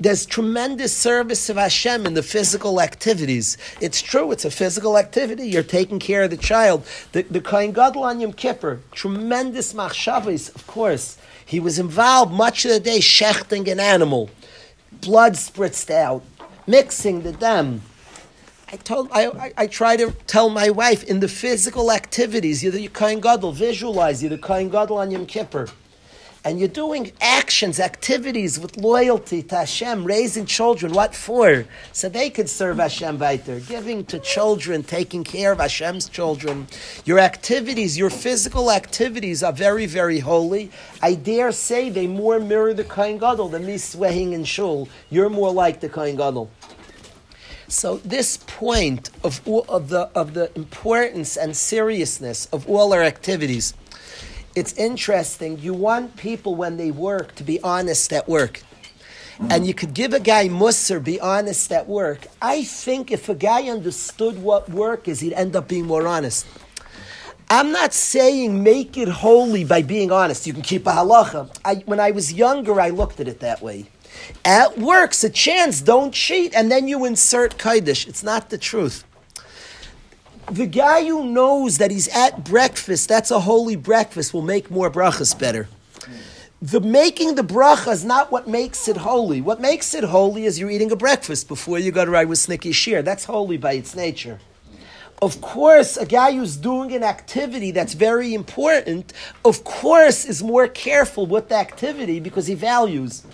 There's 0.00 0.26
tremendous 0.26 0.96
service 0.96 1.50
of 1.50 1.56
Hashem 1.56 2.06
in 2.06 2.14
the 2.14 2.22
physical 2.22 2.80
activities. 2.80 3.58
It's 3.80 4.00
true, 4.00 4.30
it's 4.30 4.44
a 4.44 4.50
physical 4.50 4.96
activity. 4.96 5.48
You're 5.48 5.64
taking 5.64 5.98
care 5.98 6.22
of 6.22 6.30
the 6.30 6.36
child. 6.36 6.86
The, 7.10 7.22
the 7.22 7.40
Kohen 7.40 7.72
Gadol 7.72 8.04
on 8.04 8.20
Yom 8.20 8.32
Kippur, 8.32 8.80
tremendous 8.92 9.72
machshavas, 9.72 10.54
of 10.54 10.66
course. 10.68 11.18
He 11.44 11.58
was 11.58 11.80
involved 11.80 12.32
much 12.32 12.64
of 12.64 12.70
the 12.70 12.78
day 12.78 13.00
shechting 13.00 13.68
an 13.68 13.80
animal. 13.80 14.30
Blood 15.00 15.32
spritzed 15.32 15.90
out, 15.90 16.22
mixing 16.66 17.22
the 17.22 17.32
dam, 17.32 17.82
I 18.70 18.76
told 18.76 19.08
I, 19.12 19.28
I, 19.28 19.52
I, 19.56 19.66
try 19.66 19.96
to 19.96 20.12
tell 20.26 20.50
my 20.50 20.68
wife 20.68 21.02
in 21.04 21.20
the 21.20 21.28
physical 21.28 21.90
activities, 21.90 22.62
you're 22.62 22.70
the 22.70 22.86
Kohen 22.88 23.18
Gadol, 23.18 23.52
visualize 23.52 24.22
you're 24.22 24.28
the 24.28 24.36
Kohen 24.36 24.68
Gadol 24.68 24.98
on 24.98 25.10
Yom 25.10 25.24
Kippur. 25.24 25.68
And 26.44 26.58
you're 26.58 26.68
doing 26.68 27.12
actions, 27.20 27.80
activities 27.80 28.60
with 28.60 28.76
loyalty 28.76 29.42
to 29.44 29.56
Hashem, 29.56 30.04
raising 30.04 30.44
children. 30.44 30.92
What 30.92 31.14
for? 31.14 31.64
So 31.92 32.10
they 32.10 32.28
could 32.28 32.48
serve 32.48 32.76
Hashem 32.76 33.18
weiter. 33.18 33.58
Giving 33.60 34.04
to 34.06 34.18
children, 34.18 34.82
taking 34.82 35.24
care 35.24 35.52
of 35.52 35.60
Hashem's 35.60 36.08
children. 36.08 36.66
Your 37.06 37.18
activities, 37.18 37.96
your 37.96 38.10
physical 38.10 38.70
activities 38.70 39.42
are 39.42 39.52
very, 39.52 39.86
very 39.86 40.20
holy. 40.20 40.70
I 41.02 41.14
dare 41.14 41.52
say 41.52 41.88
they 41.88 42.06
more 42.06 42.38
mirror 42.38 42.74
the 42.74 42.84
Kohen 42.84 43.16
Gadol 43.16 43.48
than 43.48 43.64
me 43.64 43.78
swaying 43.78 44.34
in 44.34 44.44
shul. 44.44 44.88
You're 45.08 45.30
more 45.30 45.52
like 45.52 45.80
the 45.80 45.88
Kohen 45.88 46.16
Gadol. 46.16 46.50
So 47.68 47.98
this 47.98 48.38
point 48.38 49.10
of, 49.22 49.46
of, 49.46 49.90
the, 49.90 50.10
of 50.14 50.34
the 50.34 50.50
importance 50.56 51.36
and 51.36 51.56
seriousness 51.56 52.46
of 52.46 52.68
all 52.68 52.92
our 52.92 53.02
activities 53.02 53.74
it's 54.58 54.72
interesting. 54.72 55.60
You 55.60 55.72
want 55.72 56.16
people 56.16 56.56
when 56.56 56.78
they 56.78 56.90
work 56.90 57.36
to 57.36 57.44
be 57.44 57.60
honest 57.62 58.12
at 58.12 58.28
work. 58.28 58.60
And 59.50 59.64
you 59.64 59.72
could 59.72 59.94
give 59.94 60.14
a 60.14 60.18
guy 60.18 60.48
musser, 60.48 60.98
be 60.98 61.20
honest 61.20 61.70
at 61.70 61.86
work. 61.86 62.26
I 62.42 62.64
think 62.64 63.12
if 63.12 63.28
a 63.28 63.36
guy 63.36 63.68
understood 63.68 64.42
what 64.42 64.68
work 64.68 65.06
is, 65.06 65.20
he'd 65.20 65.34
end 65.34 65.54
up 65.54 65.68
being 65.68 65.86
more 65.86 66.08
honest. 66.08 66.44
I'm 67.48 67.70
not 67.70 67.94
saying 67.94 68.64
make 68.64 68.96
it 68.96 69.06
holy 69.06 69.62
by 69.62 69.82
being 69.82 70.10
honest. 70.10 70.44
You 70.48 70.54
can 70.54 70.62
keep 70.62 70.88
a 70.88 70.90
halacha. 70.90 71.56
I, 71.64 71.76
when 71.86 72.00
I 72.00 72.10
was 72.10 72.32
younger, 72.32 72.80
I 72.80 72.88
looked 72.88 73.20
at 73.20 73.28
it 73.28 73.38
that 73.38 73.62
way. 73.62 73.86
At 74.44 74.78
work's 74.78 75.24
a 75.24 75.30
chance, 75.30 75.80
don't 75.80 76.12
cheat, 76.12 76.54
and 76.54 76.70
then 76.70 76.88
you 76.88 77.04
insert 77.04 77.58
kaidish. 77.58 78.06
It's 78.08 78.22
not 78.22 78.50
the 78.50 78.58
truth. 78.58 79.04
The 80.50 80.66
guy 80.66 81.04
who 81.04 81.30
knows 81.30 81.78
that 81.78 81.90
he's 81.90 82.08
at 82.08 82.44
breakfast, 82.44 83.08
that's 83.08 83.30
a 83.30 83.40
holy 83.40 83.76
breakfast, 83.76 84.32
will 84.32 84.42
make 84.42 84.70
more 84.70 84.90
brachas 84.90 85.38
better. 85.38 85.68
The 86.60 86.80
making 86.80 87.34
the 87.34 87.42
bracha 87.42 87.92
is 87.92 88.04
not 88.04 88.32
what 88.32 88.48
makes 88.48 88.88
it 88.88 88.96
holy. 88.96 89.40
What 89.40 89.60
makes 89.60 89.94
it 89.94 90.04
holy 90.04 90.44
is 90.44 90.58
you're 90.58 90.70
eating 90.70 90.90
a 90.90 90.96
breakfast 90.96 91.46
before 91.46 91.78
you 91.78 91.92
go 91.92 92.04
to 92.04 92.10
ride 92.10 92.28
with 92.28 92.38
Snicky 92.38 92.74
Shear. 92.74 93.02
That's 93.02 93.26
holy 93.26 93.58
by 93.58 93.74
its 93.74 93.94
nature 93.94 94.40
of 95.20 95.40
course, 95.40 95.96
a 95.96 96.06
guy 96.06 96.32
who's 96.32 96.56
doing 96.56 96.92
an 96.92 97.02
activity 97.02 97.70
that's 97.70 97.94
very 97.94 98.34
important, 98.34 99.12
of 99.44 99.64
course, 99.64 100.24
is 100.24 100.42
more 100.42 100.68
careful 100.68 101.26
with 101.26 101.48
the 101.48 101.56
activity 101.56 102.20
because 102.20 102.46
he 102.46 102.54
values. 102.54 103.24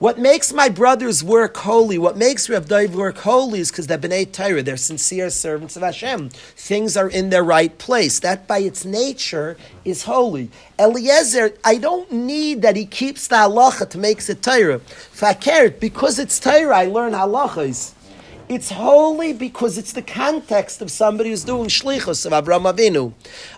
What 0.00 0.18
makes 0.18 0.52
my 0.52 0.68
brother's 0.68 1.22
work 1.22 1.56
holy, 1.56 1.98
what 1.98 2.16
makes 2.16 2.48
Rav 2.48 2.66
Dave 2.66 2.96
work 2.96 3.18
holy 3.18 3.60
is 3.60 3.70
because 3.70 3.86
they're 3.86 3.96
B'nai 3.96 4.30
Torah, 4.30 4.60
they're 4.60 4.76
sincere 4.76 5.30
servants 5.30 5.76
of 5.76 5.82
Hashem. 5.82 6.30
Things 6.30 6.96
are 6.96 7.08
in 7.08 7.30
their 7.30 7.44
right 7.44 7.76
place. 7.78 8.18
That 8.18 8.48
by 8.48 8.58
its 8.58 8.84
nature 8.84 9.56
is 9.84 10.02
holy. 10.02 10.50
Eliezer, 10.80 11.52
I 11.64 11.76
don't 11.76 12.10
need 12.10 12.62
that 12.62 12.74
he 12.74 12.86
keeps 12.86 13.28
the 13.28 13.36
halacha 13.36 13.88
to 13.90 13.98
make 13.98 14.28
it 14.28 14.42
Torah. 14.42 14.80
Fakir, 14.80 15.70
because 15.70 16.18
it's 16.18 16.40
Torah, 16.40 16.76
I 16.76 16.86
learn 16.86 17.12
halachas. 17.12 17.92
It's 18.46 18.70
holy 18.70 19.32
because 19.32 19.78
it's 19.78 19.92
the 19.92 20.02
context 20.02 20.82
of 20.82 20.90
somebody 20.90 21.30
who's 21.30 21.44
doing 21.44 21.68
shlichus 21.68 22.26
of 22.26 22.32
Abraham 22.32 22.64
Avinu. 22.64 23.14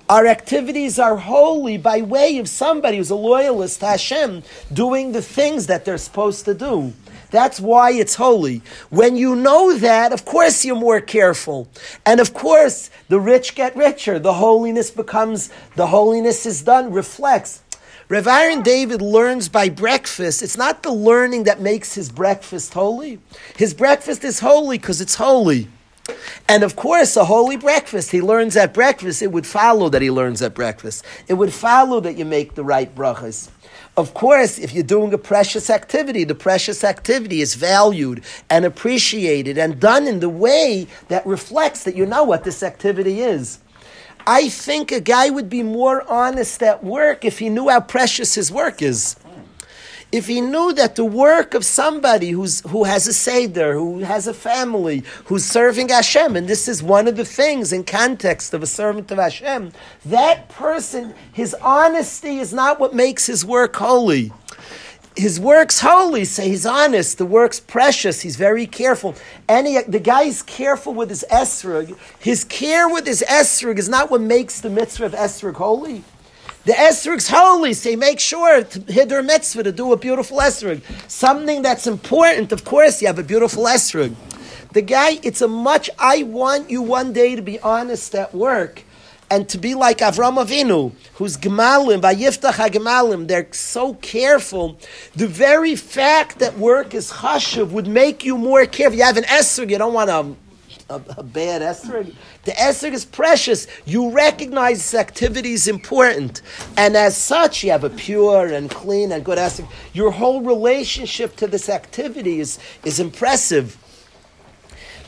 Our 0.09 0.29
activities 0.29 1.01
are 1.01 1.17
holy 1.17 1.79
by 1.79 2.03
way 2.03 2.39
of 2.39 2.49
somebody 2.49 2.99
who's 2.99 3.11
a 3.11 3.17
loyalist 3.17 3.81
to 3.81 3.87
Hashem 3.87 4.45
doing 4.73 5.11
the 5.11 5.23
things 5.23 5.67
that 5.67 5.85
they're 5.85 5.99
supposed 5.99 6.45
to 6.45 6.55
do. 6.55 6.93
That's 7.33 7.59
why 7.59 7.91
it's 7.91 8.15
holy. 8.15 8.63
When 8.89 9.17
you 9.17 9.35
know 9.35 9.77
that, 9.77 10.13
of 10.13 10.25
course 10.25 10.65
you're 10.65 10.77
more 10.77 11.01
careful. 11.01 11.69
And 12.05 12.21
of 12.21 12.33
course, 12.33 12.89
the 13.09 13.19
rich 13.19 13.57
get 13.57 13.75
richer. 13.75 14.21
The 14.21 14.35
holiness 14.35 14.93
becomes, 14.93 15.51
the 15.75 15.89
holiness 15.89 16.47
is 16.47 16.63
done, 16.63 16.93
reflects 16.93 17.63
Rev 18.09 18.29
Aaron 18.29 18.63
David 18.63 19.03
learns 19.03 19.49
by 19.49 19.69
breakfast. 19.69 20.41
It's 20.41 20.57
not 20.57 20.85
the 20.85 20.93
learning 20.93 21.43
that 21.45 21.61
makes 21.61 21.97
his 21.97 22.09
breakfast 22.09 22.73
holy. 22.73 23.19
His 23.57 23.75
breakfast 23.75 24.23
is 24.23 24.39
holy 24.39 24.79
because 24.79 25.01
it's 25.01 25.17
holy. 25.17 25.67
And 26.49 26.63
of 26.63 26.77
course, 26.77 27.17
a 27.17 27.25
holy 27.25 27.57
breakfast, 27.57 28.11
he 28.11 28.21
learns 28.21 28.57
at 28.57 28.73
breakfast, 28.73 29.23
it 29.23 29.33
would 29.33 29.47
follow 29.47 29.89
that 29.89 30.03
he 30.03 30.11
learns 30.11 30.43
at 30.43 30.55
breakfast. 30.55 31.05
It 31.29 31.35
would 31.35 31.53
follow 31.53 32.01
that 32.01 32.17
you 32.17 32.25
make 32.25 32.55
the 32.55 32.65
right 32.65 32.95
brachas. 32.95 33.51
Of 33.97 34.15
course, 34.15 34.59
if 34.59 34.73
you're 34.73 34.85
doing 34.85 35.13
a 35.15 35.19
precious 35.19 35.71
activity, 35.71 36.25
the 36.25 36.35
precious 36.35 36.85
activity 36.85 37.41
is 37.41 37.55
valued 37.55 38.23
and 38.51 38.65
appreciated 38.65 39.59
and 39.59 39.81
done 39.81 40.07
in 40.07 40.21
the 40.21 40.29
way 40.29 40.87
that 41.09 41.27
reflects 41.27 41.85
that 41.85 41.97
you 41.97 42.07
know 42.07 42.23
what 42.23 42.45
this 42.45 42.63
activity 42.63 43.21
is. 43.23 43.59
I 44.27 44.49
think 44.49 44.93
a 44.93 45.01
guy 45.01 45.31
would 45.31 45.49
be 45.49 45.63
more 45.63 46.03
honest 46.11 46.63
at 46.63 46.85
work 46.85 47.25
if 47.25 47.39
he 47.39 47.49
knew 47.49 47.69
how 47.69 47.81
precious 47.81 48.35
his 48.35 48.53
work 48.53 48.83
is. 48.83 49.17
If 50.13 50.29
he 50.29 50.41
knew 50.41 50.73
that 50.75 50.95
the 50.95 51.05
work 51.05 51.55
of 51.55 51.65
somebody 51.65 52.31
who's, 52.31 52.61
who 52.61 52.85
has 52.85 53.07
a 53.07 53.13
Seder, 53.13 53.75
who 53.75 54.01
has 54.01 54.27
a 54.27 54.35
family, 54.35 55.03
who's 55.25 55.45
serving 55.45 55.89
Hashem, 55.89 56.37
and 56.37 56.49
this 56.49 56.69
is 56.69 56.83
one 56.83 57.09
of 57.09 57.17
the 57.17 57.25
things 57.25 57.73
in 57.73 57.85
context 57.85 58.55
of 58.55 58.63
a 58.63 58.67
servant 58.67 59.11
of 59.11 59.19
Hashem, 59.19 59.73
that 60.07 60.49
person, 60.49 61.15
his 61.33 61.55
honesty 61.55 62.39
is 62.39 62.53
not 62.53 62.79
what 62.79 62.95
makes 62.95 63.27
his 63.27 63.45
work 63.45 63.77
holy 63.77 64.33
his 65.17 65.41
work's 65.41 65.81
holy, 65.81 66.25
so 66.25 66.43
he's 66.43 66.67
honest. 66.67 67.19
The 67.19 67.25
work's 67.25 67.59
precious. 67.59 68.21
He's 68.21 68.37
very 68.37 68.67
careful. 68.67 69.15
And 69.49 69.67
he, 69.67 69.81
the 69.81 69.99
guy's 69.99 70.43
careful 70.43 70.93
with 70.93 71.09
his 71.09 71.25
esrog. 71.31 71.97
His 72.19 72.45
care 72.45 72.89
with 72.89 73.07
his 73.07 73.25
esrog 73.27 73.79
is 73.79 73.89
not 73.89 74.11
what 74.11 74.21
makes 74.21 74.61
the 74.61 74.71
mitzvah 74.71 75.07
of 75.07 75.13
esrog 75.13 75.55
holy. 75.55 76.05
The 76.67 76.73
esrog's 76.73 77.29
holy, 77.29 77.75
so 77.75 77.91
he 77.91 77.95
makes 77.95 78.25
sure 78.25 78.65
to 78.65 78.81
hiddur 78.81 79.25
mitzvah 79.25 79.63
to 79.63 79.71
do 79.71 79.93
a 79.93 79.97
beautiful 79.97 80.39
esrog. 80.39 80.83
Something 81.09 81.63
that's 81.63 81.87
important, 81.87 82.51
of 82.51 82.65
course, 82.65 83.01
you 83.01 83.07
have 83.07 83.21
a 83.21 83.23
beautiful 83.23 83.67
esrog. 83.67 84.17
The 84.73 84.83
guy, 84.83 85.21
it's 85.23 85.41
a 85.41 85.47
much, 85.47 85.91
I 85.97 86.25
want 86.25 86.69
you 86.69 86.83
one 86.83 87.13
day 87.13 87.37
to 87.37 87.41
be 87.41 87.61
honest 87.61 88.17
at 88.17 88.35
work 88.35 88.83
and 89.31 89.49
to 89.49 89.59
be 89.59 89.77
like 89.77 89.99
Avram 89.99 90.45
Avinu, 90.45 90.93
who's 91.15 91.37
Gemalim, 91.37 92.01
Vayiftach 92.01 92.55
HaGemalim, 92.55 93.29
they're 93.29 93.47
so 93.53 93.95
careful. 93.95 94.77
The 95.15 95.29
very 95.29 95.77
fact 95.77 96.41
that 96.41 96.59
work 96.59 96.95
is 96.95 97.13
chashuv 97.13 97.71
would 97.71 97.87
make 97.87 98.25
you 98.25 98.37
more 98.37 98.67
careful. 98.67 98.99
You 98.99 99.05
have 99.05 99.17
an 99.17 99.25
esrog, 99.25 99.71
you 99.71 99.79
don't 99.79 99.95
want 99.95 100.11
a, 100.11 100.93
a, 100.93 101.01
a 101.19 101.23
bad 101.23 101.63
esrog. 101.63 102.13
The 102.47 102.53
esrog 102.53 102.93
is 102.93 103.05
precious. 103.05 103.67
You 103.85 104.13
recognize 104.13 104.79
this 104.79 104.95
activity 104.95 105.53
is 105.53 105.67
important. 105.67 106.43
And 106.77 106.97
as 106.97 107.17
such, 107.17 107.65
you 107.65 107.73
have 107.73 107.83
a 107.83 107.91
pure 107.91 108.47
and 108.47 108.71
clean 108.71 109.11
and 109.11 109.25
good 109.25 109.37
esrog. 109.37 109.69
Your 109.93 110.13
whole 110.13 110.41
relationship 110.41 111.35
to 111.37 111.49
this 111.49 111.69
activity 111.69 112.39
is, 112.39 112.61
is 112.85 113.01
impressive. 113.01 113.77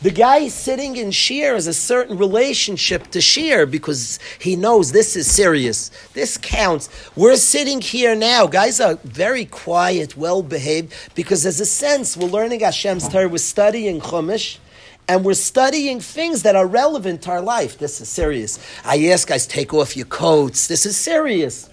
The 0.02 0.10
guy 0.10 0.48
sitting 0.48 0.96
in 0.96 1.10
shiur 1.10 1.54
has 1.54 1.68
a 1.68 1.74
certain 1.74 2.18
relationship 2.18 3.08
to 3.12 3.20
shiur 3.20 3.70
because 3.70 4.18
he 4.40 4.56
knows 4.56 4.90
this 4.90 5.14
is 5.14 5.30
serious. 5.30 5.92
This 6.14 6.36
counts. 6.38 6.88
We're 7.14 7.36
sitting 7.36 7.80
here 7.80 8.16
now. 8.16 8.48
Guys 8.48 8.80
are 8.80 8.98
very 9.04 9.44
quiet, 9.44 10.16
well 10.16 10.42
behaved, 10.42 10.92
because 11.14 11.44
there's 11.44 11.60
a 11.60 11.66
sense 11.66 12.16
we're 12.16 12.26
learning 12.26 12.60
Hashem's 12.60 13.08
Torah, 13.08 13.28
we're 13.28 13.38
studying 13.38 14.00
Chumash 14.00 14.58
and 15.08 15.24
we're 15.24 15.34
studying 15.34 16.00
things 16.00 16.42
that 16.42 16.54
are 16.54 16.66
relevant 16.66 17.22
to 17.22 17.30
our 17.30 17.40
life. 17.40 17.78
This 17.78 18.00
is 18.00 18.08
serious. 18.08 18.58
I 18.84 19.08
ask 19.08 19.28
guys, 19.28 19.46
take 19.46 19.72
off 19.72 19.96
your 19.96 20.06
coats. 20.06 20.68
This 20.68 20.86
is 20.86 20.96
serious. 20.96 21.70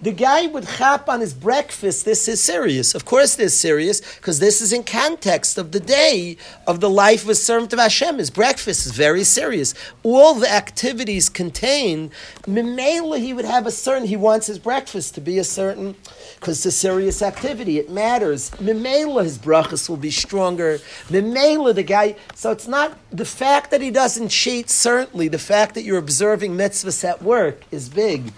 The 0.00 0.12
guy 0.12 0.46
would 0.46 0.68
chap 0.68 1.08
on 1.08 1.20
his 1.20 1.34
breakfast. 1.34 2.04
This 2.04 2.28
is 2.28 2.40
serious. 2.40 2.94
Of 2.94 3.04
course, 3.04 3.34
this 3.34 3.52
is 3.52 3.58
serious 3.58 4.00
because 4.16 4.38
this 4.38 4.60
is 4.60 4.72
in 4.72 4.84
context 4.84 5.58
of 5.58 5.72
the 5.72 5.80
day 5.80 6.36
of 6.68 6.78
the 6.78 6.88
life 6.88 7.24
of 7.24 7.30
a 7.30 7.34
servant 7.34 7.72
of 7.72 7.80
Hashem. 7.80 8.18
His 8.18 8.30
breakfast 8.30 8.86
is 8.86 8.92
very 8.92 9.24
serious. 9.24 9.74
All 10.04 10.34
the 10.34 10.48
activities 10.48 11.28
contain. 11.28 12.12
Mimela, 12.42 13.18
he 13.18 13.32
would 13.32 13.44
have 13.44 13.66
a 13.66 13.72
certain. 13.72 14.06
He 14.06 14.16
wants 14.16 14.46
his 14.46 14.60
breakfast 14.60 15.16
to 15.16 15.20
be 15.20 15.36
a 15.38 15.44
certain 15.44 15.96
because 16.38 16.58
it's 16.58 16.76
a 16.76 16.78
serious 16.78 17.20
activity. 17.20 17.78
It 17.78 17.90
matters. 17.90 18.50
Mimela, 18.52 19.24
his 19.24 19.36
brachas 19.36 19.88
will 19.88 19.96
be 19.96 20.12
stronger. 20.12 20.78
Mimela, 21.08 21.74
the 21.74 21.82
guy. 21.82 22.14
So 22.36 22.52
it's 22.52 22.68
not 22.68 22.96
the 23.10 23.24
fact 23.24 23.72
that 23.72 23.80
he 23.80 23.90
doesn't 23.90 24.28
cheat. 24.28 24.70
Certainly, 24.70 25.26
the 25.26 25.40
fact 25.40 25.74
that 25.74 25.82
you're 25.82 25.98
observing 25.98 26.52
mitzvahs 26.52 27.02
at 27.02 27.20
work 27.20 27.64
is 27.72 27.88
big. 27.88 28.32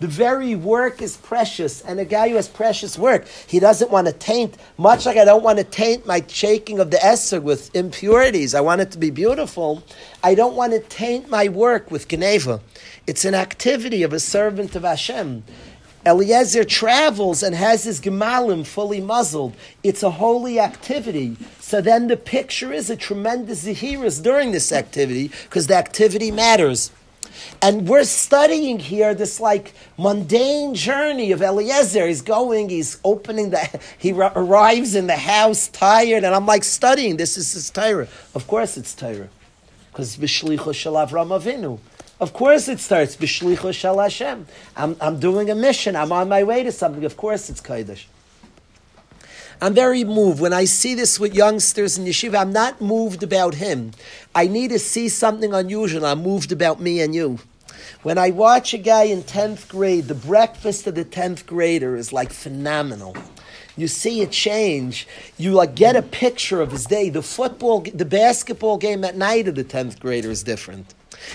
The 0.00 0.08
very 0.08 0.54
work 0.54 1.02
is 1.02 1.18
precious, 1.18 1.82
and 1.82 2.00
a 2.00 2.06
guy 2.06 2.30
who 2.30 2.36
has 2.36 2.48
precious 2.48 2.98
work, 2.98 3.26
he 3.46 3.60
doesn't 3.60 3.90
want 3.90 4.06
to 4.06 4.14
taint, 4.14 4.56
much 4.78 5.04
like 5.04 5.18
I 5.18 5.26
don't 5.26 5.42
want 5.42 5.58
to 5.58 5.64
taint 5.64 6.06
my 6.06 6.24
shaking 6.26 6.78
of 6.78 6.90
the 6.90 7.04
Esser 7.04 7.38
with 7.38 7.74
impurities. 7.76 8.54
I 8.54 8.62
want 8.62 8.80
it 8.80 8.90
to 8.92 8.98
be 8.98 9.10
beautiful. 9.10 9.82
I 10.24 10.34
don't 10.34 10.56
want 10.56 10.72
to 10.72 10.80
taint 10.80 11.28
my 11.28 11.48
work 11.48 11.90
with 11.90 12.08
Geneva. 12.08 12.60
It's 13.06 13.26
an 13.26 13.34
activity 13.34 14.02
of 14.02 14.14
a 14.14 14.20
servant 14.20 14.74
of 14.74 14.84
Hashem. 14.84 15.44
Eliezer 16.06 16.64
travels 16.64 17.42
and 17.42 17.54
has 17.54 17.84
his 17.84 18.00
gemalim 18.00 18.66
fully 18.66 19.02
muzzled. 19.02 19.54
It's 19.82 20.02
a 20.02 20.12
holy 20.12 20.58
activity. 20.58 21.36
So 21.58 21.82
then 21.82 22.06
the 22.06 22.16
picture 22.16 22.72
is 22.72 22.88
a 22.88 22.96
tremendous 22.96 23.66
zahiris 23.66 24.22
during 24.22 24.52
this 24.52 24.72
activity 24.72 25.30
because 25.44 25.66
the 25.66 25.76
activity 25.76 26.30
matters. 26.30 26.90
And 27.62 27.88
we're 27.88 28.04
studying 28.04 28.78
here 28.78 29.14
this 29.14 29.40
like 29.40 29.74
mundane 29.98 30.74
journey 30.74 31.32
of 31.32 31.42
Eliezer. 31.42 32.06
He's 32.06 32.22
going, 32.22 32.68
he's 32.68 32.98
opening 33.04 33.50
the, 33.50 33.80
he 33.98 34.12
arrives 34.12 34.94
in 34.94 35.06
the 35.06 35.16
house 35.16 35.68
tired, 35.68 36.24
and 36.24 36.34
I'm 36.34 36.46
like 36.46 36.64
studying. 36.64 37.16
This 37.16 37.36
is 37.36 37.52
his 37.52 37.70
Torah. 37.70 38.08
Of 38.34 38.46
course 38.46 38.76
it's 38.76 38.94
Torah. 38.94 39.28
Because 39.92 40.16
Bishlicha 40.16 40.74
Shel 40.74 40.94
Avram 40.94 41.28
Avinu. 41.28 41.78
Of 42.20 42.32
course 42.32 42.68
it 42.68 42.80
starts 42.80 43.16
Bishlicha 43.16 43.72
Shel 43.72 43.98
Hashem. 43.98 44.46
I'm, 44.76 44.96
I'm 45.00 45.18
doing 45.18 45.50
a 45.50 45.54
mission. 45.54 45.96
I'm 45.96 46.12
on 46.12 46.28
my 46.28 46.44
way 46.44 46.62
to 46.62 46.72
something. 46.72 47.04
Of 47.04 47.16
course 47.16 47.50
it's 47.50 47.60
Kodesh. 47.60 48.04
I'm 49.62 49.74
very 49.74 50.04
moved. 50.04 50.40
When 50.40 50.54
I 50.54 50.64
see 50.64 50.94
this 50.94 51.20
with 51.20 51.34
youngsters 51.34 51.98
in 51.98 52.06
yeshiva, 52.06 52.40
I'm 52.40 52.52
not 52.52 52.80
moved 52.80 53.22
about 53.22 53.56
him. 53.56 53.92
I 54.34 54.46
need 54.46 54.68
to 54.68 54.78
see 54.78 55.10
something 55.10 55.52
unusual. 55.52 56.06
I'm 56.06 56.22
moved 56.22 56.50
about 56.50 56.80
me 56.80 57.00
and 57.00 57.14
you. 57.14 57.40
When 58.02 58.16
I 58.16 58.30
watch 58.30 58.72
a 58.72 58.78
guy 58.78 59.04
in 59.04 59.22
10th 59.22 59.68
grade, 59.68 60.08
the 60.08 60.14
breakfast 60.14 60.86
of 60.86 60.94
the 60.94 61.04
10th 61.04 61.44
grader 61.44 61.94
is 61.94 62.10
like 62.10 62.32
phenomenal. 62.32 63.14
You 63.76 63.86
see 63.86 64.22
a 64.22 64.26
change. 64.26 65.06
You 65.36 65.52
like 65.52 65.74
get 65.74 65.94
a 65.94 66.02
picture 66.02 66.62
of 66.62 66.72
his 66.72 66.86
day. 66.86 67.10
The 67.10 67.22
football, 67.22 67.82
the 67.82 68.06
basketball 68.06 68.78
game 68.78 69.04
at 69.04 69.16
night 69.16 69.46
of 69.46 69.56
the 69.56 69.64
10th 69.64 70.00
grader 70.00 70.30
is 70.30 70.42
different. 70.42 70.94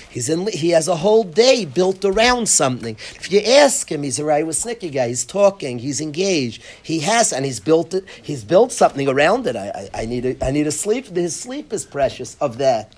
He's 0.09 0.29
in, 0.29 0.47
he 0.47 0.69
has 0.69 0.87
a 0.87 0.95
whole 0.95 1.23
day 1.23 1.65
built 1.65 2.03
around 2.03 2.47
something. 2.47 2.95
If 3.15 3.31
you 3.31 3.39
ask 3.39 3.91
him, 3.91 4.03
he's 4.03 4.19
a 4.19 4.25
right 4.25 4.45
with 4.45 4.55
Snicky 4.55 4.91
guy. 4.91 5.09
He's 5.09 5.25
talking. 5.25 5.79
He's 5.79 6.01
engaged. 6.01 6.63
He 6.81 6.99
has, 7.01 7.33
and 7.33 7.45
he's 7.45 7.59
built 7.59 7.93
it. 7.93 8.05
He's 8.21 8.43
built 8.43 8.71
something 8.71 9.07
around 9.07 9.47
it. 9.47 9.55
I, 9.55 9.89
I, 9.93 10.01
I 10.01 10.05
need 10.05 10.25
a, 10.25 10.45
I 10.45 10.51
need 10.51 10.67
a 10.67 10.71
sleep. 10.71 11.07
His 11.07 11.35
sleep 11.35 11.73
is 11.73 11.85
precious 11.85 12.35
of 12.41 12.57
that. 12.57 12.93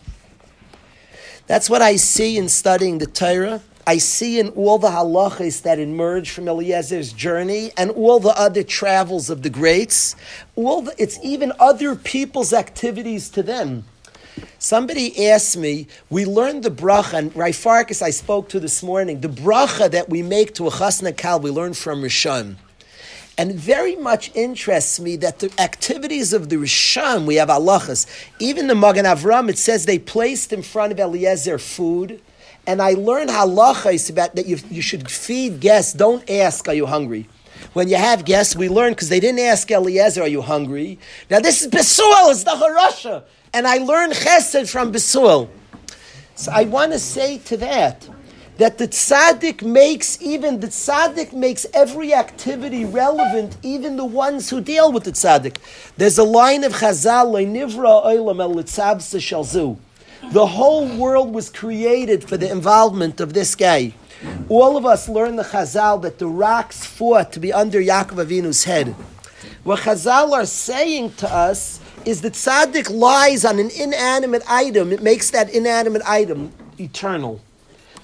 That's 1.47 1.69
what 1.69 1.81
I 1.81 1.95
see 1.95 2.37
in 2.37 2.49
studying 2.49 2.97
the 2.97 3.07
Torah. 3.07 3.61
I 3.87 3.99
see 3.99 4.37
in 4.37 4.49
all 4.49 4.79
the 4.79 4.89
halachas 4.89 5.61
that 5.61 5.79
emerge 5.79 6.29
from 6.29 6.49
Eliezer's 6.49 7.13
journey 7.13 7.71
and 7.77 7.89
all 7.91 8.19
the 8.19 8.37
other 8.37 8.61
travels 8.61 9.29
of 9.29 9.43
the 9.43 9.49
greats. 9.49 10.13
All 10.57 10.81
the, 10.81 10.93
it's 11.01 11.17
even 11.23 11.53
other 11.57 11.95
people's 11.95 12.51
activities 12.51 13.29
to 13.29 13.41
them. 13.41 13.85
Somebody 14.59 15.27
asked 15.29 15.55
me, 15.55 15.87
we 16.09 16.25
learned 16.25 16.63
the 16.63 16.71
bracha, 16.71 17.13
and 17.13 17.33
Raifarkas 17.33 18.01
I 18.01 18.09
spoke 18.09 18.49
to 18.49 18.59
this 18.59 18.81
morning, 18.81 19.21
the 19.21 19.27
bracha 19.27 19.91
that 19.91 20.09
we 20.09 20.23
make 20.23 20.55
to 20.55 20.65
a 20.65 20.71
chasna 20.71 21.15
kal, 21.15 21.39
we 21.39 21.51
learned 21.51 21.77
from 21.77 22.01
Rishon. 22.01 22.55
And 23.37 23.53
very 23.53 23.95
much 23.95 24.31
interests 24.33 24.99
me 24.99 25.15
that 25.17 25.37
the 25.39 25.51
activities 25.61 26.33
of 26.33 26.49
the 26.49 26.55
Rishon, 26.55 27.27
we 27.27 27.35
have 27.35 27.49
halachas. 27.49 28.07
Even 28.39 28.65
the 28.65 28.73
Magen 28.73 29.05
Avram, 29.05 29.47
it 29.47 29.59
says 29.59 29.85
they 29.85 29.99
placed 29.99 30.51
in 30.51 30.63
front 30.63 30.91
of 30.91 30.99
Eliezer 30.99 31.59
food. 31.59 32.19
And 32.65 32.81
I 32.81 32.93
learned 32.93 33.29
halachas 33.29 34.09
about 34.09 34.35
that 34.35 34.47
you, 34.47 34.57
you 34.71 34.81
should 34.81 35.11
feed 35.11 35.59
guests. 35.59 35.93
Don't 35.93 36.27
ask, 36.27 36.67
are 36.67 36.73
you 36.73 36.87
hungry? 36.87 37.29
When 37.73 37.89
you 37.89 37.97
have 37.97 38.25
guests, 38.25 38.55
we 38.55 38.69
learn 38.69 38.93
because 38.93 39.09
they 39.09 39.19
didn't 39.19 39.39
ask 39.39 39.69
Eliezer, 39.69 40.23
are 40.23 40.27
you 40.27 40.41
hungry? 40.41 40.97
Now 41.29 41.39
this 41.39 41.61
is 41.61 41.67
Besuel, 41.67 42.31
it's 42.31 42.43
the 42.43 42.51
Harasha. 42.51 43.23
And 43.57 43.67
I 43.67 43.77
learned 43.77 44.13
chesed 44.13 44.69
from 44.69 44.91
Besuel. 44.93 45.49
So 46.35 46.51
I 46.53 46.65
want 46.65 46.91
to 46.91 46.99
say 46.99 47.39
to 47.39 47.57
that, 47.57 48.07
that 48.57 48.77
the 48.77 48.87
tzaddik 48.87 49.63
makes 49.63 50.21
even 50.21 50.59
the 50.59 50.67
tzaddik 50.67 51.33
makes 51.33 51.65
every 51.73 52.13
activity 52.13 52.85
relevant, 52.85 53.57
even 53.63 53.97
the 53.97 54.05
ones 54.05 54.51
who 54.51 54.61
deal 54.61 54.91
with 54.91 55.05
the 55.05 55.11
tzaddik. 55.11 55.57
There's 55.97 56.19
a 56.19 56.23
line 56.23 56.63
of 56.65 56.73
Chazal, 56.73 57.33
nivra 57.47 58.05
oilam 58.05 58.39
el 58.39 58.53
shalzu. 58.53 59.79
The 60.31 60.45
whole 60.45 60.87
world 60.95 61.33
was 61.33 61.49
created 61.49 62.29
for 62.29 62.37
the 62.37 62.51
involvement 62.51 63.19
of 63.19 63.33
this 63.33 63.55
guy. 63.55 63.95
All 64.49 64.77
of 64.77 64.85
us 64.85 65.09
learn 65.09 65.35
the 65.35 65.41
Chazal 65.41 65.99
that 66.03 66.19
the 66.19 66.27
rocks 66.27 66.85
fought 66.85 67.33
to 67.33 67.39
be 67.39 67.51
under 67.51 67.81
Yaakov 67.81 68.23
Avinu's 68.23 68.65
head. 68.65 68.93
What 69.63 69.79
Chazal 69.79 70.33
are 70.33 70.45
saying 70.45 71.13
to 71.13 71.33
us 71.33 71.79
is 72.07 72.21
that 72.21 72.33
tzaddik 72.33 72.89
lies 72.89 73.43
on 73.43 73.59
an 73.59 73.69
inanimate 73.69 74.41
item. 74.47 74.93
It 74.93 75.03
makes 75.03 75.29
that 75.31 75.53
inanimate 75.53 76.01
item 76.07 76.53
eternal. 76.79 77.41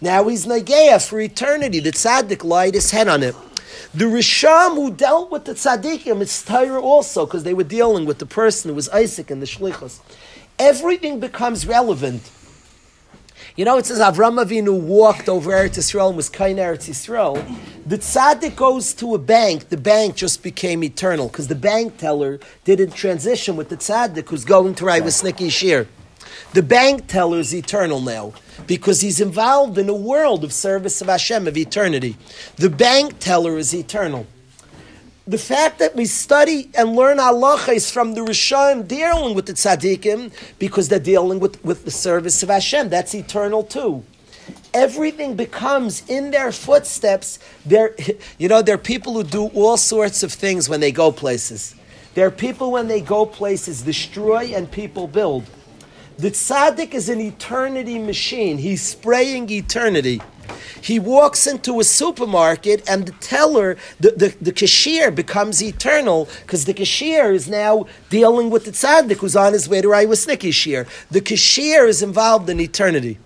Now 0.01 0.28
he's 0.28 0.45
Nageya 0.45 1.08
for 1.08 1.22
eternity. 1.22 1.80
The 1.80 1.91
tzaddik 1.91 2.43
lied 2.43 2.74
his 2.74 2.91
head 2.91 3.08
on 3.08 3.24
it. 3.24 3.34
The 3.93 4.04
Risham 4.04 4.76
who 4.76 4.91
dealt 4.91 5.32
with 5.32 5.45
the 5.45 5.54
tzaddikim, 5.54 6.20
it's 6.20 6.43
Torah 6.43 6.82
also, 6.82 7.26
because 7.26 7.43
they 7.43 7.54
were 7.54 7.64
dealing 7.64 8.06
with 8.06 8.20
the 8.20 8.26
person 8.26 8.70
who 8.70 8.76
was 8.76 8.89
Isaac 8.89 9.32
and 9.32 9.41
the 9.41 9.45
Shlichus. 9.45 10.01
Everything 10.60 11.22
becomes 11.22 11.66
relevant. 11.66 12.30
You 13.56 13.66
know, 13.66 13.78
it 13.78 13.86
says 13.86 13.99
Avram 13.99 14.43
Avinu 14.43 14.82
walked 14.82 15.30
over 15.30 15.51
Eretz 15.51 15.78
Yisrael 15.78 16.08
and 16.08 16.18
was 16.18 16.28
kind 16.28 16.58
Eretz 16.58 16.89
Yisrael. 16.89 17.36
The 17.86 17.99
tzaddik 17.99 18.56
goes 18.56 18.95
to 18.95 19.14
a 19.14 19.20
bank. 19.20 19.70
The 19.70 19.78
bank 19.78 20.16
just 20.16 20.41
became 20.41 20.84
eternal 20.84 21.28
because 21.28 21.49
the 21.49 21.56
bank 21.56 21.99
teller 21.99 22.39
didn't 22.64 22.95
transition 22.95 23.56
with 23.56 23.70
the 23.70 23.78
tzaddik 23.78 24.28
who's 24.30 24.43
going 24.43 24.74
to 24.76 24.86
write 24.86 25.04
with 25.04 25.14
Snicky 25.14 25.51
Shir. 25.51 25.88
The 26.54 26.64
bank 26.64 27.06
teller 27.06 27.38
is 27.38 27.54
eternal 27.54 28.01
now 28.01 28.34
because 28.66 29.01
he's 29.01 29.22
involved 29.22 29.78
in 29.78 29.88
a 29.88 29.93
world 29.93 30.43
of 30.43 30.51
service 30.51 30.99
of 30.99 31.08
Hashem 31.08 31.47
of 31.47 31.56
eternity. 31.56 32.18
The 32.56 32.72
bank 32.72 33.20
teller 33.20 33.60
is 33.60 33.76
eternal. 33.76 34.26
The 35.26 35.38
fact 35.38 35.80
that 35.80 35.96
we 35.96 36.04
study 36.04 36.70
and 36.76 36.98
learn 36.98 37.18
halachas 37.18 37.90
from 37.90 38.14
the 38.14 38.22
Rishon 38.22 38.86
dealing 38.86 39.34
with 39.34 39.46
the 39.46 39.54
tzaddikim 39.54 40.34
because 40.60 40.90
they're 40.90 41.00
dealing 41.00 41.40
with, 41.40 41.64
with 41.64 41.86
the 41.86 41.92
service 41.92 42.44
of 42.44 42.50
Hashem, 42.50 42.90
that's 42.90 43.16
eternal 43.16 43.64
too. 43.64 44.04
Everything 44.74 45.36
becomes 45.36 46.04
in 46.10 46.32
their 46.32 46.52
footsteps. 46.52 47.40
There, 47.66 47.96
you 48.38 48.50
know, 48.50 48.62
there 48.62 48.76
are 48.76 48.78
people 48.78 49.14
who 49.14 49.24
do 49.24 49.46
all 49.48 49.78
sorts 49.78 50.24
of 50.24 50.34
things 50.34 50.68
when 50.68 50.82
they 50.82 50.92
go 50.92 51.10
places. 51.10 51.74
There 52.16 52.28
are 52.28 52.32
people 52.32 52.72
when 52.72 52.90
they 52.90 53.00
go 53.00 53.26
places 53.26 53.82
destroy 53.84 54.52
and 54.54 54.70
people 54.70 55.08
build. 55.08 55.46
The 56.18 56.32
tzaddik 56.32 56.94
is 56.94 57.08
an 57.08 57.22
eternity 57.22 57.98
machine. 57.98 58.58
He's 58.58 58.82
spraying 58.82 59.50
eternity. 59.50 60.22
He 60.82 61.00
walks 61.00 61.48
into 61.48 61.80
a 61.80 61.84
supermarket 61.84 62.88
and 62.89 63.06
the 63.06 63.12
teller, 63.14 63.78
the, 64.00 64.12
the, 64.12 64.36
the 64.41 64.52
cashier 64.52 65.12
becomes 65.12 65.64
eternal 65.64 66.28
because 66.41 66.66
the 66.66 66.74
cashier 66.74 67.32
is 67.32 67.50
now 67.50 67.86
dealing 68.10 68.50
with 68.50 68.66
the 68.66 68.72
tzaddik 68.72 69.18
who's 69.18 69.36
on 69.36 69.54
his 69.54 69.70
way 69.70 69.82
to 69.82 69.88
Raiwasniki 69.88 70.54
shir. 70.54 70.86
The 71.10 71.22
cashier 71.22 71.86
is 71.86 72.02
involved 72.02 72.50
in 72.50 72.60
eternity. 72.60 73.18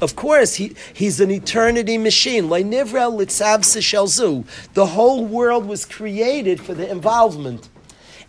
Of 0.00 0.16
course, 0.16 0.56
he, 0.56 0.74
he's 0.92 1.20
an 1.20 1.30
eternity 1.30 1.98
machine. 1.98 2.48
The 2.48 4.44
whole 4.76 5.24
world 5.24 5.66
was 5.66 5.84
created 5.84 6.60
for 6.60 6.74
the 6.74 6.90
involvement. 6.90 7.68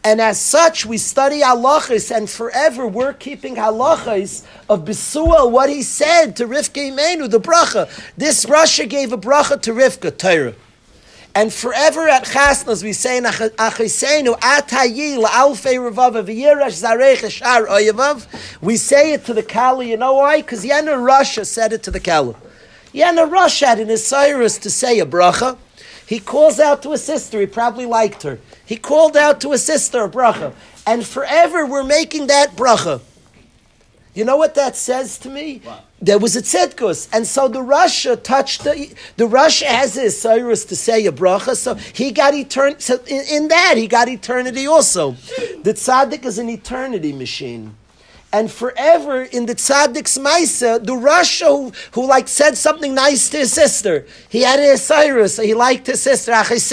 And 0.05 0.19
as 0.19 0.39
such, 0.39 0.85
we 0.85 0.97
study 0.97 1.39
halachas, 1.39 2.15
and 2.15 2.29
forever 2.29 2.85
we're 2.85 3.13
keeping 3.13 3.55
halachas 3.55 4.45
of 4.67 4.83
Besuel, 4.83 5.49
what 5.49 5.69
he 5.69 5.81
said 5.81 6.35
to 6.37 6.45
Rivka 6.45 6.91
Imenu, 6.91 7.29
the 7.29 7.39
bracha. 7.39 7.89
This 8.17 8.45
rasha 8.45 8.89
gave 8.89 9.13
a 9.13 9.17
bracha 9.17 9.61
to 9.61 9.71
Rivka, 9.71 10.17
Torah. 10.17 10.55
And 11.35 11.51
forever 11.51 12.07
at 12.07 12.25
Chasnas 12.25 12.83
we 12.83 12.93
say 12.93 13.17
in 13.17 13.23
Achisenu 13.23 14.37
Atayi 14.39 15.23
Alfei 15.23 15.77
Ravav 15.77 16.27
V'yirash 16.27 16.83
Zarech 16.83 17.31
Shar 17.31 17.65
Oyavav. 17.65 18.61
We 18.61 18.77
say 18.77 19.13
it 19.13 19.25
to 19.25 19.33
the 19.33 19.41
Kali. 19.41 19.89
You 19.89 19.97
know 19.97 20.13
why? 20.13 20.41
Because 20.41 20.63
Yana 20.63 20.93
rasha 20.93 21.43
said 21.43 21.73
it 21.73 21.81
to 21.83 21.91
the 21.91 21.99
Kali. 21.99 22.35
Yana 22.93 23.27
rasha 23.27 23.65
had 23.65 23.79
an 23.79 23.97
Cyrus 23.97 24.59
to 24.59 24.69
say 24.69 24.99
a 24.99 25.07
bracha. 25.07 25.57
He 26.05 26.19
calls 26.19 26.59
out 26.59 26.83
to 26.83 26.91
his 26.91 27.03
sister. 27.03 27.39
He 27.39 27.45
probably 27.45 27.85
liked 27.85 28.23
her. 28.23 28.39
He 28.65 28.77
called 28.77 29.15
out 29.15 29.41
to 29.41 29.51
his 29.51 29.63
sister, 29.63 30.03
a 30.03 30.09
bracha. 30.09 30.53
And 30.85 31.05
forever 31.05 31.65
we're 31.65 31.83
making 31.83 32.27
that 32.27 32.55
bracha. 32.55 33.01
You 34.13 34.25
know 34.25 34.37
what 34.37 34.55
that 34.55 34.75
says 34.75 35.17
to 35.19 35.29
me? 35.29 35.61
What? 35.63 35.85
There 35.99 36.19
was 36.19 36.35
a 36.35 36.41
tzedkus, 36.41 37.07
and 37.13 37.25
so 37.25 37.47
the 37.47 37.61
rasha 37.61 38.21
touched 38.21 38.63
the 38.63 38.93
the 39.15 39.25
rasha 39.25 39.65
has 39.65 39.95
his 39.95 40.19
Cyrus 40.19 40.65
to 40.65 40.75
say 40.75 41.05
a 41.07 41.11
bracha, 41.11 41.55
so 41.55 41.75
he 41.75 42.11
got 42.11 42.35
eternity. 42.35 42.81
So 42.81 42.99
in, 43.07 43.23
in, 43.31 43.47
that 43.47 43.75
he 43.77 43.87
got 43.87 44.09
eternity 44.09 44.67
also. 44.67 45.11
The 45.63 45.73
tzaddik 45.73 46.25
is 46.25 46.37
an 46.37 46.49
eternity 46.49 47.13
machine 47.13 47.75
and 48.33 48.51
forever 48.51 49.21
in 49.21 49.45
the 49.45 49.53
tzaddik's 49.53 50.17
maisa, 50.17 50.83
the 50.83 50.93
rasha 50.93 51.45
who, 51.45 51.71
who 51.91 52.07
like 52.07 52.27
said 52.27 52.57
something 52.57 52.95
nice 52.95 53.29
to 53.29 53.37
his 53.37 53.53
sister. 53.53 54.07
He 54.27 54.41
had 54.41 54.59
a 54.59 54.75
Cyrus, 54.75 55.37
he 55.37 55.53
liked 55.53 55.85
his 55.85 56.01
sister. 56.01 56.31
That's 56.31 56.49
what 56.49 56.65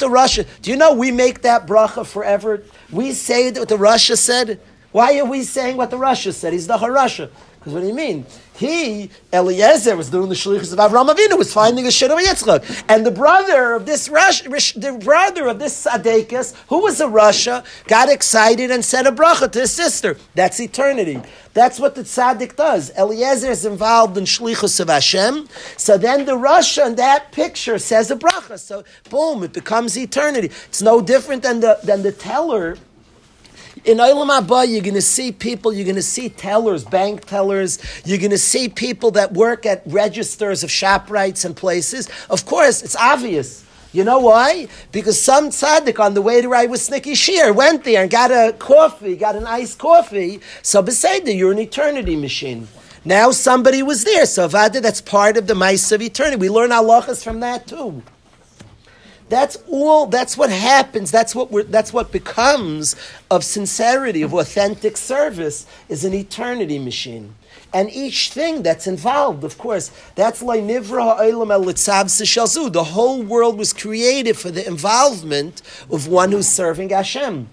the 0.00 0.08
rasha, 0.08 0.46
do 0.62 0.70
you 0.70 0.76
know 0.76 0.94
we 0.94 1.10
make 1.10 1.42
that 1.42 1.66
bracha 1.66 2.06
forever? 2.06 2.62
We 2.92 3.12
say 3.12 3.50
what 3.50 3.68
the 3.68 3.76
rasha 3.76 4.16
said. 4.16 4.60
Why 4.92 5.18
are 5.18 5.24
we 5.24 5.42
saying 5.42 5.76
what 5.76 5.90
the 5.90 5.98
rasha 5.98 6.32
said? 6.32 6.52
He's 6.52 6.68
the 6.68 6.78
Harasha. 6.78 7.30
Because 7.58 7.72
what 7.72 7.80
do 7.80 7.88
you 7.88 7.94
mean? 7.94 8.24
He, 8.58 9.10
Eliezer, 9.32 9.96
was 9.96 10.10
doing 10.10 10.28
the 10.28 10.34
shlichus 10.34 10.72
of 10.72 10.80
Avram 10.80 11.08
Avinu, 11.08 11.38
was 11.38 11.54
finding 11.54 11.86
a 11.86 11.92
shit 11.92 12.10
of 12.10 12.18
Yitzchak. 12.18 12.84
And 12.88 13.06
the 13.06 13.12
brother 13.12 13.74
of 13.74 13.86
this 13.86 14.08
Rush, 14.08 14.42
the 14.42 14.98
brother 15.00 15.46
of 15.46 15.60
this 15.60 15.86
Sadekas, 15.86 16.56
who 16.68 16.82
was 16.82 17.00
a 17.00 17.06
rasha, 17.06 17.64
got 17.86 18.08
excited 18.08 18.72
and 18.72 18.84
said 18.84 19.06
a 19.06 19.12
bracha 19.12 19.52
to 19.52 19.60
his 19.60 19.70
sister. 19.70 20.16
That's 20.34 20.58
eternity. 20.58 21.22
That's 21.54 21.78
what 21.78 21.94
the 21.94 22.02
tzaddik 22.02 22.56
does. 22.56 22.90
Eliezer 22.98 23.50
is 23.50 23.64
involved 23.64 24.18
in 24.18 24.24
shlichus 24.24 24.80
of 24.80 24.88
Hashem. 24.88 25.48
So 25.76 25.96
then 25.96 26.24
the 26.24 26.36
rasha 26.36 26.86
in 26.86 26.96
that 26.96 27.30
picture 27.30 27.78
says 27.78 28.10
a 28.10 28.16
bracha. 28.16 28.58
So 28.58 28.82
boom, 29.08 29.44
it 29.44 29.52
becomes 29.52 29.96
eternity. 29.96 30.48
It's 30.68 30.82
no 30.82 31.00
different 31.00 31.44
than 31.44 31.60
the 31.60 31.78
than 31.84 32.02
the 32.02 32.12
teller 32.12 32.76
in 33.84 33.98
Olam 33.98 34.28
Haba, 34.28 34.68
you're 34.68 34.82
going 34.82 34.94
to 34.94 35.02
see 35.02 35.32
people, 35.32 35.72
you're 35.72 35.84
going 35.84 35.96
to 35.96 36.02
see 36.02 36.28
tellers, 36.28 36.84
bank 36.84 37.24
tellers, 37.24 37.78
you're 38.04 38.18
going 38.18 38.30
to 38.30 38.38
see 38.38 38.68
people 38.68 39.10
that 39.12 39.32
work 39.32 39.66
at 39.66 39.82
registers 39.86 40.62
of 40.62 40.70
ShopRites 40.70 41.44
and 41.44 41.56
places. 41.56 42.08
Of 42.30 42.46
course, 42.46 42.82
it's 42.82 42.96
obvious. 42.96 43.64
You 43.92 44.04
know 44.04 44.18
why? 44.18 44.68
Because 44.92 45.20
some 45.20 45.48
tzaddik 45.48 45.98
on 45.98 46.14
the 46.14 46.20
way 46.20 46.42
to 46.42 46.48
ride 46.48 46.70
with 46.70 46.80
Snicky 46.80 47.16
Shear 47.16 47.52
went 47.52 47.84
there 47.84 48.02
and 48.02 48.10
got 48.10 48.30
a 48.30 48.52
coffee, 48.52 49.16
got 49.16 49.34
an 49.34 49.46
iced 49.46 49.78
coffee. 49.78 50.40
So 50.62 50.82
beside 50.82 51.26
you're 51.26 51.52
an 51.52 51.58
eternity 51.58 52.14
machine. 52.14 52.68
Now 53.04 53.30
somebody 53.30 53.82
was 53.82 54.04
there. 54.04 54.26
So 54.26 54.46
Avada, 54.46 54.82
that's 54.82 55.00
part 55.00 55.38
of 55.38 55.46
the 55.46 55.54
mice 55.54 55.90
of 55.92 56.02
eternity. 56.02 56.36
We 56.36 56.50
learn 56.50 56.70
halachas 56.70 57.24
from 57.24 57.40
that 57.40 57.66
too. 57.66 58.02
That's 59.28 59.58
all. 59.68 60.06
That's 60.06 60.36
what 60.36 60.50
happens. 60.50 61.10
That's 61.10 61.34
what 61.34 61.50
we're, 61.50 61.64
That's 61.64 61.92
what 61.92 62.12
becomes 62.12 62.96
of 63.30 63.44
sincerity, 63.44 64.22
of 64.22 64.32
authentic 64.32 64.96
service, 64.96 65.66
is 65.88 66.04
an 66.04 66.14
eternity 66.14 66.78
machine. 66.78 67.34
And 67.74 67.90
each 67.90 68.30
thing 68.30 68.62
that's 68.62 68.86
involved, 68.86 69.44
of 69.44 69.58
course, 69.58 69.90
that's 70.14 70.42
nivra 70.42 71.16
ha'olam 71.18 71.50
el. 71.50 72.70
The 72.70 72.84
whole 72.84 73.22
world 73.22 73.58
was 73.58 73.72
created 73.74 74.38
for 74.38 74.50
the 74.50 74.66
involvement 74.66 75.60
of 75.90 76.08
one 76.08 76.32
who's 76.32 76.48
serving 76.48 76.90
Hashem. 76.90 77.48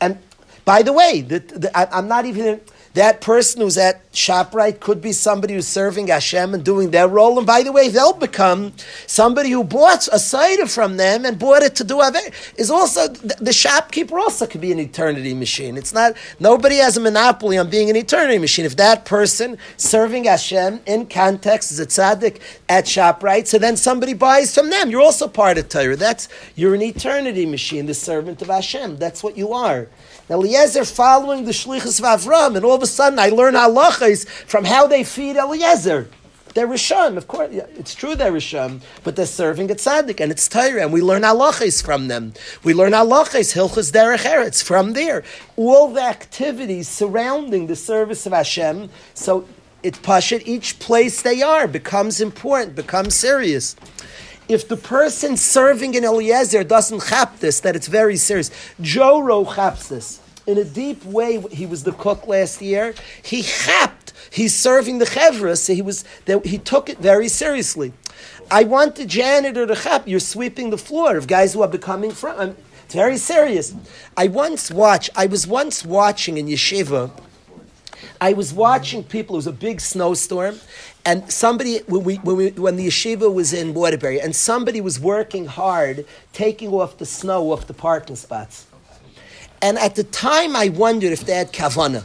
And 0.00 0.18
by 0.66 0.82
the 0.82 0.92
way, 0.92 1.22
the, 1.22 1.38
the, 1.38 1.78
I, 1.78 1.86
I'm 1.98 2.08
not 2.08 2.26
even 2.26 2.60
that 2.96 3.20
person 3.20 3.60
who's 3.60 3.76
at 3.76 4.10
ShopRite 4.12 4.80
could 4.80 5.02
be 5.02 5.12
somebody 5.12 5.52
who's 5.52 5.68
serving 5.68 6.06
Hashem 6.08 6.54
and 6.54 6.64
doing 6.64 6.90
their 6.90 7.06
role. 7.06 7.36
And 7.36 7.46
by 7.46 7.62
the 7.62 7.70
way, 7.70 7.90
they'll 7.90 8.14
become 8.14 8.72
somebody 9.06 9.50
who 9.50 9.64
bought 9.64 10.08
a 10.10 10.18
cider 10.18 10.66
from 10.66 10.96
them 10.96 11.26
and 11.26 11.38
bought 11.38 11.62
it 11.62 11.76
to 11.76 11.84
do 11.84 12.02
Aver. 12.02 12.18
Is 12.56 12.70
also, 12.70 13.08
the 13.08 13.52
shopkeeper 13.52 14.18
also 14.18 14.46
could 14.46 14.62
be 14.62 14.72
an 14.72 14.80
eternity 14.80 15.34
machine. 15.34 15.76
It's 15.76 15.92
not, 15.92 16.14
nobody 16.40 16.76
has 16.76 16.96
a 16.96 17.00
monopoly 17.00 17.58
on 17.58 17.68
being 17.68 17.90
an 17.90 17.96
eternity 17.96 18.38
machine. 18.38 18.64
If 18.64 18.76
that 18.76 19.04
person 19.04 19.58
serving 19.76 20.24
Hashem 20.24 20.80
in 20.86 21.06
context 21.06 21.72
is 21.72 21.78
a 21.78 21.86
tzaddik 21.86 22.40
at 22.70 22.86
ShopRite, 22.86 23.46
so 23.46 23.58
then 23.58 23.76
somebody 23.76 24.14
buys 24.14 24.54
from 24.54 24.70
them. 24.70 24.90
You're 24.90 25.02
also 25.02 25.28
part 25.28 25.58
of 25.58 25.68
Torah. 25.68 25.96
That's, 25.96 26.30
you're 26.54 26.74
an 26.74 26.82
eternity 26.82 27.44
machine, 27.44 27.84
the 27.84 27.92
servant 27.92 28.40
of 28.40 28.48
Hashem. 28.48 28.96
That's 28.96 29.22
what 29.22 29.36
you 29.36 29.52
are. 29.52 29.88
Eliezer 30.28 30.84
following 30.84 31.44
the 31.44 31.52
Shlichus 31.52 32.00
of 32.00 32.20
Avram, 32.20 32.56
and 32.56 32.64
all 32.64 32.74
of 32.74 32.82
a 32.82 32.86
sudden 32.86 33.18
I 33.18 33.28
learn 33.28 33.54
halachas 33.54 34.26
from 34.28 34.64
how 34.64 34.86
they 34.86 35.04
feed 35.04 35.36
Eliezer. 35.36 36.08
They're 36.54 36.66
Rishon, 36.66 37.16
of 37.16 37.28
course. 37.28 37.50
It's 37.52 37.94
true 37.94 38.16
they're 38.16 38.32
Rishon, 38.32 38.80
but 39.04 39.14
they're 39.14 39.26
serving 39.26 39.70
a 39.70 39.74
tzaddik, 39.74 40.20
and 40.20 40.32
it's 40.32 40.48
Torah, 40.48 40.82
and 40.82 40.92
we 40.92 41.00
learn 41.00 41.22
halachas 41.22 41.84
from 41.84 42.08
them. 42.08 42.32
We 42.64 42.74
learn 42.74 42.92
halachas, 42.92 43.54
hilchas 43.54 43.92
derech 43.92 44.24
eretz, 44.24 44.64
from 44.64 44.94
there. 44.94 45.22
All 45.56 45.92
the 45.92 46.02
activities 46.02 46.88
surrounding 46.88 47.68
the 47.68 47.76
service 47.76 48.26
of 48.26 48.32
Hashem, 48.32 48.88
so 49.14 49.46
it's 49.82 49.98
pashit, 49.98 50.42
each 50.46 50.80
place 50.80 51.22
they 51.22 51.40
are 51.42 51.68
becomes 51.68 52.20
important, 52.20 52.74
becomes 52.74 53.14
serious 53.14 53.76
if 54.48 54.68
the 54.68 54.76
person 54.76 55.36
serving 55.36 55.94
in 55.94 56.04
Eliezer 56.04 56.64
doesn't 56.64 57.02
chap 57.08 57.40
this, 57.40 57.60
that 57.60 57.76
it's 57.76 57.88
very 57.88 58.16
serious. 58.16 58.50
Joro 58.80 59.44
chaps 59.44 59.88
this. 59.88 60.20
In 60.46 60.58
a 60.58 60.64
deep 60.64 61.04
way, 61.04 61.40
he 61.50 61.66
was 61.66 61.82
the 61.82 61.92
cook 61.92 62.28
last 62.28 62.62
year. 62.62 62.94
He 63.22 63.42
chapped. 63.42 64.12
He's 64.30 64.54
serving 64.54 64.98
the 64.98 65.04
chevra, 65.04 65.58
so 65.58 65.74
he 65.74 65.82
was. 65.82 66.04
He 66.44 66.58
took 66.58 66.88
it 66.88 66.98
very 66.98 67.28
seriously. 67.28 67.92
I 68.50 68.62
want 68.62 68.94
the 68.94 69.06
janitor 69.06 69.66
to 69.66 69.74
chap. 69.74 70.06
You're 70.06 70.20
sweeping 70.20 70.70
the 70.70 70.78
floor 70.78 71.16
of 71.16 71.26
guys 71.26 71.54
who 71.54 71.62
are 71.62 71.68
becoming 71.68 72.12
from. 72.12 72.38
Um, 72.38 72.56
it's 72.84 72.94
very 72.94 73.16
serious. 73.16 73.74
I 74.16 74.28
once 74.28 74.70
watched. 74.70 75.10
I 75.16 75.26
was 75.26 75.48
once 75.48 75.84
watching 75.84 76.38
in 76.38 76.46
yeshiva. 76.46 77.10
I 78.20 78.32
was 78.32 78.54
watching 78.54 79.02
people. 79.02 79.34
It 79.34 79.38
was 79.38 79.46
a 79.48 79.52
big 79.52 79.80
snowstorm, 79.80 80.60
and 81.06 81.30
somebody 81.32 81.78
when 81.86 82.02
we, 82.02 82.16
when, 82.16 82.36
we, 82.36 82.50
when 82.50 82.74
the 82.74 82.88
yeshiva 82.88 83.32
was 83.32 83.52
in 83.52 83.72
Waterbury, 83.74 84.20
and 84.20 84.34
somebody 84.34 84.80
was 84.80 84.98
working 84.98 85.46
hard 85.46 86.04
taking 86.32 86.70
off 86.72 86.98
the 86.98 87.06
snow 87.06 87.52
off 87.52 87.68
the 87.68 87.74
parking 87.74 88.16
spots. 88.16 88.66
And 89.62 89.78
at 89.78 89.94
the 89.94 90.04
time, 90.04 90.56
I 90.56 90.68
wondered 90.68 91.12
if 91.12 91.24
they 91.24 91.34
had 91.34 91.52
kavana. 91.52 92.04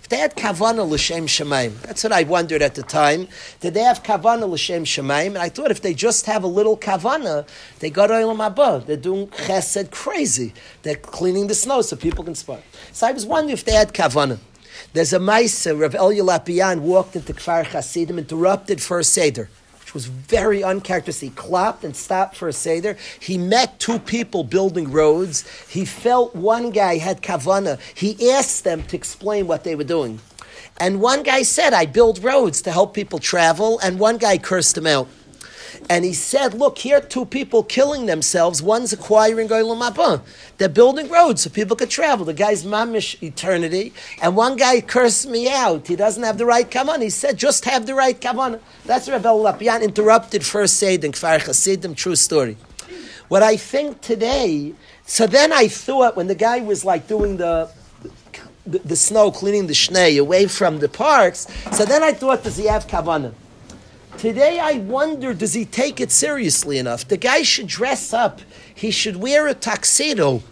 If 0.00 0.08
they 0.08 0.16
had 0.16 0.34
kavana 0.34 0.88
l'shem 0.88 1.26
shemaim. 1.26 1.78
That's 1.82 2.02
what 2.02 2.12
I 2.12 2.22
wondered 2.22 2.62
at 2.62 2.74
the 2.74 2.82
time. 2.82 3.28
Did 3.60 3.74
they 3.74 3.82
have 3.82 4.02
kavana 4.02 4.48
l'shem 4.48 4.84
shemaim? 4.84 5.26
And 5.26 5.38
I 5.38 5.50
thought 5.50 5.70
if 5.70 5.82
they 5.82 5.92
just 5.92 6.24
have 6.24 6.42
a 6.42 6.46
little 6.46 6.78
kavana, 6.78 7.46
they 7.80 7.90
got 7.90 8.08
oilam 8.08 8.44
abba. 8.44 8.82
They're 8.86 8.96
doing 8.96 9.28
chesed 9.28 9.90
crazy. 9.90 10.54
They're 10.82 10.96
cleaning 10.96 11.48
the 11.48 11.54
snow 11.54 11.82
so 11.82 11.96
people 11.96 12.24
can 12.24 12.34
spot. 12.34 12.62
So 12.92 13.06
I 13.06 13.12
was 13.12 13.26
wondering 13.26 13.52
if 13.52 13.64
they 13.66 13.72
had 13.72 13.92
kavana. 13.92 14.38
There's 14.92 15.12
a 15.12 15.18
Maisa, 15.18 15.78
Rav 15.78 15.92
Elya 15.92 16.22
Lopian 16.22 16.80
walked 16.80 17.16
into 17.16 17.32
Kfar 17.32 17.64
Hasidim, 17.64 18.18
interrupted 18.18 18.80
for 18.80 18.98
a 18.98 19.04
Seder, 19.04 19.48
which 19.80 19.94
was 19.94 20.06
very 20.06 20.62
uncharacteristic. 20.64 21.30
He 21.30 21.34
clapped 21.34 21.84
and 21.84 21.94
stopped 21.94 22.36
for 22.36 22.48
a 22.48 22.52
Seder. 22.52 22.96
He 23.20 23.38
met 23.38 23.78
two 23.78 23.98
people 23.98 24.44
building 24.44 24.90
roads. 24.90 25.46
He 25.68 25.84
felt 25.84 26.34
one 26.34 26.70
guy 26.70 26.98
had 26.98 27.22
kavana. 27.22 27.78
He 27.94 28.30
asked 28.30 28.64
them 28.64 28.82
to 28.84 28.96
explain 28.96 29.46
what 29.46 29.64
they 29.64 29.74
were 29.74 29.84
doing. 29.84 30.20
And 30.80 31.00
one 31.00 31.22
guy 31.22 31.42
said, 31.42 31.72
I 31.72 31.86
build 31.86 32.22
roads 32.22 32.62
to 32.62 32.70
help 32.70 32.94
people 32.94 33.18
travel, 33.18 33.78
and 33.80 33.98
one 33.98 34.16
guy 34.16 34.38
cursed 34.38 34.78
him 34.78 34.86
out. 34.86 35.08
And 35.88 36.04
he 36.04 36.12
said, 36.12 36.54
Look, 36.54 36.78
here 36.78 37.00
two 37.00 37.24
people 37.24 37.62
killing 37.62 38.06
themselves. 38.06 38.62
One's 38.62 38.92
acquiring 38.92 39.48
Olam 39.48 39.88
Haba. 39.88 40.22
They're 40.58 40.68
building 40.68 41.08
roads 41.08 41.42
so 41.42 41.50
people 41.50 41.76
could 41.76 41.90
travel. 41.90 42.24
The 42.24 42.34
guy's 42.34 42.64
mamish 42.64 43.22
eternity. 43.22 43.92
And 44.22 44.36
one 44.36 44.56
guy 44.56 44.80
cursed 44.80 45.28
me 45.28 45.50
out. 45.50 45.86
He 45.86 45.96
doesn't 45.96 46.22
have 46.22 46.38
the 46.38 46.46
right 46.46 46.68
kavan. 46.68 47.02
He 47.02 47.10
said, 47.10 47.36
Just 47.36 47.64
have 47.64 47.86
the 47.86 47.94
right 47.94 48.18
kavan. 48.20 48.60
That's 48.84 49.08
Rebbe 49.08 49.28
Lopian 49.28 49.82
interrupted 49.82 50.44
first 50.44 50.82
Seyd 50.82 51.04
in 51.04 51.12
Kfar 51.12 51.40
Hasidim. 51.40 51.94
True 51.94 52.16
story. 52.16 52.56
What 53.28 53.42
I 53.42 53.56
think 53.56 54.00
today, 54.00 54.74
so 55.04 55.26
then 55.26 55.52
I 55.52 55.68
thought 55.68 56.16
when 56.16 56.28
the 56.28 56.34
guy 56.34 56.60
was 56.60 56.84
like 56.84 57.06
doing 57.06 57.36
the 57.36 57.70
the, 58.66 58.78
the 58.80 58.96
snow, 58.96 59.30
cleaning 59.30 59.66
the 59.66 59.72
shnei 59.72 60.20
away 60.20 60.46
from 60.46 60.78
the 60.78 60.88
parks. 60.88 61.46
So 61.72 61.84
then 61.84 62.02
I 62.02 62.12
thought, 62.12 62.44
does 62.44 62.56
he 62.58 62.66
have 62.66 62.86
kavanah? 62.86 63.32
Today 64.18 64.58
I 64.58 64.78
wonder, 64.78 65.32
does 65.32 65.54
he 65.54 65.64
take 65.64 66.00
it 66.00 66.10
seriously 66.10 66.78
enough? 66.78 67.06
The 67.06 67.16
guy 67.16 67.42
should 67.42 67.68
dress 67.68 68.12
up. 68.12 68.40
He 68.74 68.90
should 68.90 69.16
wear 69.16 69.46
a 69.46 69.54
tuxedo. 69.54 70.42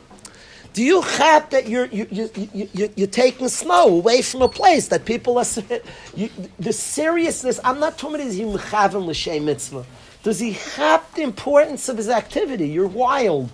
Do 0.73 0.85
you 0.85 1.03
have 1.03 1.51
that 1.51 1.69
you're, 1.69 1.87
you, 1.87 2.07
you, 2.09 2.31
you, 2.55 2.91
you're 2.95 3.09
taking 3.09 3.49
snow 3.49 3.89
away 3.89 4.23
from 4.23 4.43
a 4.43 4.49
place 4.49 4.87
that 4.89 5.05
people 5.05 5.37
are... 5.39 5.45
You, 6.15 6.31
the 6.61 6.73
seriousness, 6.73 7.59
I'm 7.65 7.81
not 7.81 7.99
talking 7.99 8.21
about 8.21 8.93
him 8.93 9.05
l'shem 9.05 9.45
mitzvah. 9.47 9.85
Does 10.23 10.39
he 10.39 10.53
have 10.53 11.13
the 11.17 11.23
importance 11.23 11.89
of 11.89 11.97
his 11.97 12.09
activity? 12.09 12.69
You're 12.69 12.87
wild. 12.87 13.51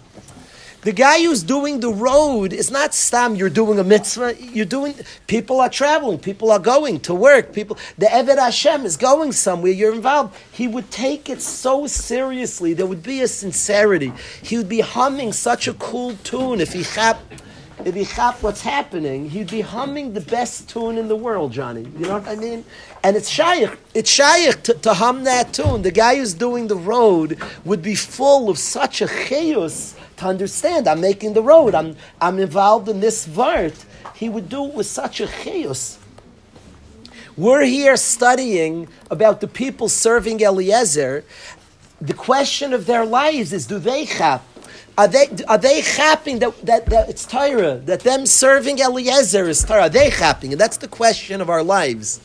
The 0.83 0.93
guy 0.93 1.23
who's 1.23 1.45
doing 1.45 1.79
the 1.79 1.93
road 1.93 2.53
is 2.53 2.69
not 2.69 2.93
stam. 2.93 3.37
You're 3.37 3.49
doing 3.49 3.79
a 3.79 3.85
mitzvah. 3.85 4.35
You're 4.41 4.67
doing. 4.67 4.97
People 5.29 5.61
are 5.61 5.69
traveling. 5.69 6.19
People 6.19 6.51
are 6.51 6.59
going 6.59 6.99
to 7.01 7.15
work. 7.15 7.53
People. 7.53 7.79
The 7.99 8.07
Eved 8.07 8.37
Hashem 8.37 8.85
is 8.85 8.97
going 8.97 9.31
somewhere. 9.31 9.71
You're 9.71 9.95
involved. 9.95 10.37
He 10.51 10.67
would 10.67 10.91
take 10.91 11.31
it 11.31 11.41
so 11.41 11.87
seriously. 11.87 12.75
There 12.75 12.87
would 12.87 13.05
be 13.05 13.21
a 13.21 13.29
sincerity. 13.29 14.13
He 14.43 14.57
would 14.57 14.69
be 14.69 14.81
humming 14.81 15.33
such 15.33 15.69
a 15.69 15.75
cool 15.75 16.17
tune 16.25 16.61
if 16.61 16.73
he 16.73 16.83
chap. 16.83 17.23
If 17.85 17.95
he 17.97 18.05
chap 18.05 18.43
what's 18.43 18.63
happening, 18.63 19.31
he'd 19.31 19.51
be 19.51 19.61
humming 19.61 20.13
the 20.13 20.21
best 20.21 20.69
tune 20.69 20.99
in 20.99 21.09
the 21.09 21.17
world, 21.17 21.53
Johnny. 21.53 21.83
You 21.99 22.07
know 22.07 22.19
what 22.19 22.29
I 22.29 22.37
mean? 22.37 22.65
And 23.03 23.17
it's 23.17 23.29
shaykh. 23.29 23.77
It's 23.93 24.11
shaykh 24.11 24.63
to, 24.65 24.75
to 24.75 24.95
hum 24.95 25.25
that 25.25 25.53
tune. 25.53 25.83
The 25.83 25.91
guy 25.91 26.17
who's 26.17 26.33
doing 26.33 26.69
the 26.69 26.77
road 26.77 27.39
would 27.65 27.83
be 27.83 27.97
full 27.97 28.49
of 28.49 28.59
such 28.59 29.03
a 29.03 29.09
chaos 29.09 29.97
to 30.19 30.27
understand. 30.27 30.87
I'm 30.87 31.01
making 31.01 31.33
the 31.35 31.43
road. 31.43 31.75
I'm, 31.75 31.97
I'm 32.21 32.39
involved 32.39 32.89
in 32.89 33.01
this 33.01 33.27
vart. 33.27 33.85
He 34.15 34.29
would 34.29 34.49
do 34.49 34.67
it 34.67 34.75
with 34.75 34.87
such 34.87 35.21
a 35.21 35.27
chaos. 35.27 35.99
We're 37.37 37.65
here 37.65 37.97
studying 37.97 38.89
about 39.11 39.41
the 39.41 39.49
people 39.49 39.89
serving 39.89 40.41
Eliezer. 40.41 41.25
The 42.01 42.15
question 42.15 42.73
of 42.73 42.87
their 42.87 43.05
lives 43.05 43.53
is: 43.53 43.67
Do 43.67 43.79
they 43.79 44.07
chap? 44.07 44.45
Are 44.99 45.09
they 45.09 45.29
are 45.49 45.59
they 45.59 45.83
chapping 45.83 46.39
that, 46.41 46.67
that, 46.67 46.87
that 46.87 47.09
it's 47.09 47.27
Torah 47.27 47.77
that 47.87 48.01
them 48.01 48.27
serving 48.27 48.79
Eliezer 48.79 49.49
is 49.49 49.65
Torah? 49.65 49.83
Are 49.83 49.89
they 49.89 50.11
chapping? 50.11 50.53
And 50.53 50.61
that's 50.61 50.77
the 50.77 50.89
question 50.89 51.41
of 51.41 51.49
our 51.49 51.63
lives: 51.63 52.21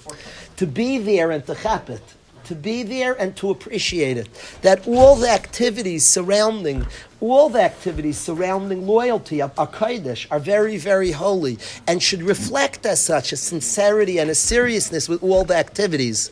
to 0.58 0.68
be 0.68 0.98
there 0.98 1.32
and 1.32 1.46
to 1.46 1.56
chap 1.56 1.90
it 1.90 2.02
to 2.48 2.56
be 2.56 2.82
there 2.82 3.14
and 3.22 3.36
to 3.36 3.50
appreciate 3.50 4.18
it. 4.18 4.30
That 4.62 4.88
all 4.88 5.16
the 5.16 5.30
activities 5.30 6.06
surrounding, 6.06 6.88
all 7.20 7.50
the 7.50 7.62
activities 7.62 8.18
surrounding 8.18 8.88
loyalty 8.88 9.42
of 9.42 9.52
are 9.60 9.68
Kodesh, 9.68 10.28
are 10.32 10.40
very, 10.40 10.78
very 10.78 11.12
holy, 11.12 11.58
and 11.86 12.02
should 12.02 12.24
reflect 12.24 12.86
as 12.86 13.04
such 13.04 13.34
a 13.34 13.38
sincerity 13.38 14.18
and 14.18 14.30
a 14.30 14.36
seriousness 14.36 15.10
with 15.10 15.22
all 15.22 15.44
the 15.44 15.56
activities. 15.56 16.32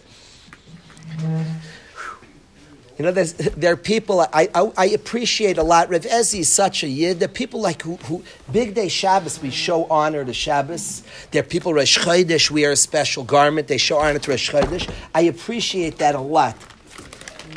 You 2.98 3.04
know, 3.04 3.12
there 3.12 3.74
are 3.74 3.78
people 3.78 4.22
I, 4.22 4.48
I, 4.56 4.72
I, 4.78 4.86
appreciate 4.88 5.58
a 5.58 5.64
lot. 5.64 5.90
Rev 5.90 6.04
Ezi 6.04 6.40
is 6.40 6.50
such 6.50 6.82
a 6.82 6.88
yid. 6.88 7.20
There 7.20 7.28
are 7.28 7.32
people 7.32 7.60
like 7.60 7.82
who, 7.82 7.98
who 7.98 8.24
big 8.54 8.74
day 8.74 8.88
Shabbos 8.88 9.42
we 9.42 9.50
show 9.50 9.84
honor 9.86 10.24
to 10.24 10.34
Shabbos. 10.34 11.04
There 11.32 11.42
are 11.42 11.46
people 11.46 11.74
Rosh 11.74 11.98
Chodesh 11.98 12.50
wear 12.50 12.72
a 12.72 12.76
special 12.78 13.26
garment. 13.26 13.68
They 13.68 13.78
show 13.78 13.98
honor 13.98 14.20
to 14.20 14.32
Rosh 14.32 14.50
Chodesh. 14.50 14.90
I 15.14 15.24
appreciate 15.24 15.98
that 15.98 16.16
a 16.16 16.22
lot. 16.22 16.56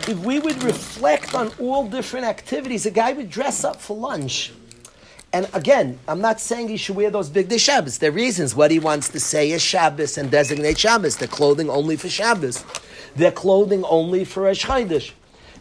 if 0.08 0.18
we 0.18 0.40
would 0.40 0.60
reflect 0.64 1.36
on 1.36 1.52
all 1.60 1.86
different 1.86 2.26
activities, 2.26 2.84
a 2.86 2.90
guy 2.90 3.12
would 3.12 3.30
dress 3.30 3.62
up 3.62 3.80
for 3.80 3.96
lunch. 3.96 4.52
And 5.32 5.48
again, 5.52 6.00
I'm 6.08 6.20
not 6.20 6.40
saying 6.40 6.68
he 6.68 6.76
should 6.76 6.96
wear 6.96 7.10
those 7.10 7.28
big 7.28 7.48
day 7.48 7.58
Shabbos. 7.58 7.98
There 7.98 8.10
are 8.10 8.14
reasons. 8.14 8.56
What 8.56 8.72
he 8.72 8.80
wants 8.80 9.08
to 9.10 9.20
say 9.20 9.52
is 9.52 9.62
Shabbos 9.62 10.18
and 10.18 10.32
designate 10.32 10.78
Shabbos. 10.78 11.16
They're 11.16 11.28
clothing 11.28 11.70
only 11.70 11.96
for 11.96 12.08
Shabbos. 12.08 12.64
They're 13.14 13.30
clothing 13.30 13.84
only 13.84 14.24
for 14.24 14.48
a 14.48 14.52
Chodesh. 14.52 15.12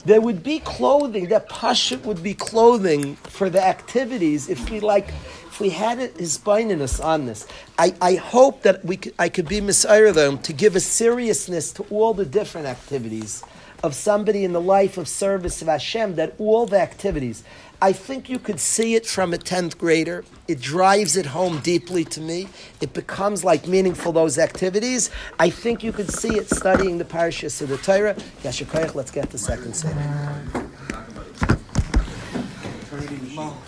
There 0.08 0.22
would 0.22 0.42
be 0.42 0.60
clothing, 0.60 1.28
that 1.28 1.50
Pashut 1.50 2.06
would 2.06 2.24
be 2.24 2.34
clothing 2.34 3.18
for 3.18 3.50
the 3.50 3.62
activities 3.62 4.48
if 4.48 4.70
we 4.70 4.80
like, 4.80 5.10
if 5.10 5.60
we 5.60 5.68
had 5.70 6.00
it, 6.00 6.16
his 6.16 6.40
us 6.48 7.02
on 7.02 7.26
this. 7.26 7.46
I, 7.78 7.94
I 8.00 8.16
hope 8.16 8.62
that 8.62 8.86
we 8.86 8.96
could, 8.96 9.14
I 9.20 9.28
could 9.28 9.50
be 9.50 9.60
Messiah 9.60 10.14
them 10.14 10.38
to 10.44 10.54
give 10.54 10.78
a 10.78 10.80
seriousness 10.80 11.74
to 11.74 11.84
all 11.90 12.14
the 12.14 12.24
different 12.24 12.68
activities 12.68 13.44
of 13.84 13.94
somebody 13.96 14.46
in 14.46 14.54
the 14.54 14.62
life 14.62 14.98
of 14.98 15.10
service 15.10 15.62
of 15.62 15.68
Hashem, 15.68 16.16
that 16.16 16.36
all 16.38 16.66
the 16.66 16.80
activities, 16.80 17.44
I 17.80 17.94
think 17.94 18.28
you 18.28 18.40
could 18.40 18.60
see 18.60 18.96
it 18.96 19.06
from 19.06 19.36
a 19.36 19.38
10th 19.38 19.78
grader. 19.78 20.26
It 20.48 20.60
drives 20.60 21.16
it 21.16 21.28
home 21.28 21.60
deeply 21.60 22.04
to 22.06 22.20
me. 22.20 22.48
It 22.82 22.94
becomes 22.94 23.44
like 23.44 23.68
meaningful, 23.68 24.12
those 24.12 24.40
activities. 24.40 25.12
I 25.38 25.52
think 25.52 25.84
you 25.84 25.92
could 25.92 26.12
see 26.12 26.38
it 26.38 26.50
studying 26.50 26.98
the 26.98 27.06
parashas 27.06 27.62
of 27.62 27.70
the 27.70 27.78
Torah. 27.78 28.16
Yashikoyach, 28.42 28.96
let's 28.96 29.12
get 29.12 29.30
the 29.30 29.38
second 29.38 29.76
set. 29.76 29.96